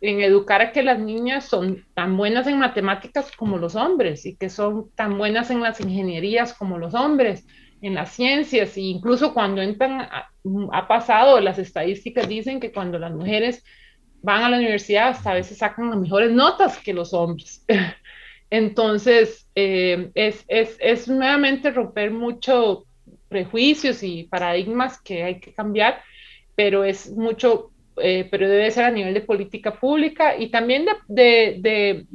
en 0.01 0.21
educar 0.21 0.61
a 0.61 0.71
que 0.71 0.85
las 0.85 1.01
niñas 1.01 1.47
son 1.47 1.85
tan 1.95 2.17
buenas 2.17 2.47
en 2.47 2.61
matemáticas 2.61 3.33
como 3.33 3.59
los 3.59 3.75
hombres 3.75 4.27
y 4.27 4.37
que 4.37 4.49
son 4.49 4.93
tan 4.95 5.19
buenas 5.19 5.51
en 5.51 5.61
las 5.61 5.81
ingenierías 5.81 6.55
como 6.55 6.79
los 6.79 6.95
hombres, 6.95 7.45
en 7.83 7.97
las 7.97 8.13
ciencias, 8.13 8.77
e 8.77 8.83
incluso 8.83 9.35
cuando 9.35 9.63
entran, 9.63 10.03
a, 10.03 10.31
ha 10.71 10.87
pasado, 10.87 11.41
las 11.41 11.59
estadísticas 11.59 12.29
dicen 12.29 12.61
que 12.61 12.71
cuando 12.71 12.97
las 12.97 13.11
mujeres 13.11 13.65
van 14.23 14.45
a 14.45 14.51
la 14.51 14.59
universidad 14.59 15.09
hasta 15.09 15.33
a 15.33 15.35
veces 15.35 15.59
sacan 15.59 15.91
las 15.91 15.99
mejores 15.99 16.31
notas 16.31 16.79
que 16.79 16.95
los 16.95 17.13
hombres. 17.13 17.67
Entonces, 18.51 19.49
eh, 19.55 20.11
es, 20.15 20.45
es, 20.49 20.77
es, 20.81 21.09
nuevamente 21.09 21.71
romper 21.71 22.11
mucho 22.11 22.85
prejuicios 23.29 24.03
y 24.03 24.25
paradigmas 24.25 25.01
que 25.01 25.25
hay 25.25 25.41
que 25.41 25.53
cambiar, 25.53 26.01
pero 26.55 26.85
es 26.85 27.11
mucho, 27.11 27.71
eh, 27.97 28.29
pero 28.31 28.49
debe 28.49 28.71
ser 28.71 28.85
a 28.85 28.91
nivel 28.91 29.15
de 29.15 29.21
política 29.21 29.79
pública 29.79 30.37
y 30.37 30.51
también 30.51 30.87
de, 31.09 31.57
de, 31.59 32.07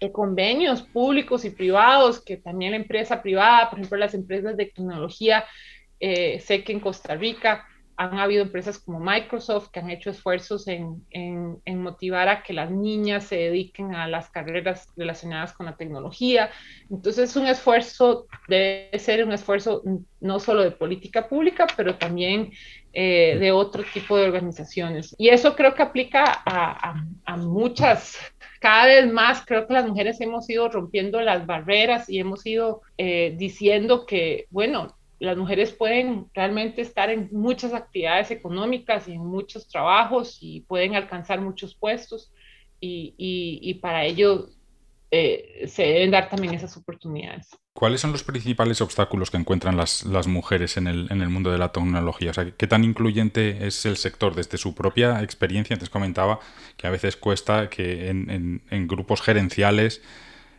de 0.00 0.12
convenios 0.12 0.82
públicos 0.82 1.44
y 1.44 1.50
privados, 1.50 2.24
que 2.24 2.36
también 2.36 2.70
la 2.70 2.78
empresa 2.78 3.20
privada, 3.20 3.68
por 3.68 3.78
ejemplo, 3.78 3.98
las 3.98 4.14
empresas 4.14 4.56
de 4.56 4.66
tecnología, 4.66 5.44
eh, 6.00 6.40
sé 6.40 6.62
que 6.62 6.72
en 6.72 6.80
Costa 6.80 7.16
Rica 7.16 7.67
han 7.98 8.16
habido 8.20 8.44
empresas 8.44 8.78
como 8.78 9.00
Microsoft 9.00 9.70
que 9.72 9.80
han 9.80 9.90
hecho 9.90 10.10
esfuerzos 10.10 10.68
en, 10.68 11.04
en, 11.10 11.60
en, 11.64 11.82
motivar 11.82 12.28
a 12.28 12.44
que 12.44 12.52
las 12.52 12.70
niñas 12.70 13.24
se 13.24 13.34
dediquen 13.34 13.92
a 13.96 14.06
las 14.06 14.30
carreras 14.30 14.86
relacionadas 14.96 15.52
con 15.52 15.66
la 15.66 15.76
tecnología. 15.76 16.48
Entonces, 16.88 17.30
es 17.30 17.36
un 17.36 17.48
esfuerzo, 17.48 18.28
debe 18.46 18.96
ser 19.00 19.24
un 19.24 19.32
esfuerzo 19.32 19.82
no 20.20 20.38
solo 20.38 20.62
de 20.62 20.70
política 20.70 21.28
pública, 21.28 21.66
pero 21.76 21.96
también 21.96 22.52
eh, 22.92 23.36
de 23.40 23.50
otro 23.50 23.82
tipo 23.92 24.16
de 24.16 24.26
organizaciones. 24.26 25.16
Y 25.18 25.30
eso 25.30 25.56
creo 25.56 25.74
que 25.74 25.82
aplica 25.82 26.22
a, 26.24 26.90
a, 26.90 27.04
a 27.24 27.36
muchas, 27.36 28.16
cada 28.60 28.86
vez 28.86 29.12
más 29.12 29.44
creo 29.44 29.66
que 29.66 29.74
las 29.74 29.88
mujeres 29.88 30.20
hemos 30.20 30.48
ido 30.48 30.68
rompiendo 30.68 31.20
las 31.20 31.46
barreras 31.46 32.08
y 32.08 32.20
hemos 32.20 32.46
ido 32.46 32.82
eh, 32.96 33.34
diciendo 33.36 34.06
que, 34.06 34.46
bueno, 34.50 34.97
las 35.18 35.36
mujeres 35.36 35.72
pueden 35.72 36.26
realmente 36.34 36.80
estar 36.80 37.10
en 37.10 37.28
muchas 37.32 37.74
actividades 37.74 38.30
económicas 38.30 39.08
y 39.08 39.12
en 39.12 39.24
muchos 39.26 39.68
trabajos 39.68 40.38
y 40.40 40.60
pueden 40.60 40.94
alcanzar 40.94 41.40
muchos 41.40 41.74
puestos 41.74 42.32
y, 42.80 43.14
y, 43.18 43.58
y 43.62 43.74
para 43.74 44.04
ello 44.04 44.48
eh, 45.10 45.64
se 45.68 45.82
deben 45.82 46.10
dar 46.10 46.28
también 46.28 46.54
esas 46.54 46.76
oportunidades. 46.76 47.48
¿Cuáles 47.72 48.00
son 48.00 48.12
los 48.12 48.24
principales 48.24 48.80
obstáculos 48.80 49.30
que 49.30 49.36
encuentran 49.36 49.76
las, 49.76 50.04
las 50.04 50.26
mujeres 50.26 50.76
en 50.76 50.86
el, 50.86 51.06
en 51.10 51.22
el, 51.22 51.30
mundo 51.30 51.50
de 51.50 51.58
la 51.58 51.72
tecnología? 51.72 52.30
O 52.30 52.34
sea, 52.34 52.50
¿qué 52.50 52.66
tan 52.66 52.84
incluyente 52.84 53.66
es 53.66 53.86
el 53.86 53.96
sector 53.96 54.34
desde 54.34 54.58
su 54.58 54.74
propia 54.74 55.22
experiencia? 55.22 55.74
Antes 55.74 55.88
comentaba 55.88 56.40
que 56.76 56.86
a 56.86 56.90
veces 56.90 57.16
cuesta 57.16 57.70
que 57.70 58.08
en, 58.08 58.30
en, 58.30 58.62
en 58.70 58.88
grupos 58.88 59.22
gerenciales 59.22 60.02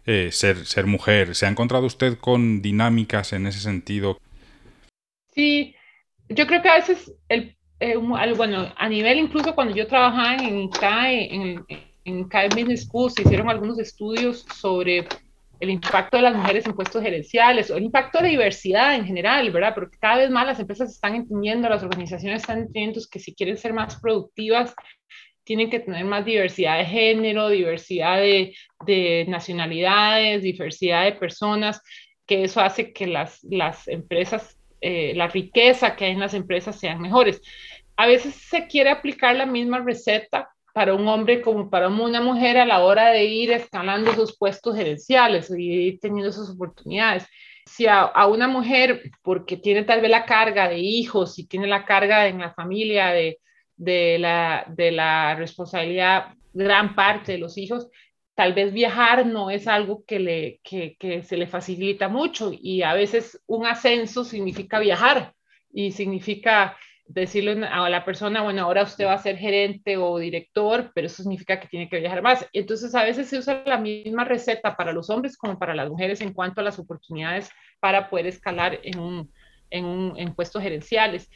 eh, 0.06 0.30
ser, 0.32 0.66
ser 0.66 0.88
mujer. 0.88 1.36
¿Se 1.36 1.46
ha 1.46 1.50
encontrado 1.50 1.86
usted 1.86 2.18
con 2.18 2.62
dinámicas 2.62 3.34
en 3.34 3.46
ese 3.46 3.60
sentido? 3.60 4.18
Sí, 5.40 5.74
yo 6.28 6.46
creo 6.48 6.62
que 6.62 6.68
a 6.68 6.76
veces, 6.76 7.14
el, 7.30 7.56
eh, 7.80 7.96
bueno, 7.96 8.74
a 8.76 8.90
nivel 8.90 9.20
incluso 9.20 9.56
cuando 9.56 9.74
yo 9.74 9.88
trabajaba 9.88 10.36
en 10.36 10.68
CAE, 10.68 11.34
en, 11.34 11.66
en 12.04 12.28
CAE 12.28 12.50
Business 12.50 12.84
School, 12.84 13.10
se 13.10 13.22
hicieron 13.22 13.50
algunos 13.50 13.80
estudios 13.80 14.46
sobre 14.54 15.08
el 15.62 15.70
impacto 15.70 16.18
de 16.18 16.24
las 16.24 16.36
mujeres 16.36 16.66
en 16.66 16.74
puestos 16.74 17.02
gerenciales 17.02 17.72
o 17.72 17.78
el 17.78 17.86
impacto 17.86 18.22
de 18.22 18.32
diversidad 18.32 18.96
en 18.96 19.06
general, 19.06 19.50
¿verdad? 19.52 19.74
Porque 19.74 19.98
cada 19.98 20.18
vez 20.18 20.30
más 20.30 20.46
las 20.46 20.60
empresas 20.60 20.92
están 20.92 21.16
entendiendo, 21.16 21.70
las 21.70 21.84
organizaciones 21.84 22.42
están 22.42 22.58
entendiendo 22.58 23.00
que 23.10 23.20
si 23.20 23.34
quieren 23.34 23.56
ser 23.56 23.72
más 23.72 23.98
productivas, 24.02 24.76
tienen 25.46 25.70
que 25.70 25.80
tener 25.80 26.04
más 26.04 26.26
diversidad 26.26 26.80
de 26.80 26.86
género, 26.86 27.48
diversidad 27.48 28.18
de, 28.18 28.54
de 28.86 29.26
nacionalidades, 29.30 30.44
diversidad 30.44 31.06
de 31.06 31.14
personas, 31.14 31.82
que 32.26 32.44
eso 32.44 32.60
hace 32.60 32.92
que 32.92 33.08
las, 33.08 33.42
las 33.44 33.88
empresas 33.88 34.59
eh, 34.82 35.14
la 35.16 35.28
riqueza 35.28 35.96
que 35.96 36.06
hay 36.06 36.12
en 36.12 36.20
las 36.20 36.34
empresas 36.34 36.80
sean 36.80 37.02
mejores. 37.02 37.42
A 37.96 38.08
veces 38.08 38.36
se 38.36 38.68
quiere 38.68 38.90
aplicar 38.90 39.36
la 39.36 39.46
misma 39.46 39.80
receta 39.80 40.50
para 40.74 40.94
un 40.94 41.08
hombre 41.08 41.42
como 41.42 41.70
para 41.70 41.90
una 41.90 42.22
mujer 42.22 42.58
a 42.58 42.66
la 42.66 42.84
hora 42.84 43.10
de 43.10 43.26
ir 43.26 43.52
escalando 43.52 44.14
sus 44.14 44.38
puestos 44.38 44.76
gerenciales 44.76 45.52
y 45.52 45.64
ir 45.64 46.00
teniendo 46.00 46.30
esas 46.30 46.50
oportunidades. 46.50 47.26
Si 47.66 47.86
a, 47.88 48.02
a, 48.02 48.28
una 48.28 48.48
mujer, 48.48 49.12
porque 49.22 49.58
tiene 49.58 49.84
tal 49.84 50.02
vez 50.02 50.10
la 50.10 50.26
carga 50.26 50.70
de 50.70 50.80
hijos 50.80 51.38
y 51.38 51.48
tiene 51.48 51.68
la 51.68 51.86
carga 51.86 52.28
en 52.28 52.40
la 52.40 52.54
familia 52.54 53.08
de, 53.08 53.40
de, 53.76 54.20
la, 54.20 54.66
de 54.70 54.92
la 54.92 55.36
responsabilidad, 55.36 56.34
gran 56.54 56.96
parte 56.96 57.34
de 57.34 57.38
los 57.38 57.58
hijos, 57.58 57.90
tal 58.40 58.54
vez 58.54 58.72
viajar 58.72 59.26
no 59.26 59.50
es 59.50 59.68
algo 59.68 60.06
que, 60.06 60.18
le, 60.18 60.62
que, 60.64 60.96
que, 60.98 61.24
se 61.24 61.36
le 61.36 61.46
facilita 61.46 62.08
mucho 62.08 62.52
y 62.54 62.84
a 62.84 62.94
veces 62.94 63.44
un 63.48 63.66
ascenso 63.66 64.24
significa 64.24 64.80
viajar 64.80 65.34
y 65.74 65.92
significa 65.92 66.78
decirle 67.06 67.68
a 67.70 67.90
la 67.90 68.06
persona, 68.06 68.42
bueno, 68.42 68.62
ahora 68.62 68.84
usted 68.84 69.06
va 69.06 69.16
a 69.16 69.22
ser 69.22 69.36
gerente 69.36 69.98
o 69.98 70.18
director, 70.20 70.90
pero 70.96 71.08
eso 71.08 71.22
significa 71.22 71.60
que 71.60 71.68
tiene 71.68 71.90
que 71.90 72.00
viajar 72.00 72.22
más. 72.22 72.48
Entonces 72.54 72.96
a 72.96 73.04
veces 73.04 73.28
se 73.28 73.40
usa 73.40 73.62
la 73.66 73.78
misma 73.78 74.24
receta 74.24 74.78
para 74.78 74.94
los 74.94 75.10
hombres 75.10 75.36
como 75.36 75.60
para 75.60 75.76
las 75.76 75.90
mujeres 75.90 76.22
en 76.22 76.32
cuanto 76.32 76.62
a 76.62 76.64
las 76.64 76.80
oportunidades 76.80 77.50
para 77.82 78.10
poder 78.10 78.28
escalar 78.28 78.80
en, 78.84 79.00
un, 79.00 79.34
en, 79.70 79.84
un, 79.84 80.18
en 80.18 80.34
puestos 80.34 80.64
gerenciales. 80.64 81.30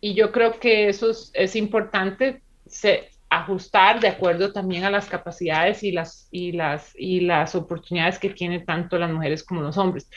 Y 0.00 0.14
yo 0.14 0.32
creo 0.32 0.58
que 0.58 0.88
eso 0.88 1.10
es, 1.10 1.30
es 1.34 1.54
importante. 1.54 2.40
Se, 2.64 3.10
ajustar 3.28 4.00
de 4.00 4.08
acuerdo 4.08 4.52
también 4.52 4.84
a 4.84 4.90
las 4.90 5.08
capacidades 5.08 5.82
y 5.82 5.92
las, 5.92 6.28
y 6.30 6.52
las, 6.52 6.92
y 6.96 7.20
las 7.20 7.54
oportunidades 7.54 8.18
que 8.18 8.30
tienen 8.30 8.64
tanto 8.64 8.98
las 8.98 9.10
mujeres 9.10 9.42
como 9.44 9.62
los 9.62 9.76
hombres. 9.76 10.08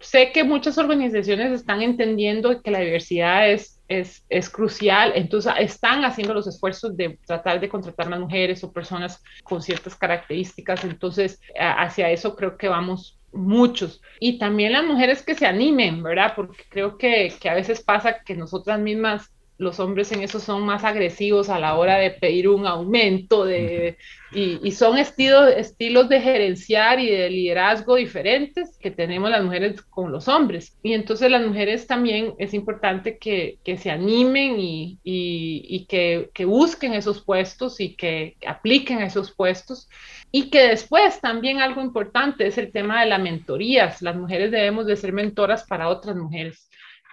sé 0.00 0.32
que 0.32 0.44
muchas 0.44 0.78
organizaciones 0.78 1.52
están 1.52 1.82
entendiendo 1.82 2.62
que 2.62 2.70
la 2.70 2.80
diversidad 2.80 3.50
es, 3.50 3.80
es, 3.88 4.24
es, 4.28 4.50
crucial, 4.50 5.12
entonces 5.14 5.52
están 5.58 6.04
haciendo 6.04 6.34
los 6.34 6.46
esfuerzos 6.46 6.96
de 6.96 7.18
tratar 7.26 7.60
de 7.60 7.68
contratar 7.68 8.08
más 8.08 8.20
mujeres 8.20 8.62
o 8.64 8.72
personas 8.72 9.22
con 9.42 9.62
ciertas 9.62 9.94
características, 9.94 10.84
entonces 10.84 11.40
hacia 11.58 12.10
eso 12.10 12.36
creo 12.36 12.56
que 12.56 12.68
vamos 12.68 13.18
muchos. 13.32 14.00
Y 14.18 14.38
también 14.38 14.72
las 14.72 14.84
mujeres 14.84 15.22
que 15.22 15.34
se 15.34 15.46
animen, 15.46 16.02
¿verdad? 16.02 16.32
Porque 16.34 16.64
creo 16.70 16.96
que, 16.96 17.32
que 17.40 17.50
a 17.50 17.54
veces 17.54 17.82
pasa 17.82 18.20
que 18.24 18.34
nosotras 18.34 18.80
mismas 18.80 19.30
los 19.58 19.80
hombres 19.80 20.12
en 20.12 20.22
eso 20.22 20.38
son 20.38 20.64
más 20.64 20.84
agresivos 20.84 21.48
a 21.48 21.58
la 21.58 21.76
hora 21.76 21.96
de 21.96 22.10
pedir 22.10 22.48
un 22.48 22.66
aumento 22.66 23.44
de, 23.44 23.96
y, 24.32 24.70
son 24.72 24.98
estilos, 24.98 25.50
estilos 25.56 26.10
de 26.10 26.20
gerenciar 26.20 27.00
y 27.00 27.08
de 27.08 27.30
liderazgo 27.30 27.94
diferentes 27.94 28.76
que 28.78 28.90
tenemos 28.90 29.30
las 29.30 29.42
mujeres 29.42 29.80
con 29.80 30.12
los 30.12 30.28
hombres. 30.28 30.76
Y 30.82 30.92
entonces 30.92 31.30
las 31.30 31.46
mujeres 31.46 31.86
también 31.86 32.34
es 32.38 32.52
importante 32.52 33.16
que, 33.16 33.58
que 33.64 33.78
se 33.78 33.90
animen 33.90 34.60
y, 34.60 34.98
y 35.02 35.86
que, 35.86 36.30
que, 36.34 36.44
busquen 36.44 36.92
esos 36.92 37.22
puestos 37.22 37.80
y 37.80 37.96
que 37.96 38.36
apliquen 38.46 39.00
esos 39.00 39.32
puestos. 39.32 39.88
Y 40.30 40.50
que 40.50 40.68
después 40.68 41.20
también 41.20 41.60
algo 41.60 41.80
importante 41.80 42.46
es 42.46 42.58
el 42.58 42.72
tema 42.72 43.00
de 43.00 43.06
las 43.06 43.20
mentorías. 43.20 44.02
Las 44.02 44.16
mujeres 44.16 44.50
debemos 44.50 44.84
de 44.86 44.96
ser 44.96 45.14
mentoras 45.14 45.64
para 45.64 45.88
otras 45.88 46.14
mujeres 46.16 46.65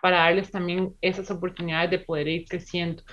para 0.04 0.18
darles 0.18 0.52
también 0.52 0.94
esas 1.00 1.32
oportunidades 1.32 1.90
de 1.90 2.00
poder 2.00 2.28
ir 2.28 2.46
creciendo. 2.46 3.04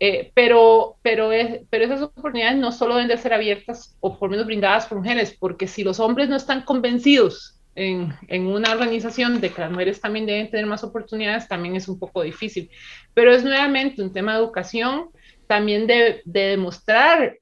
Eh, 0.00 0.32
pero, 0.34 0.96
pero, 1.02 1.32
es, 1.32 1.60
pero 1.68 1.84
esas 1.84 2.00
oportunidades 2.00 2.56
no 2.56 2.72
solo 2.72 2.94
deben 2.94 3.08
de 3.08 3.18
ser 3.18 3.34
abiertas 3.34 3.94
o 4.00 4.18
por 4.18 4.30
menos 4.30 4.46
brindadas 4.46 4.86
por 4.86 4.96
mujeres, 4.96 5.36
porque 5.38 5.66
si 5.66 5.84
los 5.84 6.00
hombres 6.00 6.30
no 6.30 6.36
están 6.36 6.62
convencidos 6.62 7.60
en, 7.74 8.14
en, 8.28 8.46
una 8.46 8.72
organización 8.72 9.42
de 9.42 9.50
que 9.50 9.60
las 9.60 9.70
mujeres 9.70 10.00
también 10.00 10.24
deben 10.24 10.50
tener 10.50 10.64
más 10.64 10.82
oportunidades, 10.82 11.46
también 11.46 11.76
es 11.76 11.88
un 11.88 11.98
poco 11.98 12.22
difícil. 12.22 12.70
Pero 13.12 13.34
es 13.34 13.44
nuevamente 13.44 14.00
un 14.00 14.10
tema 14.10 14.32
de 14.32 14.38
educación, 14.38 15.10
también 15.46 15.86
de, 15.86 16.22
de 16.24 16.40
demostrar 16.40 17.36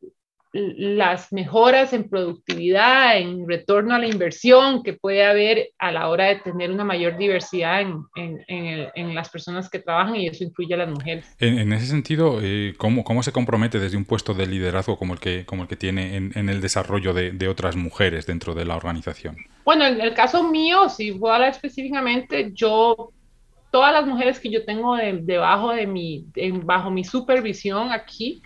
las 0.53 1.33
mejoras 1.33 1.93
en 1.93 2.09
productividad, 2.09 3.19
en 3.19 3.47
retorno 3.47 3.95
a 3.95 3.99
la 3.99 4.07
inversión 4.07 4.83
que 4.83 4.95
puede 4.95 5.27
haber 5.27 5.71
a 5.79 5.93
la 5.93 6.09
hora 6.09 6.27
de 6.27 6.37
tener 6.37 6.71
una 6.71 6.85
mayor 6.85 7.19
diversidad 7.19 7.83
en, 7.83 7.99
en, 8.17 8.89
en, 8.95 9.15
las 9.15 9.29
personas 9.29 9.69
que 9.69 9.79
trabajan 9.79 10.17
y 10.17 10.27
eso 10.27 10.45
incluye 10.45 10.73
a 10.73 10.79
las 10.79 10.89
mujeres. 10.89 11.27
En, 11.39 11.73
ese 11.73 11.87
sentido, 11.87 12.39
eh, 12.43 12.75
¿cómo, 12.79 13.05
¿cómo, 13.05 13.23
se 13.23 13.33
compromete 13.33 13.79
desde 13.79 13.99
un 13.99 14.07
puesto 14.07 14.33
de 14.33 14.47
liderazgo 14.47 14.99
como 14.99 15.13
el 15.13 15.21
que, 15.21 15.45
como 15.45 15.63
el 15.63 15.69
que 15.69 15.77
tiene 15.77 16.17
en, 16.17 16.49
el 16.49 16.61
desarrollo 16.63 17.13
de, 17.13 17.33
de, 17.33 17.49
otras 17.49 17.77
mujeres 17.77 18.27
dentro 18.27 18.55
de 18.55 18.65
la 18.65 18.77
organización? 18.77 19.37
Bueno, 19.65 19.85
en 19.87 20.01
el 20.01 20.15
caso 20.15 20.49
mío, 20.49 20.89
si 20.89 21.11
voy 21.11 21.31
a 21.31 21.35
hablar 21.35 21.51
específicamente, 21.51 22.53
yo 22.55 23.13
todas 23.71 23.93
las 23.93 24.07
mujeres 24.07 24.41
que 24.41 24.51
yo 24.51 24.65
tengo 24.65 24.97
debajo 24.97 25.73
de 25.73 25.87
mi, 25.87 26.27
bajo 26.65 26.91
mi 26.91 27.05
supervisión 27.05 27.93
aquí, 27.93 28.43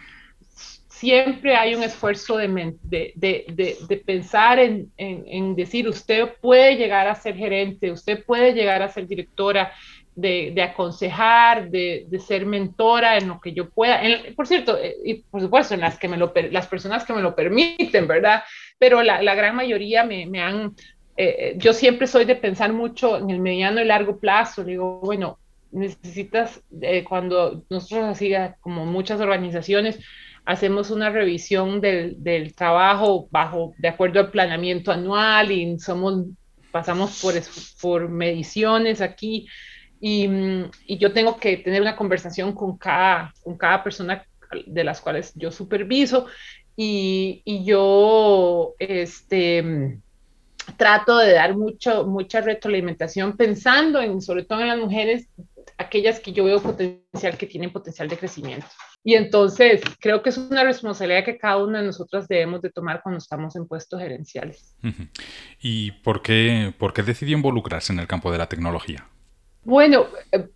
siempre 1.03 1.57
hay 1.57 1.74
un 1.74 1.82
esfuerzo 1.82 2.36
de, 2.36 2.76
de, 2.84 3.12
de, 3.16 3.96
pensar 3.96 4.61
en, 4.61 4.88
en, 4.96 5.57
decir, 5.57 5.88
usted 5.88 6.28
puede 6.40 6.76
llegar 6.76 7.09
a 7.09 7.16
ser 7.16 7.34
gerente, 7.34 7.90
usted 7.90 8.24
puede 8.24 8.53
llegar 8.53 8.82
a 8.82 8.88
ser 8.88 9.09
directora, 9.09 9.72
de, 10.14 10.62
aconsejar, 10.62 11.70
de, 11.70 12.07
ser 12.24 12.46
mentora 12.46 13.18
en 13.18 13.26
lo 13.26 13.40
que 13.40 13.53
yo 13.53 13.68
pueda. 13.68 14.00
por 14.36 14.46
cierto, 14.46 14.78
eh, 14.78 14.94
y 15.05 15.14
por 15.14 15.40
supuesto, 15.40 15.74
en 15.74 15.80
las, 15.80 15.98
que 15.98 16.07
me 16.07 16.16
lo, 16.16 16.32
las 16.53 16.68
personas 16.68 17.05
que 17.05 17.14
me 17.14 17.20
lo 17.20 17.34
permiten, 17.34 18.07
¿verdad? 18.07 18.44
Pero 18.78 19.03
la, 19.03 19.20
la 19.22 19.34
gran 19.34 19.57
mayoría 19.57 20.05
me, 20.05 20.26
me 20.26 20.40
han... 20.40 20.76
Eh, 21.16 21.34
eh, 21.38 21.55
yo 21.57 21.72
siempre 21.72 22.07
soy 22.07 22.26
de 22.26 22.36
pensar 22.36 22.72
mucho 22.72 23.18
en 23.18 23.28
el 23.28 23.40
mediano 23.40 23.80
y 23.80 23.86
largo 23.86 24.18
plazo. 24.20 24.62
Digo, 24.62 25.00
bueno, 25.00 25.40
necesitas, 25.72 26.62
cuando 27.09 27.64
nosotros 27.70 28.05
así, 28.05 28.32
como 28.61 28.86
muchas 28.86 29.20
organizaciones, 29.20 29.98
hacemos 30.45 30.90
una 30.90 31.11
revisión 31.11 31.80
del, 31.80 32.22
del, 32.22 32.55
trabajo 32.55 33.28
bajo, 33.30 33.74
de 33.78 33.88
acuerdo 33.88 34.20
al 34.20 34.30
planeamiento 34.30 34.90
anual 34.90 35.53
y 35.53 35.78
somos, 35.78 36.26
pasamos 36.70 37.20
por, 37.20 37.34
por 37.80 38.09
mediciones 38.09 39.01
aquí 39.01 39.47
y, 40.01 40.28
y, 40.86 40.99
yo 40.99 41.12
tengo 41.12 41.36
que 41.36 41.59
tener 41.59 41.80
una 41.80 41.95
conversación 41.95 42.53
con 42.53 42.76
cada, 42.76 43.32
con 43.45 43.57
cada 43.57 43.84
persona 43.84 44.26
de 44.66 44.84
las 44.84 45.01
cuales 45.01 45.32
yo 45.36 45.53
superviso 45.53 46.26
y, 46.76 47.43
y 47.45 47.64
yo 47.64 48.74
este, 48.78 50.01
trato 50.76 51.18
de 51.18 51.32
dar 51.32 51.57
mucho, 51.57 52.07
mucha 52.07 52.40
retroalimentación 52.40 53.36
pensando 53.36 54.01
en, 54.01 54.20
sobre 54.20 54.45
todo 54.45 54.61
en 54.61 54.68
las 54.68 54.78
mujeres, 54.78 55.28
aquellas 55.78 56.20
que 56.20 56.32
yo 56.32 56.45
veo 56.45 56.61
potencial, 56.61 57.36
que 57.36 57.47
tienen 57.47 57.72
potencial 57.72 58.09
de 58.09 58.18
crecimiento. 58.18 58.66
Y 59.05 59.14
entonces 59.14 59.82
creo 59.98 60.22
que 60.22 60.30
es 60.30 60.38
una 60.38 60.62
responsabilidad 60.62 61.24
que 61.24 61.36
cada 61.36 61.57
una 61.57 61.80
de 61.80 61.86
nosotras 61.86 62.28
debemos 62.28 62.62
de 62.62 62.70
tomar 62.70 63.03
cuando 63.03 63.18
estamos 63.18 63.57
en 63.57 63.66
puestos 63.66 64.00
gerenciales. 64.00 64.76
¿Y 65.61 65.90
por 65.90 66.22
qué, 66.22 66.72
por 66.78 66.92
qué 66.92 67.03
decidió 67.03 67.36
involucrarse 67.36 67.92
en 67.92 67.98
el 67.98 68.07
campo 68.07 68.30
de 68.30 68.38
la 68.38 68.48
tecnología? 68.48 69.09
Bueno, 69.64 70.07
eh, 70.32 70.48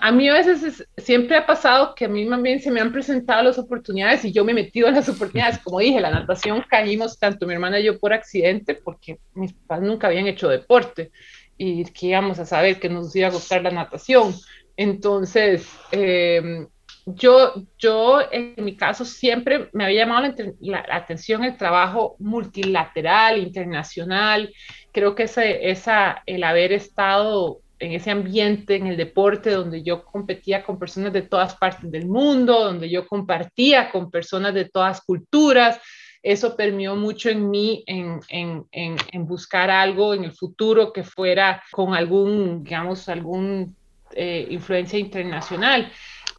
a 0.00 0.12
mí 0.12 0.28
a 0.28 0.34
veces 0.34 0.86
siempre 0.96 1.36
ha 1.36 1.46
pasado 1.46 1.94
que 1.94 2.06
a 2.06 2.08
mí 2.08 2.28
también 2.28 2.60
se 2.60 2.70
me 2.70 2.80
han 2.80 2.90
presentado 2.90 3.42
las 3.42 3.58
oportunidades 3.58 4.24
y 4.24 4.32
yo 4.32 4.44
me 4.44 4.52
he 4.52 4.54
metido 4.54 4.88
en 4.88 4.94
las 4.94 5.08
oportunidades. 5.08 5.58
Como 5.58 5.78
dije, 5.78 6.00
la 6.00 6.10
natación 6.10 6.64
caímos 6.68 7.18
tanto 7.18 7.46
mi 7.46 7.52
hermana 7.52 7.80
y 7.80 7.84
yo 7.84 7.98
por 7.98 8.14
accidente 8.14 8.74
porque 8.74 9.18
mis 9.34 9.52
papás 9.52 9.82
nunca 9.82 10.06
habían 10.06 10.26
hecho 10.26 10.48
deporte 10.48 11.10
y 11.58 11.84
que 11.84 12.06
íbamos 12.08 12.38
a 12.38 12.46
saber 12.46 12.80
que 12.80 12.88
nos 12.88 13.14
iba 13.14 13.28
a 13.28 13.32
gustar 13.32 13.62
la 13.62 13.70
natación. 13.70 14.34
Entonces, 14.78 15.66
eh, 15.92 16.66
yo, 17.06 17.54
yo 17.78 18.20
en 18.32 18.54
mi 18.58 18.76
caso 18.76 19.04
siempre 19.04 19.70
me 19.72 19.84
había 19.84 20.04
llamado 20.04 20.34
la, 20.60 20.84
atención 20.90 21.44
el 21.44 21.56
trabajo 21.56 22.16
multilateral, 22.18 23.38
internacional. 23.38 24.52
Creo 24.92 25.14
que 25.14 25.24
ese, 25.24 25.70
esa, 25.70 26.22
el 26.26 26.42
haber 26.42 26.72
estado 26.72 27.60
en 27.78 27.92
ese 27.92 28.10
ambiente, 28.10 28.74
en 28.74 28.88
el 28.88 28.96
deporte, 28.96 29.50
donde 29.50 29.82
yo 29.84 30.04
competía 30.04 30.64
con 30.64 30.78
personas 30.78 31.12
de 31.12 31.22
todas 31.22 31.54
partes 31.54 31.90
del 31.90 32.06
mundo, 32.06 32.64
donde 32.64 32.90
yo 32.90 33.06
compartía 33.06 33.90
con 33.90 34.10
personas 34.10 34.52
de 34.54 34.64
todas 34.64 35.00
culturas, 35.02 35.80
eso 36.22 36.56
permeó 36.56 36.96
mucho 36.96 37.30
en 37.30 37.48
mí 37.50 37.84
en, 37.86 38.18
en, 38.30 38.64
en, 38.72 38.96
en 39.12 39.26
buscar 39.26 39.70
algo 39.70 40.12
en 40.12 40.24
el 40.24 40.32
futuro 40.32 40.92
que 40.92 41.04
fuera 41.04 41.62
con 41.70 41.94
algún, 41.94 42.64
digamos, 42.64 43.08
algún 43.08 43.76
eh, 44.12 44.46
influencia 44.50 44.98
internacional 44.98 45.92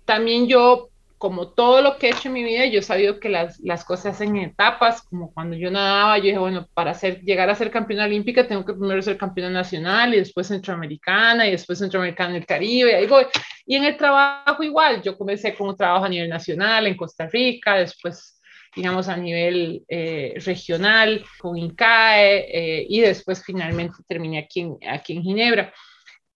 también 0.08 0.48
yo, 0.48 0.90
como 1.18 1.50
todo 1.50 1.82
lo 1.82 1.98
que 1.98 2.08
he 2.08 2.10
hecho 2.12 2.30
en 2.30 2.34
mi 2.34 2.44
vida, 2.44 2.66
yo 2.66 2.80
he 2.80 2.84
sabido 2.84 3.20
que 3.20 3.28
las, 3.28 3.60
las 3.60 3.84
cosas 3.84 4.04
se 4.04 4.10
hacen 4.10 4.38
en 4.38 4.50
etapas, 4.50 5.02
como 5.04 5.34
cuando 5.34 5.58
yo 5.58 5.70
nadaba, 5.70 6.18
yo 6.18 6.24
dije, 6.24 6.38
bueno, 6.38 6.68
para 6.74 6.94
ser, 6.94 7.22
llegar 7.22 7.50
a 7.50 7.56
ser 7.56 7.70
campeona 7.70 8.06
olímpica 8.06 8.48
tengo 8.48 8.64
que 8.64 8.74
primero 8.74 9.02
ser 9.02 9.18
campeona 9.18 9.50
nacional 9.50 10.14
y 10.14 10.18
después 10.18 10.48
centroamericana 10.48 11.46
y 11.46 11.52
después 11.52 11.80
centroamericana 11.80 12.32
en 12.32 12.36
el 12.38 12.46
Caribe, 12.46 12.92
y 12.92 12.94
ahí 12.94 13.06
voy. 13.06 13.26
Y 13.66 13.76
en 13.76 13.84
el 13.84 13.98
trabajo 13.98 14.64
igual, 14.64 15.02
yo 15.04 15.18
comencé 15.18 15.54
con 15.54 15.70
un 15.70 15.76
trabajo 15.76 16.06
a 16.06 16.10
nivel 16.10 16.30
nacional 16.30 16.88
en 16.88 16.96
Costa 16.96 17.28
Rica, 17.28 17.76
después 17.76 18.40
digamos, 18.76 19.08
a 19.10 19.18
nivel 19.18 19.84
eh, 19.88 20.36
regional 20.46 21.26
con 21.40 21.58
INCAE 21.58 22.46
eh, 22.52 22.86
y 22.88 23.02
después 23.02 23.44
finalmente 23.44 23.96
terminé 24.08 24.38
aquí 24.38 24.60
en, 24.62 24.78
aquí 24.88 25.14
en 25.14 25.24
Ginebra. 25.24 25.74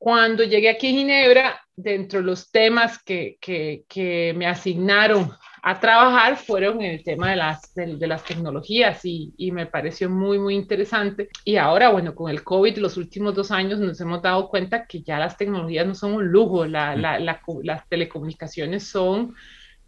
Cuando 0.01 0.43
llegué 0.43 0.67
aquí 0.67 0.87
a 0.87 0.89
Ginebra, 0.89 1.61
dentro 1.75 2.21
de 2.21 2.25
los 2.25 2.49
temas 2.49 3.03
que, 3.03 3.37
que, 3.39 3.83
que 3.87 4.33
me 4.35 4.47
asignaron 4.47 5.31
a 5.61 5.79
trabajar 5.79 6.37
fueron 6.37 6.81
el 6.81 7.03
tema 7.03 7.29
de 7.29 7.35
las, 7.35 7.71
de, 7.75 8.07
las 8.07 8.23
tecnologías 8.23 9.05
y, 9.05 9.31
y, 9.37 9.51
me 9.51 9.67
pareció 9.67 10.09
muy, 10.09 10.39
muy 10.39 10.55
interesante. 10.55 11.29
Y 11.45 11.57
ahora, 11.57 11.89
bueno, 11.89 12.15
con 12.15 12.31
el 12.31 12.43
COVID, 12.43 12.79
los 12.79 12.97
últimos 12.97 13.35
dos 13.35 13.51
años 13.51 13.79
nos 13.79 14.01
hemos 14.01 14.23
dado 14.23 14.49
cuenta 14.49 14.87
que 14.87 15.03
ya 15.03 15.19
las 15.19 15.37
tecnologías 15.37 15.85
no 15.85 15.93
son 15.93 16.13
un 16.13 16.29
lujo, 16.29 16.65
la, 16.65 16.95
la, 16.95 17.19
las 17.19 17.87
telecomunicaciones 17.87 18.87
son 18.87 19.35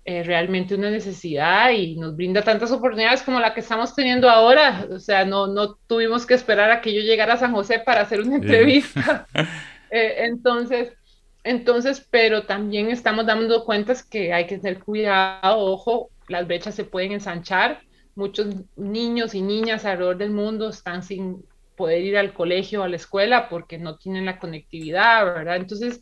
eh, 0.06 0.22
realmente 0.22 0.76
una 0.76 0.92
necesidad 0.92 1.72
y 1.72 1.96
nos 1.96 2.16
brinda 2.16 2.44
tantas 2.44 2.72
oportunidades 2.72 3.24
como 3.24 3.40
la 3.40 3.56
que 3.56 3.62
estamos 3.62 3.96
teniendo 3.96 4.30
ahora. 4.30 4.86
O 4.92 5.00
sea, 5.00 5.26
no, 5.26 5.48
no 5.48 5.74
tuvimos 5.88 6.28
que 6.28 6.36
esperar 6.36 6.70
a 6.70 6.82
que 6.82 6.94
yo 6.94 7.02
llegara 7.02 7.34
a 7.34 7.38
San 7.38 7.52
José 7.52 7.80
para 7.80 8.02
hacer 8.02 8.22
una 8.22 8.36
entrevista. 8.36 9.26
Eh, 9.94 10.26
entonces, 10.26 10.92
entonces, 11.44 12.08
pero 12.10 12.48
también 12.48 12.90
estamos 12.90 13.28
dando 13.28 13.64
cuentas 13.64 14.04
que 14.04 14.34
hay 14.34 14.48
que 14.48 14.58
tener 14.58 14.80
cuidado, 14.80 15.60
ojo, 15.60 16.10
las 16.28 16.48
brechas 16.48 16.74
se 16.74 16.84
pueden 16.84 17.12
ensanchar. 17.12 17.84
Muchos 18.16 18.48
niños 18.76 19.36
y 19.36 19.42
niñas 19.44 19.86
alrededor 19.86 20.18
del 20.18 20.32
mundo 20.32 20.70
están 20.70 21.04
sin 21.04 21.46
poder 21.76 22.02
ir 22.02 22.18
al 22.18 22.34
colegio 22.34 22.82
o 22.82 22.84
a 22.84 22.88
la 22.88 22.96
escuela 22.96 23.50
porque 23.50 23.78
no 23.78 23.98
tienen 23.98 24.26
la 24.26 24.40
conectividad, 24.40 25.26
¿verdad? 25.26 25.58
Entonces, 25.58 26.02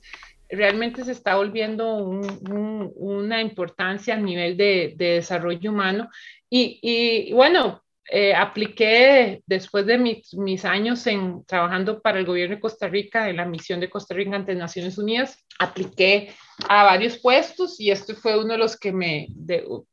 realmente 0.50 1.04
se 1.04 1.12
está 1.12 1.36
volviendo 1.36 2.06
una 2.06 3.42
importancia 3.42 4.14
a 4.14 4.20
nivel 4.20 4.56
de, 4.56 4.94
desarrollo 4.96 5.70
humano. 5.70 6.10
Y, 6.50 6.80
y, 6.82 7.34
bueno, 7.34 7.84
eh, 8.14 8.36
apliqué 8.36 9.42
después 9.46 9.86
de 9.86 9.98
mis, 9.98 10.66
años 10.66 11.08
en 11.08 11.46
trabajando 11.46 12.02
para 12.02 12.20
el 12.20 12.26
gobierno 12.26 12.56
de 12.56 12.62
Costa 12.62 12.90
Rica, 12.90 13.30
en 13.30 13.38
la 13.38 13.46
misión 13.46 13.80
de 13.80 13.90
Costa 13.90 14.14
Rica 14.14 14.36
ante 14.36 14.54
Naciones 14.54 14.98
Unidas, 14.98 15.46
apliqué 15.60 16.34
a 16.68 16.84
varios 16.84 17.18
puestos 17.20 17.80
y 17.80 17.90
este 17.90 18.14
fue 18.14 18.38
uno 18.38 18.52
de 18.52 18.60
los 18.60 18.78
que 18.78 18.92
me, 18.92 19.30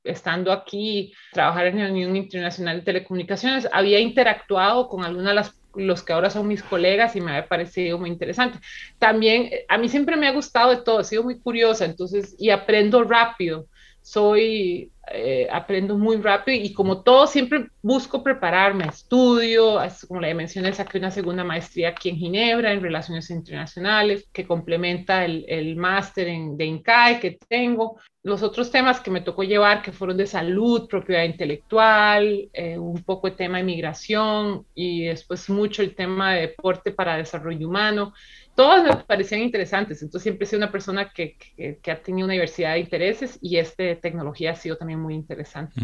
estando 0.03 0.51
aquí, 0.51 1.13
trabajar 1.33 1.67
en 1.67 1.79
la 1.79 1.91
Unión 1.93 2.17
Internacional 2.17 2.79
de 2.79 2.87
Telecomunicaciones, 2.87 3.69
había 3.71 4.01
interactuado 4.01 4.89
con 4.89 5.05
algunas 5.05 5.55
de 5.77 5.85
los 5.85 6.03
que 6.03 6.13
ahora 6.13 6.29
son 6.29 6.49
mis 6.49 6.65
colegas 6.65 7.15
y 7.15 7.21
me 7.21 7.37
ha 7.37 7.47
parecido 7.47 7.99
muy 7.99 8.11
interesante. 8.11 8.59
También 8.99 9.49
a 9.69 9.79
mí 9.79 9.89
siempre 9.89 10.17
me 10.17 10.27
ha 10.27 10.33
gustado 10.33 10.71
de 10.71 10.83
todo, 10.83 10.99
he 10.99 11.05
sido 11.05 11.23
muy 11.23 11.39
curiosa, 11.39 11.85
entonces, 11.85 12.35
y 12.37 12.51
aprendo 12.51 13.05
rápido 13.05 13.69
soy, 14.03 14.91
eh, 15.13 15.49
aprendo 15.51 15.99
muy 15.99 16.17
rápido 16.17 16.63
y 16.63 16.73
como 16.73 17.03
todo 17.03 17.27
siempre 17.27 17.69
busco 17.83 18.23
prepararme, 18.23 18.87
estudio, 18.87 19.79
como 20.07 20.21
le 20.21 20.35
mencioné, 20.35 20.73
saqué 20.73 20.99
una 20.99 21.11
segunda 21.11 21.45
maestría 21.45 21.91
aquí 21.91 22.09
en 22.11 22.17
Ginebra 22.17 22.73
en 22.73 22.83
Relaciones 22.83 23.31
Internacionales 23.31 24.29
que 24.33 24.47
complementa 24.47 25.25
el, 25.25 25.45
el 25.49 25.77
máster 25.77 26.27
de 26.27 26.65
INCAE 26.65 27.21
que 27.21 27.39
tengo. 27.49 27.99
Los 28.23 28.43
otros 28.43 28.71
temas 28.71 29.01
que 29.01 29.11
me 29.11 29.21
tocó 29.21 29.43
llevar 29.43 29.83
que 29.83 29.93
fueron 29.93 30.17
de 30.17 30.27
salud, 30.27 30.89
propiedad 30.89 31.25
intelectual, 31.25 32.49
eh, 32.53 32.77
un 32.79 33.03
poco 33.03 33.29
de 33.31 33.37
tema 33.37 33.59
de 33.59 33.65
migración 33.65 34.67
y 34.75 35.05
después 35.05 35.49
mucho 35.49 35.83
el 35.83 35.95
tema 35.95 36.35
de 36.35 36.43
deporte 36.43 36.93
para 36.93 37.17
desarrollo 37.17 37.69
humano 37.69 38.13
todas 38.59 38.83
me 38.83 39.05
parecían 39.05 39.43
interesantes, 39.43 40.03
entonces 40.03 40.25
siempre 40.25 40.45
he 40.45 40.49
sido 40.49 40.59
una 40.59 40.73
persona 40.73 41.13
que, 41.15 41.37
que, 41.81 41.91
ha 41.93 42.03
tenido 42.03 42.25
una 42.25 42.33
diversidad 42.33 42.73
de 42.73 42.81
intereses 42.81 43.39
y 43.41 43.59
este 43.59 43.95
tecnología 43.95 44.51
ha 44.51 44.57
sido 44.57 44.77
también 44.77 44.99
muy 44.99 45.15
interesante. 45.15 45.81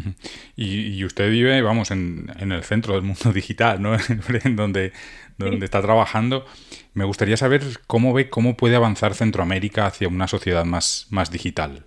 y, 0.57 1.05
usted 1.05 1.31
vive, 1.31 1.63
vamos, 1.63 1.93
en, 1.93 2.27
en, 2.37 2.51
el 2.51 2.65
centro 2.65 2.95
del 2.95 3.03
mundo 3.03 3.33
digital, 3.33 3.81
¿no? 3.81 3.97
en 4.45 4.57
donde, 4.57 4.93
donde 5.39 5.65
está 5.65 5.81
trabajando. 5.83 6.47
Me 6.95 7.05
gustaría 7.05 7.37
saber 7.37 7.63
cómo 7.87 8.13
ve, 8.13 8.29
cómo 8.29 8.57
puede 8.57 8.75
avanzar 8.75 9.15
Centroamérica 9.15 9.87
hacia 9.87 10.09
una 10.09 10.27
sociedad 10.27 10.65
más, 10.65 11.07
más 11.11 11.31
digital. 11.31 11.85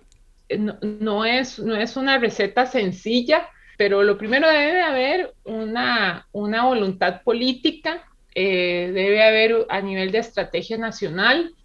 Eh, 0.48 0.56
no, 0.56 0.78
no, 0.80 1.26
es, 1.26 1.58
no 1.58 1.76
es 1.76 1.98
una 1.98 2.16
receta 2.16 2.64
sencilla, 2.64 3.46
pero 3.76 4.04
lo 4.04 4.16
primero 4.16 4.48
debe 4.48 4.80
haber 4.80 5.34
una, 5.44 6.26
una 6.32 6.64
voluntad 6.64 7.20
política 7.24 8.07
eh, 8.40 8.92
debe 8.94 9.24
haber 9.24 9.66
a 9.68 9.80
nivel 9.80 10.12
de 10.12 10.18
estrategia 10.18 10.78
nacional 10.78 11.56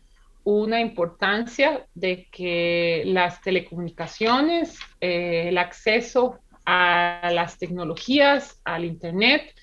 una 0.44 0.82
importancia 0.82 1.86
de 1.94 2.28
que 2.32 3.04
las 3.06 3.44
telecomunicaciones, 3.44 4.80
eh, 5.00 5.50
el 5.50 5.60
acceso 5.60 6.40
a 6.66 7.30
las 7.32 7.60
tecnologías, 7.60 8.60
al 8.64 8.86
Internet, 8.86 9.54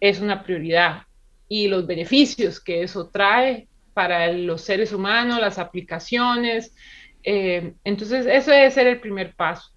es 0.00 0.22
una 0.22 0.42
prioridad 0.42 1.02
y 1.50 1.68
los 1.68 1.86
beneficios 1.86 2.60
que 2.60 2.82
eso 2.82 3.10
trae 3.10 3.68
para 3.92 4.32
los 4.32 4.62
seres 4.62 4.94
humanos, 4.94 5.42
las 5.42 5.58
aplicaciones. 5.58 6.74
Eh, 7.24 7.74
entonces, 7.84 8.24
eso 8.24 8.50
debe 8.52 8.70
ser 8.70 8.86
el 8.86 9.00
primer 9.00 9.34
paso. 9.34 9.68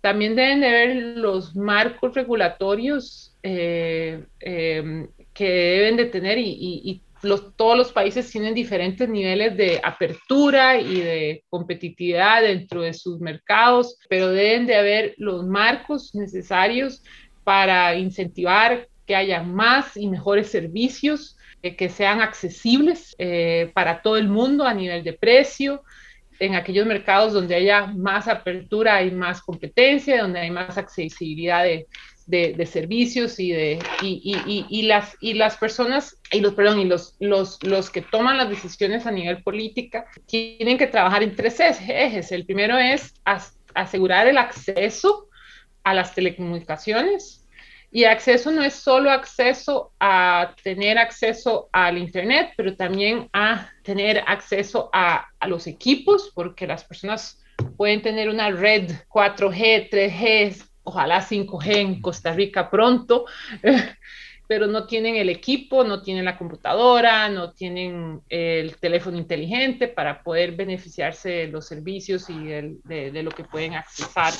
También 0.00 0.34
deben 0.34 0.60
de 0.60 0.70
ver 0.72 0.96
los 1.18 1.54
marcos 1.54 2.16
regulatorios 2.16 3.36
que 5.34 5.48
deben 5.48 5.96
de 5.96 6.06
tener 6.06 6.38
y, 6.38 7.02
los, 7.22 7.54
todos 7.56 7.78
los 7.78 7.92
países 7.92 8.28
tienen 8.32 8.52
diferentes 8.52 9.08
niveles 9.08 9.56
de 9.56 9.80
apertura 9.84 10.80
y 10.80 11.00
de 11.00 11.44
competitividad 11.48 12.42
dentro 12.42 12.82
de 12.82 12.92
sus 12.92 13.20
mercados, 13.20 13.96
pero 14.08 14.30
deben 14.30 14.66
de 14.66 14.74
haber 14.74 15.14
los 15.18 15.46
marcos 15.46 16.16
necesarios 16.16 17.04
para 17.44 17.94
incentivar 17.94 18.88
que 19.06 19.14
haya 19.14 19.42
más 19.42 19.96
y 19.96 20.08
mejores 20.08 20.48
servicios 20.48 21.36
eh, 21.62 21.76
que 21.76 21.88
sean 21.88 22.20
accesibles 22.20 23.14
eh, 23.18 23.70
para 23.72 24.02
todo 24.02 24.16
el 24.16 24.28
mundo 24.28 24.64
a 24.64 24.74
nivel 24.74 25.04
de 25.04 25.12
precio, 25.12 25.84
en 26.40 26.56
aquellos 26.56 26.86
mercados 26.86 27.32
donde 27.32 27.54
haya 27.54 27.86
más 27.86 28.26
apertura 28.26 29.00
y 29.04 29.12
más 29.12 29.40
competencia, 29.40 30.20
donde 30.20 30.40
hay 30.40 30.50
más 30.50 30.76
accesibilidad 30.76 31.64
de, 32.32 32.66
servicios 32.66 33.38
y, 33.38 33.52
de, 33.52 33.78
y, 34.00 34.66
y, 34.70 34.82
las, 34.82 35.16
y 35.20 35.34
las 35.34 35.58
personas, 35.58 36.18
y 36.32 36.40
los, 36.40 36.54
perdón, 36.54 36.80
y 36.80 36.86
los, 36.86 37.14
los, 37.20 37.62
los 37.62 37.90
que 37.90 38.00
toman 38.00 38.38
las 38.38 38.48
decisiones 38.48 39.06
a 39.06 39.10
nivel 39.10 39.42
política 39.42 40.06
tienen 40.26 40.78
que 40.78 40.86
trabajar 40.86 41.22
en 41.22 41.36
tres 41.36 41.60
ejes. 41.60 42.32
El 42.32 42.46
primero 42.46 42.78
es 42.78 43.14
asegurar 43.74 44.26
el 44.28 44.38
acceso 44.38 45.28
a 45.84 45.92
las 45.92 46.14
telecomunicaciones. 46.14 47.46
Y 47.90 48.04
acceso 48.04 48.50
no 48.50 48.62
es 48.62 48.72
solo 48.72 49.10
acceso 49.10 49.92
a 50.00 50.54
tener 50.62 50.96
acceso 50.96 51.68
al 51.72 51.98
Internet, 51.98 52.52
pero 52.56 52.74
también 52.74 53.28
a 53.34 53.70
tener 53.82 54.24
acceso 54.26 54.88
a, 54.94 55.26
a 55.38 55.46
los 55.46 55.66
equipos, 55.66 56.32
porque 56.34 56.66
las 56.66 56.84
personas 56.84 57.42
pueden 57.76 58.00
tener 58.00 58.30
una 58.30 58.50
red 58.50 58.90
4G, 59.10 59.90
3G, 59.90 60.71
ojalá 60.84 61.20
5G 61.20 61.76
en 61.76 62.00
Costa 62.00 62.32
Rica 62.32 62.70
pronto, 62.70 63.26
pero 64.46 64.66
no 64.66 64.86
tienen 64.86 65.16
el 65.16 65.28
equipo, 65.28 65.84
no 65.84 66.02
tienen 66.02 66.24
la 66.24 66.36
computadora, 66.36 67.28
no 67.28 67.52
tienen 67.52 68.20
el 68.28 68.76
teléfono 68.76 69.16
inteligente 69.16 69.88
para 69.88 70.22
poder 70.22 70.52
beneficiarse 70.52 71.30
de 71.30 71.46
los 71.48 71.66
servicios 71.66 72.28
y 72.28 72.44
de, 72.44 73.22
lo 73.22 73.30
que 73.30 73.44
pueden 73.44 73.74
accesar 73.74 74.32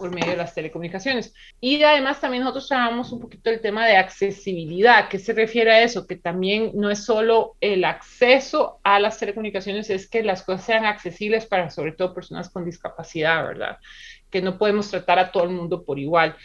por 0.00 0.12
medio 0.12 0.30
de 0.30 0.38
las 0.38 0.54
telecomunicaciones. 0.54 1.32
Y 1.60 1.82
además 1.82 2.20
también 2.20 2.42
nosotros 2.42 2.66
trabajamos 2.66 3.12
un 3.12 3.20
poquito 3.20 3.50
el 3.50 3.60
tema 3.60 3.86
de 3.86 3.96
accesibilidad. 3.96 5.08
¿Qué 5.08 5.20
se 5.20 5.32
refiere 5.34 5.70
a 5.70 5.82
eso? 5.82 6.06
Que 6.06 6.16
también 6.16 6.72
no 6.74 6.90
es 6.90 7.04
solo 7.04 7.56
el 7.60 7.84
acceso 7.84 8.80
a 8.82 8.98
las 8.98 9.18
telecomunicaciones, 9.18 9.90
es 9.90 10.08
que 10.08 10.22
las 10.22 10.42
cosas 10.42 10.64
sean 10.64 10.86
accesibles 10.86 11.46
para 11.46 11.70
sobre 11.70 11.92
todo 11.92 12.14
personas 12.14 12.48
con 12.48 12.64
discapacidad, 12.64 13.46
¿verdad? 13.46 13.78
que 14.30 14.40
no 14.40 14.56
podemos 14.56 14.90
tratar 14.90 15.18
a 15.18 15.30
todo 15.32 15.44
el 15.44 15.50
mundo 15.50 15.84
por 15.84 15.98
igual. 15.98 16.36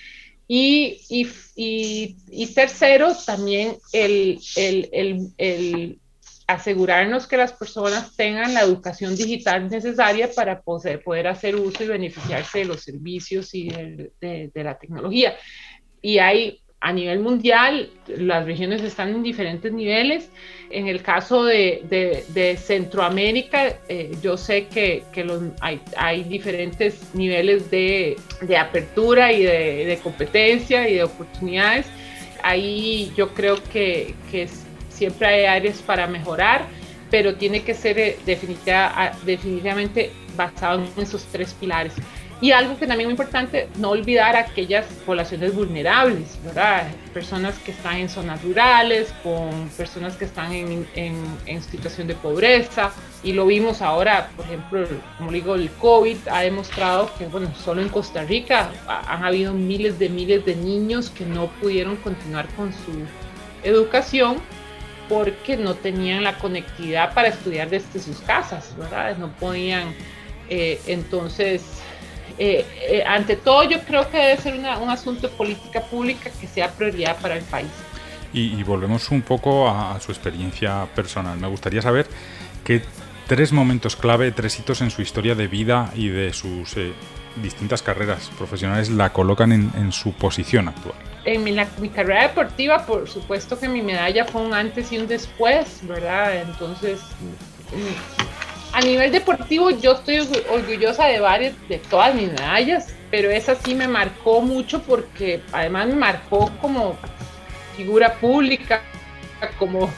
Y, 0.47 1.01
y, 1.09 2.15
y, 2.29 2.53
tercero, 2.53 3.13
también 3.25 3.77
el, 3.93 4.39
el, 4.55 5.31
el, 5.37 5.99
asegurarnos 6.47 7.27
que 7.27 7.37
las 7.37 7.53
personas 7.53 8.15
tengan 8.15 8.53
la 8.53 8.61
educación 8.61 9.15
digital 9.15 9.69
necesaria 9.69 10.29
para 10.35 10.61
poder, 10.61 11.03
poder 11.03 11.27
hacer 11.27 11.55
uso 11.55 11.83
y 11.83 11.87
beneficiarse 11.87 12.59
de 12.59 12.65
los 12.65 12.83
servicios 12.83 13.53
y 13.55 13.69
de, 13.69 14.51
de 14.53 14.63
la 14.63 14.77
tecnología. 14.77 15.35
Y 16.01 16.19
hay 16.19 16.61
a 16.85 16.93
nivel 16.93 17.19
mundial, 17.19 17.89
las 18.07 18.45
regiones 18.45 18.83
están 18.83 19.09
en 19.09 19.23
diferentes 19.23 19.73
niveles. 19.73 20.29
En 20.69 20.87
el 20.87 21.01
caso 21.01 21.43
de, 21.43 21.81
de, 22.29 22.57
Centroamérica, 22.57 23.79
eh, 23.89 24.15
yo 24.21 24.37
sé 24.37 24.67
que, 24.67 25.03
que 25.11 25.23
los, 25.23 25.41
hay, 25.61 25.81
hay, 25.97 26.23
diferentes 26.25 27.15
niveles 27.15 27.71
de, 27.71 28.17
de 28.41 28.57
apertura 28.57 29.31
y 29.31 29.41
de, 29.41 29.99
competencia 30.03 30.87
y 30.87 30.93
de 30.93 31.03
oportunidades. 31.03 31.87
Ahí 32.43 33.11
yo 33.17 33.33
creo 33.33 33.57
que, 33.73 34.13
que 34.29 34.47
siempre 34.95 35.27
hay 35.27 35.45
áreas 35.45 35.77
para 35.81 36.07
mejorar, 36.07 36.65
pero 37.11 37.35
tiene 37.35 37.61
que 37.63 37.73
ser 37.73 37.99
eh, 37.99 38.17
definitiva, 38.25 39.11
definitivamente 39.25 40.11
basado 40.35 40.83
en 40.83 41.03
esos 41.03 41.23
tres 41.25 41.53
pilares. 41.53 41.93
Y 42.41 42.51
algo 42.51 42.77
que 42.77 42.85
también 42.85 43.01
es 43.01 43.05
muy 43.05 43.13
importante, 43.13 43.69
no 43.77 43.91
olvidar 43.91 44.35
aquellas 44.35 44.85
poblaciones 45.05 45.55
vulnerables, 45.55 46.37
¿verdad? 46.43 46.87
Personas 47.13 47.57
que 47.59 47.71
están 47.71 47.95
en 47.95 48.09
zonas 48.09 48.43
rurales, 48.43 49.13
con 49.23 49.69
personas 49.69 50.17
que 50.17 50.25
están 50.25 50.51
en, 50.51 50.85
en, 50.95 51.63
situación 51.63 52.07
de 52.07 52.15
pobreza. 52.15 52.91
Y 53.23 53.31
lo 53.31 53.45
vimos 53.45 53.81
ahora, 53.81 54.29
por 54.35 54.45
ejemplo, 54.45 54.85
como 55.17 55.31
digo, 55.31 55.55
el 55.55 55.69
COVID 55.71 56.17
ha 56.29 56.41
demostrado 56.41 57.09
que, 57.17 57.25
bueno, 57.27 57.49
solo 57.55 57.81
en 57.81 57.87
Costa 57.87 58.23
Rica 58.23 58.69
han 59.07 59.23
habido 59.23 59.53
miles 59.53 59.97
de 59.97 60.09
miles 60.09 60.45
de 60.45 60.55
niños 60.57 61.09
que 61.09 61.25
no 61.25 61.47
pudieron 61.61 61.95
continuar 61.95 62.47
con 62.49 62.73
su 62.73 62.91
educación 63.63 64.35
porque 65.07 65.57
no 65.57 65.75
tenían 65.75 66.23
la 66.23 66.37
conectividad 66.37 67.13
para 67.13 67.29
estudiar 67.29 67.69
desde 67.69 67.99
sus 67.99 68.17
casas, 68.19 68.73
¿verdad? 68.77 69.17
No 69.17 69.31
podían. 69.33 69.93
Eh, 70.49 70.79
entonces, 70.87 71.63
eh, 72.37 72.65
eh, 72.89 73.03
ante 73.07 73.37
todo 73.37 73.63
yo 73.63 73.79
creo 73.81 74.09
que 74.09 74.17
debe 74.17 74.37
ser 74.37 74.53
un 74.55 74.89
asunto 74.89 75.27
de 75.27 75.35
política 75.35 75.81
pública 75.81 76.29
que 76.39 76.47
sea 76.47 76.69
prioridad 76.71 77.17
para 77.21 77.37
el 77.37 77.43
país. 77.43 77.69
Y, 78.33 78.61
volvemos 78.63 79.11
un 79.11 79.21
poco 79.21 79.69
a, 79.69 79.97
su 80.01 80.11
experiencia 80.11 80.85
personal. 80.93 81.37
Me 81.37 81.47
gustaría 81.47 81.81
saber 81.81 82.05
qué 82.65 82.81
tres 83.27 83.53
momentos 83.53 83.95
clave, 83.95 84.33
tres 84.33 84.59
hitos 84.59 84.81
en 84.81 84.91
su 84.91 85.01
historia 85.01 85.35
de 85.35 85.47
vida 85.47 85.89
y 85.95 86.09
de 86.09 86.33
sus 86.33 86.75
eh, 86.75 86.91
distintas 87.41 87.81
carreras 87.81 88.29
profesionales 88.37 88.89
la 88.89 89.13
colocan 89.13 89.53
en, 89.53 89.91
su 89.93 90.11
posición 90.11 90.67
actual. 90.67 90.97
En 91.25 91.43
mi, 91.43 91.51
mi, 91.79 91.89
carrera 91.89 92.23
deportiva, 92.23 92.85
por 92.85 93.09
supuesto 93.09 93.59
que 93.59 93.67
mi 93.67 93.81
medalla 93.81 94.25
fue 94.25 94.41
un 94.41 94.53
antes 94.53 94.91
y 94.91 94.99
un 94.99 95.07
después, 95.07 95.79
¿verdad? 95.87 96.41
Entonces, 96.41 97.01
a 98.73 98.81
nivel 98.81 99.11
deportivo 99.11 99.69
yo 99.69 99.93
estoy 99.93 100.19
orgullosa 100.51 101.05
de 101.07 101.19
varias, 101.19 101.53
de 101.67 101.79
todas 101.79 102.13
mis 102.13 102.31
medallas, 102.31 102.93
pero 103.09 103.31
esa 103.31 103.55
sí 103.55 103.73
me 103.73 103.87
marcó 103.87 104.41
mucho 104.41 104.81
porque 104.83 105.41
además 105.51 105.87
me 105.87 105.95
marcó 105.95 106.51
como 106.61 106.97
figura 107.75 108.13
pública, 108.15 108.81
como 109.57 109.89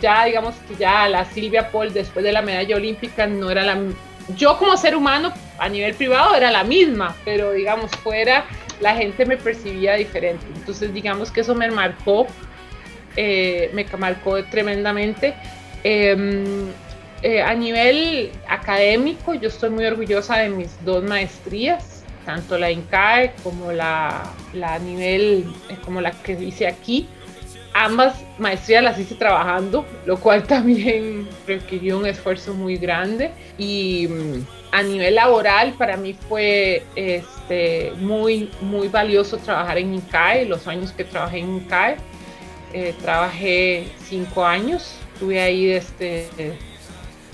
ya 0.00 0.24
digamos 0.24 0.54
que 0.68 0.76
ya 0.76 1.08
la 1.08 1.24
Silvia 1.26 1.70
Paul 1.70 1.92
después 1.92 2.24
de 2.24 2.32
la 2.32 2.42
medalla 2.42 2.76
olímpica 2.76 3.26
no 3.26 3.50
era 3.50 3.62
la... 3.62 3.78
Yo 4.36 4.56
como 4.56 4.76
ser 4.76 4.96
humano 4.96 5.32
a 5.58 5.68
nivel 5.68 5.94
privado 5.94 6.34
era 6.34 6.50
la 6.50 6.64
misma, 6.64 7.14
pero 7.24 7.52
digamos 7.52 7.90
fuera 8.02 8.46
la 8.84 8.94
gente 8.94 9.24
me 9.24 9.38
percibía 9.38 9.94
diferente. 9.94 10.44
Entonces 10.54 10.92
digamos 10.92 11.30
que 11.30 11.40
eso 11.40 11.54
me 11.54 11.70
marcó, 11.70 12.26
eh, 13.16 13.70
me 13.72 13.86
marcó 13.96 14.44
tremendamente. 14.44 15.34
Em, 15.82 16.68
eh, 17.22 17.40
a 17.40 17.54
nivel 17.54 18.30
académico, 18.46 19.32
yo 19.32 19.48
estoy 19.48 19.70
muy 19.70 19.86
orgullosa 19.86 20.36
de 20.36 20.50
mis 20.50 20.84
dos 20.84 21.02
maestrías, 21.02 22.04
tanto 22.26 22.58
la 22.58 22.70
INCAE 22.70 23.32
como 23.42 23.72
la, 23.72 24.22
la 24.52 24.78
nivel, 24.78 25.46
eh, 25.70 25.78
como 25.82 26.02
la 26.02 26.10
que 26.10 26.32
hice 26.32 26.66
aquí 26.66 27.08
ambas 27.74 28.14
maestrías 28.38 28.82
las 28.82 28.98
hice 28.98 29.16
trabajando, 29.16 29.84
lo 30.06 30.18
cual 30.18 30.42
también 30.46 31.28
requirió 31.46 31.98
un 31.98 32.06
esfuerzo 32.06 32.54
muy 32.54 32.76
grande. 32.76 33.32
Y 33.58 34.08
mm, 34.08 34.46
a 34.72 34.82
nivel 34.82 35.16
laboral, 35.16 35.74
para 35.74 35.96
mí 35.96 36.16
fue 36.28 36.82
este, 36.96 37.92
muy, 37.98 38.50
muy 38.60 38.88
valioso 38.88 39.36
trabajar 39.36 39.78
en 39.78 39.94
INCAE, 39.94 40.46
los 40.46 40.66
años 40.66 40.92
que 40.92 41.04
trabajé 41.04 41.40
en 41.40 41.50
INCAE. 41.56 41.96
Eh, 42.72 42.92
trabajé 43.00 43.86
cinco 44.08 44.44
años, 44.44 44.96
estuve 45.12 45.40
ahí 45.40 45.66
desde 45.66 46.26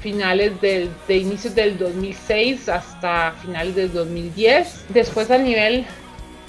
finales 0.00 0.60
del, 0.60 0.90
de 1.08 1.50
del 1.54 1.78
2006 1.78 2.68
hasta 2.68 3.32
finales 3.42 3.74
del 3.74 3.92
2010. 3.92 4.86
Después 4.90 5.30
a 5.30 5.38
nivel 5.38 5.86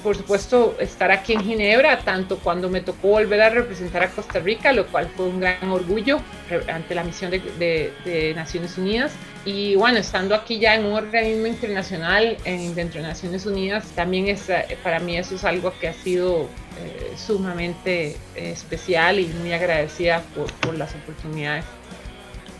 por 0.01 0.15
supuesto, 0.15 0.75
estar 0.79 1.11
aquí 1.11 1.33
en 1.33 1.43
Ginebra, 1.43 1.99
tanto 1.99 2.39
cuando 2.39 2.69
me 2.69 2.81
tocó 2.81 3.09
volver 3.09 3.41
a 3.41 3.49
representar 3.49 4.03
a 4.03 4.09
Costa 4.09 4.39
Rica, 4.39 4.73
lo 4.73 4.87
cual 4.87 5.09
fue 5.15 5.27
un 5.27 5.39
gran 5.39 5.69
orgullo 5.69 6.19
ante 6.67 6.95
la 6.95 7.03
misión 7.03 7.31
de, 7.31 8.33
Naciones 8.35 8.77
Unidas. 8.77 9.13
Y 9.45 9.75
bueno, 9.75 9.97
estando 9.97 10.35
aquí 10.35 10.59
ya 10.59 10.75
en 10.75 10.85
un 10.85 10.93
organismo 10.93 11.47
internacional 11.47 12.37
en, 12.45 12.75
dentro 12.75 13.01
de 13.01 13.07
Naciones 13.07 13.45
Unidas, 13.45 13.85
también 13.95 14.27
es, 14.27 14.49
eh, 14.49 14.77
para 14.83 14.99
mí 14.99 15.17
eso 15.17 15.35
es 15.35 15.43
algo 15.43 15.73
que 15.79 15.87
ha 15.87 15.93
sido 15.93 16.43
eh, 16.79 17.13
sumamente 17.15 18.17
eh, 18.35 18.51
especial 18.51 19.19
y 19.19 19.27
muy 19.27 19.51
agradecida 19.53 20.21
por, 20.35 20.51
por, 20.53 20.75
las 20.75 20.93
oportunidades. 20.95 21.65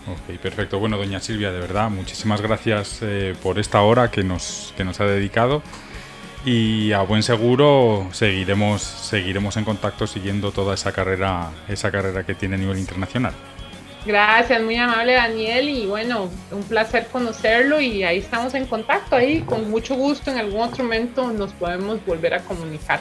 Ok, 0.07 0.39
perfecto. 0.39 0.79
Bueno, 0.79 0.97
doña 0.97 1.19
Silvia, 1.19 1.51
de 1.51 1.59
verdad, 1.59 1.89
muchísimas 1.89 2.41
gracias 2.41 3.01
por 3.43 3.59
esta 3.59 3.81
hora 3.81 4.09
que 4.09 4.23
nos, 4.23 4.73
que 4.75 4.83
nos 4.83 4.99
ha 4.99 5.05
dedicado 5.05 5.61
y 6.43 6.91
a 6.91 7.01
buen 7.01 7.23
seguro 7.23 8.07
seguiremos, 8.11 8.81
seguiremos 8.81 9.57
en 9.57 9.63
contacto 9.63 10.07
siguiendo 10.07 10.51
toda 10.51 10.73
esa 10.73 10.91
carrera, 10.91 11.51
esa 11.67 11.91
carrera 11.91 12.25
que 12.25 12.33
tiene 12.35 12.55
a 12.55 12.57
nivel 12.57 12.79
internacional. 12.79 13.33
Gracias, 14.05 14.61
muy 14.63 14.77
amable 14.77 15.13
Daniel 15.13 15.69
y 15.69 15.85
bueno, 15.85 16.29
un 16.49 16.63
placer 16.63 17.07
conocerlo 17.11 17.79
y 17.79 18.03
ahí 18.03 18.17
estamos 18.17 18.55
en 18.55 18.65
contacto, 18.65 19.15
ahí 19.15 19.41
con 19.41 19.69
mucho 19.69 19.95
gusto 19.95 20.31
en 20.31 20.39
algún 20.39 20.61
otro 20.61 20.83
momento 20.83 21.31
nos 21.31 21.53
podemos 21.53 22.03
volver 22.03 22.33
a 22.33 22.39
comunicar. 22.39 22.99